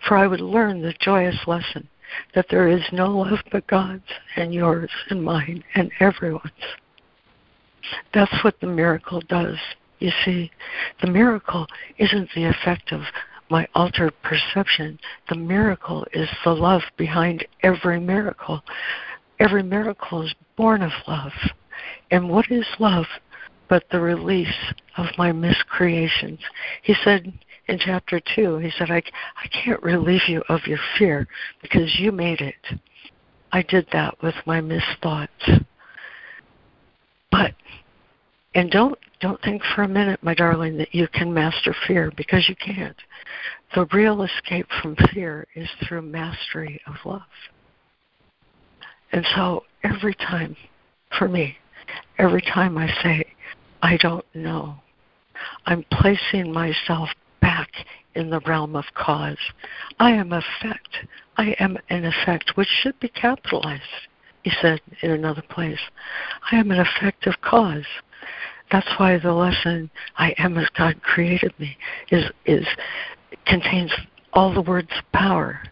For 0.06 0.16
I 0.16 0.26
would 0.26 0.40
learn 0.40 0.82
the 0.82 0.94
joyous 1.00 1.38
lesson 1.46 1.88
that 2.34 2.46
there 2.50 2.68
is 2.68 2.82
no 2.92 3.06
love 3.06 3.38
but 3.50 3.66
God's 3.66 4.02
and 4.36 4.52
yours 4.52 4.90
and 5.08 5.22
mine 5.22 5.64
and 5.74 5.90
everyone's. 6.00 6.52
That's 8.12 8.44
what 8.44 8.60
the 8.60 8.66
miracle 8.66 9.22
does. 9.28 9.56
You 9.98 10.10
see, 10.24 10.50
the 11.00 11.10
miracle 11.10 11.66
isn't 11.98 12.30
the 12.34 12.44
effect 12.44 12.92
of 12.92 13.02
my 13.52 13.68
altered 13.74 14.14
perception. 14.22 14.98
The 15.28 15.36
miracle 15.36 16.06
is 16.14 16.28
the 16.42 16.54
love 16.54 16.80
behind 16.96 17.46
every 17.62 18.00
miracle. 18.00 18.62
Every 19.38 19.62
miracle 19.62 20.22
is 20.22 20.34
born 20.56 20.80
of 20.80 20.90
love. 21.06 21.32
And 22.10 22.30
what 22.30 22.50
is 22.50 22.66
love 22.78 23.04
but 23.68 23.84
the 23.90 24.00
release 24.00 24.72
of 24.96 25.06
my 25.18 25.32
miscreations? 25.32 26.40
He 26.82 26.94
said 27.04 27.30
in 27.68 27.78
chapter 27.78 28.20
2, 28.34 28.56
he 28.56 28.70
said, 28.78 28.90
I, 28.90 29.02
I 29.36 29.48
can't 29.48 29.82
relieve 29.82 30.28
you 30.28 30.42
of 30.48 30.60
your 30.66 30.80
fear 30.98 31.28
because 31.60 31.98
you 31.98 32.10
made 32.10 32.40
it. 32.40 32.80
I 33.52 33.62
did 33.62 33.86
that 33.92 34.20
with 34.22 34.34
my 34.46 34.62
misthoughts. 34.62 35.50
But 37.30 37.52
and 38.54 38.70
don't 38.70 38.98
don't 39.20 39.40
think 39.42 39.62
for 39.74 39.82
a 39.82 39.88
minute, 39.88 40.20
my 40.22 40.34
darling, 40.34 40.76
that 40.78 40.94
you 40.94 41.06
can 41.08 41.32
master 41.32 41.74
fear 41.86 42.12
because 42.16 42.48
you 42.48 42.56
can't. 42.56 42.96
The 43.74 43.86
real 43.92 44.22
escape 44.22 44.66
from 44.82 44.96
fear 45.12 45.46
is 45.54 45.68
through 45.86 46.02
mastery 46.02 46.80
of 46.86 46.94
love. 47.04 47.22
And 49.12 49.24
so 49.36 49.64
every 49.84 50.14
time, 50.14 50.56
for 51.16 51.28
me, 51.28 51.56
every 52.18 52.42
time 52.42 52.76
I 52.76 52.88
say, 53.02 53.24
I 53.82 53.96
don't 53.98 54.24
know, 54.34 54.74
I'm 55.66 55.84
placing 55.92 56.52
myself 56.52 57.08
back 57.40 57.70
in 58.14 58.30
the 58.30 58.40
realm 58.40 58.74
of 58.74 58.84
cause. 58.94 59.38
I 59.98 60.12
am 60.12 60.32
effect. 60.32 61.06
I 61.36 61.54
am 61.58 61.78
an 61.90 62.04
effect 62.04 62.52
which 62.56 62.68
should 62.68 62.98
be 63.00 63.08
capitalized, 63.08 63.82
he 64.42 64.50
said 64.60 64.80
in 65.02 65.10
another 65.10 65.42
place. 65.42 65.80
I 66.50 66.56
am 66.56 66.70
an 66.70 66.80
effect 66.80 67.26
of 67.26 67.40
cause. 67.40 67.86
That's 68.72 68.88
why 68.98 69.18
the 69.18 69.34
lesson 69.34 69.90
I 70.16 70.34
am 70.38 70.56
as 70.56 70.66
God 70.76 71.02
created 71.02 71.52
me 71.58 71.76
is 72.10 72.24
is 72.46 72.66
contains 73.46 73.92
all 74.32 74.52
the 74.52 74.62
words 74.62 74.88
of 74.96 75.12
power. 75.12 75.62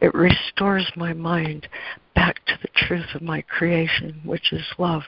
It 0.00 0.14
restores 0.14 0.90
my 0.96 1.12
mind 1.12 1.68
back 2.14 2.44
to 2.46 2.58
the 2.62 2.68
truth 2.74 3.14
of 3.14 3.22
my 3.22 3.42
creation, 3.42 4.20
which 4.24 4.52
is 4.52 4.64
love. 4.78 5.02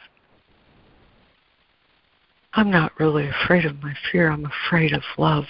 I'm 2.55 2.71
not 2.71 2.99
really 2.99 3.29
afraid 3.29 3.65
of 3.65 3.83
my 3.83 3.95
fear, 4.11 4.29
I'm 4.31 4.45
afraid 4.67 4.93
of 4.93 5.03
love. 5.17 5.45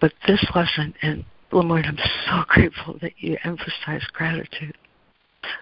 But 0.00 0.14
this 0.26 0.44
lesson, 0.54 0.94
and 1.02 1.24
LeMoyne, 1.52 1.86
I'm 1.86 1.98
so 2.26 2.44
grateful 2.48 2.98
that 3.02 3.12
you 3.18 3.36
emphasize 3.44 4.04
gratitude. 4.14 4.76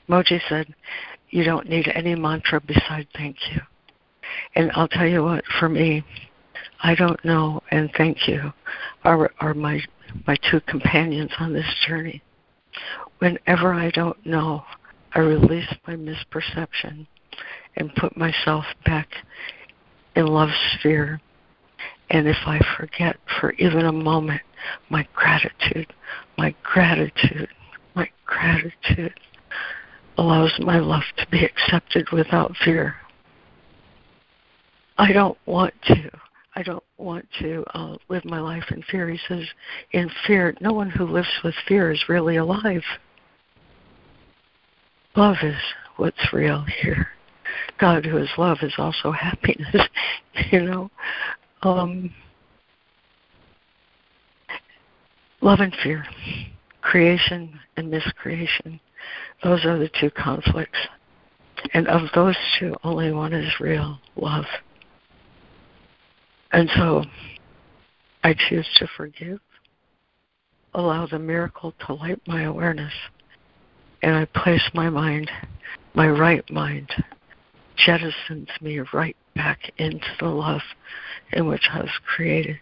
Mooji 0.08 0.40
said, 0.48 0.72
You 1.30 1.42
don't 1.44 1.68
need 1.68 1.88
any 1.94 2.14
mantra 2.14 2.60
beside 2.60 3.08
thank 3.14 3.36
you. 3.52 3.60
And 4.54 4.70
I'll 4.74 4.88
tell 4.88 5.06
you 5.06 5.24
what, 5.24 5.44
for 5.58 5.68
me, 5.68 6.04
I 6.80 6.94
don't 6.94 7.22
know 7.24 7.62
and 7.70 7.90
thank 7.96 8.28
you 8.28 8.52
are, 9.04 9.30
are 9.40 9.54
my, 9.54 9.80
my 10.26 10.36
two 10.50 10.60
companions 10.62 11.30
on 11.38 11.52
this 11.52 11.66
journey. 11.86 12.22
Whenever 13.18 13.72
I 13.72 13.90
don't 13.90 14.24
know, 14.24 14.62
I 15.14 15.20
release 15.20 15.72
my 15.86 15.94
misperception 15.94 17.06
and 17.76 17.94
put 17.94 18.16
myself 18.16 18.64
back 18.84 19.08
in 20.14 20.26
love's 20.26 20.52
sphere. 20.78 21.20
And 22.10 22.26
if 22.26 22.36
I 22.46 22.60
forget 22.76 23.16
for 23.40 23.52
even 23.52 23.86
a 23.86 23.92
moment 23.92 24.42
my 24.90 25.06
gratitude, 25.14 25.92
my 26.36 26.54
gratitude, 26.62 27.48
my 27.94 28.08
gratitude 28.26 29.18
allows 30.16 30.52
my 30.58 30.78
love 30.78 31.04
to 31.16 31.26
be 31.28 31.44
accepted 31.44 32.08
without 32.12 32.54
fear. 32.64 32.96
I 34.98 35.12
don't 35.12 35.38
want 35.46 35.74
to. 35.84 36.10
I 36.56 36.62
don't 36.62 36.82
want 36.98 37.24
to 37.38 37.64
uh, 37.72 37.96
live 38.08 38.24
my 38.24 38.40
life 38.40 38.64
in 38.72 38.82
fear. 38.90 39.08
He 39.08 39.18
says, 39.28 39.44
in 39.92 40.10
fear, 40.26 40.56
no 40.60 40.72
one 40.72 40.90
who 40.90 41.04
lives 41.04 41.28
with 41.44 41.54
fear 41.68 41.92
is 41.92 42.04
really 42.08 42.36
alive. 42.36 42.82
Love 45.14 45.36
is 45.42 45.54
what's 45.98 46.32
real 46.32 46.64
here. 46.82 47.08
God, 47.78 48.04
who 48.04 48.16
is 48.16 48.28
love, 48.36 48.58
is 48.62 48.74
also 48.76 49.12
happiness. 49.12 49.76
you 50.50 50.62
know, 50.64 50.90
um, 51.62 52.12
love 55.40 55.60
and 55.60 55.76
fear, 55.82 56.04
creation 56.80 57.58
and 57.76 57.88
miscreation. 57.88 58.80
Those 59.44 59.64
are 59.64 59.78
the 59.78 59.90
two 60.00 60.10
conflicts. 60.10 60.78
And 61.72 61.86
of 61.86 62.02
those 62.16 62.36
two, 62.58 62.74
only 62.82 63.12
one 63.12 63.32
is 63.32 63.60
real 63.60 63.98
love. 64.16 64.46
And 66.52 66.70
so 66.76 67.04
I 68.24 68.34
choose 68.48 68.66
to 68.76 68.88
forgive, 68.96 69.40
allow 70.74 71.06
the 71.06 71.18
miracle 71.18 71.74
to 71.86 71.94
light 71.94 72.20
my 72.26 72.42
awareness, 72.42 72.92
and 74.02 74.14
I 74.14 74.24
place 74.24 74.62
my 74.74 74.88
mind, 74.88 75.30
my 75.94 76.08
right 76.08 76.48
mind, 76.50 76.90
jettisons 77.86 78.48
me 78.60 78.80
right 78.92 79.16
back 79.34 79.72
into 79.78 80.06
the 80.20 80.28
love 80.28 80.62
in 81.32 81.46
which 81.46 81.68
I 81.72 81.80
was 81.80 81.90
created. 82.06 82.58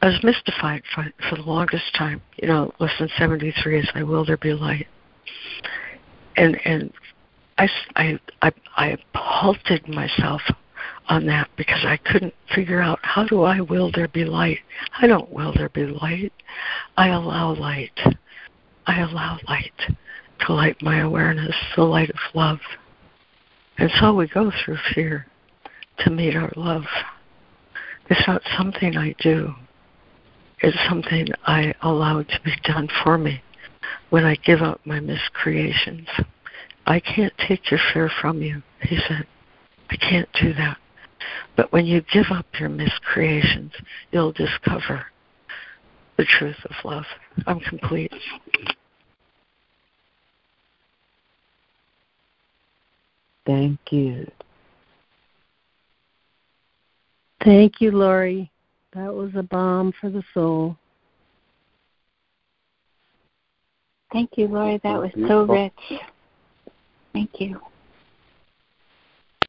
I 0.00 0.06
was 0.06 0.22
mystified 0.22 0.82
for, 0.94 1.12
for 1.28 1.36
the 1.36 1.42
longest 1.42 1.92
time. 1.96 2.22
You 2.40 2.48
know, 2.48 2.72
lesson 2.78 3.08
73 3.18 3.80
is 3.80 3.88
I 3.94 4.04
will 4.04 4.24
there 4.24 4.36
be 4.36 4.52
light. 4.52 4.86
And 6.36 6.56
and 6.64 6.92
I, 7.58 7.68
I, 7.96 8.20
I, 8.42 8.52
I 8.76 8.96
halted 9.14 9.88
myself 9.88 10.40
on 11.08 11.26
that 11.26 11.50
because 11.56 11.84
I 11.84 11.96
couldn't 11.96 12.34
figure 12.54 12.80
out 12.80 12.98
how 13.02 13.24
do 13.24 13.42
I 13.42 13.60
will 13.60 13.90
there 13.92 14.08
be 14.08 14.24
light. 14.24 14.58
I 15.00 15.06
don't 15.06 15.30
will 15.32 15.52
there 15.54 15.68
be 15.70 15.86
light. 15.86 16.32
I 16.96 17.08
allow 17.08 17.54
light. 17.54 17.98
I 18.86 19.00
allow 19.00 19.38
light 19.48 19.72
to 20.40 20.52
light 20.52 20.80
my 20.82 21.00
awareness, 21.00 21.54
the 21.76 21.82
light 21.82 22.10
of 22.10 22.16
love. 22.34 22.60
And 23.78 23.90
so 24.00 24.14
we 24.14 24.28
go 24.28 24.52
through 24.64 24.78
fear 24.94 25.26
to 26.00 26.10
meet 26.10 26.36
our 26.36 26.52
love. 26.56 26.84
It's 28.08 28.26
not 28.26 28.42
something 28.56 28.96
I 28.96 29.14
do. 29.20 29.54
It's 30.60 30.76
something 30.88 31.28
I 31.46 31.74
allow 31.82 32.22
to 32.22 32.40
be 32.44 32.54
done 32.64 32.88
for 33.02 33.18
me 33.18 33.42
when 34.10 34.24
I 34.24 34.36
give 34.36 34.62
up 34.62 34.80
my 34.84 35.00
miscreations. 35.00 36.08
I 36.88 37.00
can't 37.00 37.34
take 37.46 37.70
your 37.70 37.78
fear 37.92 38.10
from 38.22 38.40
you, 38.40 38.62
he 38.80 38.96
said. 39.06 39.26
I 39.90 39.96
can't 39.96 40.28
do 40.40 40.54
that. 40.54 40.78
But 41.54 41.70
when 41.70 41.84
you 41.84 42.02
give 42.10 42.24
up 42.30 42.46
your 42.58 42.70
miscreations, 42.70 43.72
you'll 44.10 44.32
discover 44.32 45.04
the 46.16 46.24
truth 46.24 46.56
of 46.64 46.74
love. 46.84 47.04
I'm 47.46 47.60
complete. 47.60 48.10
Thank 53.44 53.78
you. 53.90 54.30
Thank 57.44 57.82
you, 57.82 57.90
Lori. 57.90 58.50
That 58.94 59.12
was 59.12 59.32
a 59.36 59.42
balm 59.42 59.92
for 60.00 60.08
the 60.08 60.22
soul. 60.32 60.74
Thank 64.10 64.38
you, 64.38 64.48
Lori. 64.48 64.80
That 64.82 64.98
was 64.98 65.10
so 65.28 65.44
rich. 65.44 66.00
Thank 67.18 67.40
you. 67.40 67.60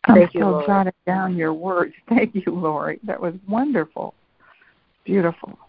I'm 0.05 0.21
you, 0.21 0.27
still 0.29 0.51
Lori. 0.53 0.65
jotting 0.65 0.93
down 1.05 1.37
your 1.37 1.53
words. 1.53 1.93
Thank 2.09 2.33
you, 2.33 2.43
Lori. 2.47 2.99
That 3.03 3.21
was 3.21 3.35
wonderful, 3.47 4.15
beautiful, 5.05 5.59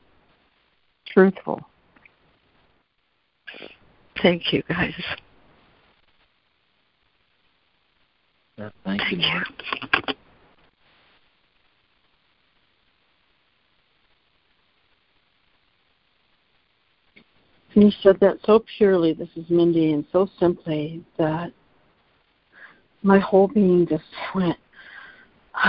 truthful. 1.07 1.61
Thank 4.23 4.51
you, 4.51 4.63
guys. 4.67 4.95
Thank, 8.85 9.03
you. 9.11 9.19
you. 9.19 9.43
You 17.75 17.91
said 18.03 18.19
that 18.21 18.39
so 18.47 18.65
purely, 18.79 19.13
this 19.13 19.29
is 19.37 19.45
Mindy, 19.51 19.93
and 19.93 20.07
so 20.13 20.27
simply 20.39 21.05
that 21.19 21.53
my 23.03 23.19
whole 23.19 23.49
being 23.49 23.87
just 23.87 24.05
went, 24.35 24.57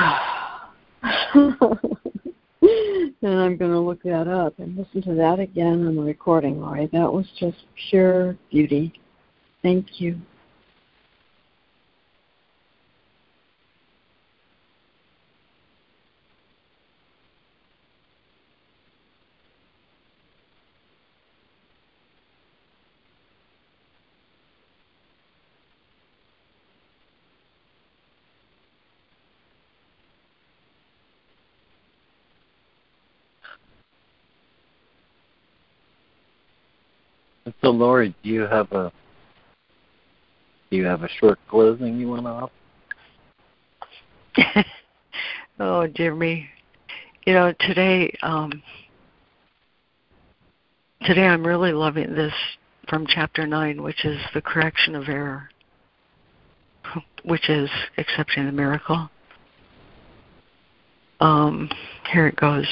and 3.23 3.39
I'm 3.39 3.57
going 3.57 3.71
to 3.71 3.79
look 3.79 4.03
that 4.03 4.27
up 4.27 4.59
and 4.59 4.77
listen 4.77 5.01
to 5.03 5.15
that 5.15 5.39
again 5.39 5.87
on 5.87 5.95
the 5.95 6.01
recording, 6.01 6.61
Laurie. 6.61 6.89
That 6.91 7.11
was 7.11 7.25
just 7.39 7.57
pure 7.89 8.37
beauty. 8.49 8.93
Thank 9.61 9.99
you. 9.99 10.19
So, 37.61 37.69
Lori, 37.69 38.15
do 38.23 38.29
you 38.29 38.41
have 38.41 38.71
a 38.71 38.91
do 40.69 40.77
you 40.77 40.85
have 40.85 41.03
a 41.03 41.09
short 41.19 41.37
closing 41.47 41.99
you 41.99 42.07
want 42.07 42.23
to 42.23 42.29
offer? 42.29 42.51
oh, 45.59 45.85
dear 45.85 46.15
me. 46.15 46.47
You 47.25 47.33
know, 47.33 47.53
today, 47.59 48.17
um, 48.23 48.63
today 51.03 51.27
I'm 51.27 51.45
really 51.45 51.73
loving 51.73 52.15
this 52.15 52.33
from 52.87 53.05
chapter 53.05 53.45
nine, 53.45 53.83
which 53.83 54.05
is 54.05 54.17
the 54.33 54.41
correction 54.41 54.95
of 54.95 55.09
error, 55.09 55.49
which 57.25 57.49
is 57.49 57.69
accepting 57.97 58.45
the 58.45 58.51
miracle. 58.51 59.09
Um, 61.19 61.69
here 62.11 62.27
it 62.27 62.37
goes. 62.37 62.65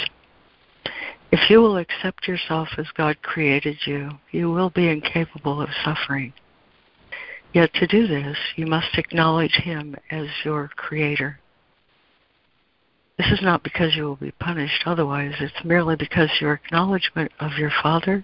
If 1.32 1.50
you 1.50 1.62
will 1.62 1.78
accept 1.78 2.28
yourself 2.28 2.70
as 2.78 2.88
God 2.96 3.22
created 3.22 3.78
you, 3.86 4.12
you 4.32 4.52
will 4.52 4.72
be 4.72 4.88
incapable 4.90 5.62
of 5.62 5.70
suffering. 5.84 6.34
Yet 7.54 7.74
to 7.76 7.88
do 7.88 8.08
this, 8.08 8.38
you 8.56 8.66
must 8.66 8.98
acknowledge 8.98 9.54
Him 9.64 9.96
as 10.10 10.28
your 10.44 10.70
Creator. 10.76 11.40
This 13.18 13.32
is 13.32 13.42
not 13.42 13.64
because 13.64 13.96
you 13.96 14.04
will 14.04 14.16
be 14.16 14.32
punished 14.32 14.84
otherwise, 14.86 15.34
it's 15.40 15.66
merely 15.66 15.96
because 15.96 16.30
your 16.40 16.54
acknowledgement 16.54 17.32
of 17.40 17.52
your 17.58 17.72
Father 17.84 18.24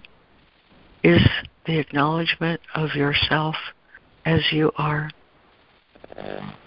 is 1.04 1.20
the 1.66 1.78
acknowledgement 1.78 2.60
of 2.74 2.94
yourself 2.94 3.56
as 4.24 4.40
you 4.50 4.72
are. 4.76 5.10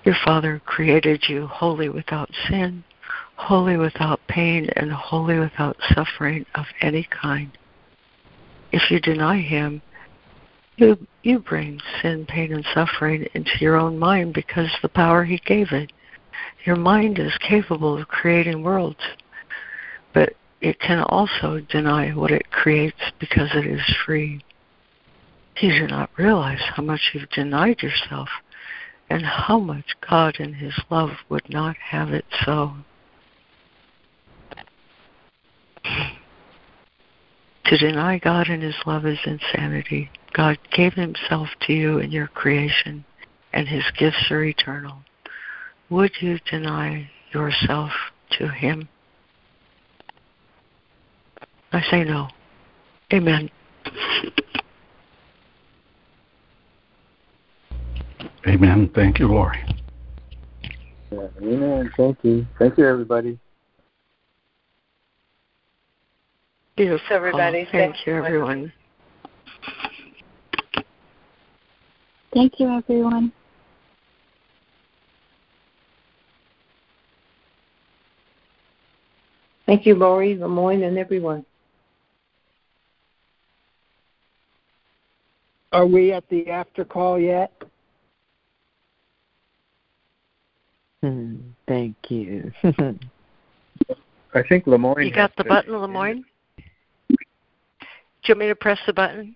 Your 0.06 0.16
Father 0.24 0.62
created 0.66 1.24
you 1.28 1.48
wholly 1.48 1.90
without 1.90 2.30
sin, 2.50 2.84
wholly 3.40 3.78
without 3.78 4.20
pain, 4.28 4.70
and 4.76 4.92
wholly 4.92 5.40
without 5.40 5.78
suffering 5.96 6.46
of 6.56 6.66
any 6.82 7.08
kind. 7.10 7.58
If 8.74 8.92
you 8.92 9.00
deny 9.00 9.40
Him, 9.40 9.82
you, 10.76 11.08
you 11.24 11.40
bring 11.40 11.80
sin, 12.02 12.26
pain, 12.28 12.52
and 12.52 12.66
suffering 12.74 13.28
into 13.34 13.52
your 13.62 13.78
own 13.78 13.98
mind 13.98 14.34
because 14.34 14.70
the 14.82 14.90
power 14.90 15.24
He 15.24 15.38
gave 15.46 15.72
it. 15.72 15.92
Your 16.66 16.76
mind 16.76 17.18
is 17.18 17.32
capable 17.38 17.98
of 17.98 18.10
creating 18.10 18.62
worlds, 18.62 19.00
but 20.14 20.34
it 20.60 20.78
can 20.82 21.00
also 21.04 21.62
deny 21.70 22.10
what 22.12 22.32
it 22.32 22.52
creates 22.52 23.00
because 23.20 23.50
it 23.56 23.66
is 23.66 23.96
free. 24.06 24.44
You 25.62 25.80
do 25.80 25.88
not 25.88 26.10
realize 26.18 26.62
how 26.76 26.84
much 26.84 27.12
you've 27.14 27.30
denied 27.30 27.82
yourself 27.82 28.28
and 29.10 29.26
how 29.26 29.60
much 29.60 29.96
God 30.08 30.36
in 30.40 30.54
His 30.54 30.74
love 30.90 31.12
would 31.30 31.50
not 31.50 31.78
have 31.78 32.10
it 32.10 32.26
so. 32.46 32.74
To 37.66 37.78
deny 37.78 38.18
God 38.18 38.48
and 38.48 38.64
His 38.64 38.76
love 38.86 39.06
is 39.06 39.20
insanity. 39.26 40.10
God 40.34 40.58
gave 40.72 40.94
Himself 40.94 41.50
to 41.68 41.74
you 41.74 42.00
in 42.00 42.12
your 42.12 42.28
creation, 42.28 43.06
and 43.54 43.68
His 43.68 43.84
gifts 43.98 44.32
are 44.32 44.44
eternal. 44.44 44.98
Would 45.90 46.12
you 46.20 46.40
deny 46.50 47.10
yourself 47.32 47.92
to 48.38 48.48
Him? 48.48 48.90
I 51.72 51.82
say 51.92 52.04
no. 52.04 52.30
Amen. 53.14 53.50
Amen. 58.48 58.90
Thank 58.96 59.20
you, 59.20 59.28
Lori. 59.28 59.64
Amen. 61.12 61.92
Thank 61.98 62.18
you. 62.24 62.48
Thank 62.58 62.78
you, 62.78 62.88
everybody. 62.88 63.38
Beautiful. 66.80 67.14
everybody. 67.14 67.68
Thank 67.74 68.08
you, 68.08 68.14
everyone. 68.14 68.72
Thank 72.34 72.58
you, 72.58 72.70
everyone. 72.70 73.34
Thank 79.66 79.86
you, 79.86 79.96
Lori, 79.96 80.38
LeMoyne, 80.38 80.88
and 80.88 80.98
everyone. 80.98 81.46
Are 85.74 85.86
we 85.86 86.14
at 86.14 86.24
the 86.30 86.50
after 86.50 86.86
call 86.86 87.20
yet? 87.20 87.52
Hmm, 91.04 91.40
thank 91.68 91.98
you. 92.08 92.54
I 92.64 94.44
think 94.48 94.64
LeMoyne. 94.64 95.06
You 95.06 95.12
got 95.14 95.36
the 95.36 95.44
button, 95.44 95.74
LeMoyne? 95.74 96.24
You 98.30 98.36
want 98.36 98.42
me 98.42 98.48
to 98.50 98.56
press 98.56 98.78
the 98.86 98.94
button? 98.94 99.36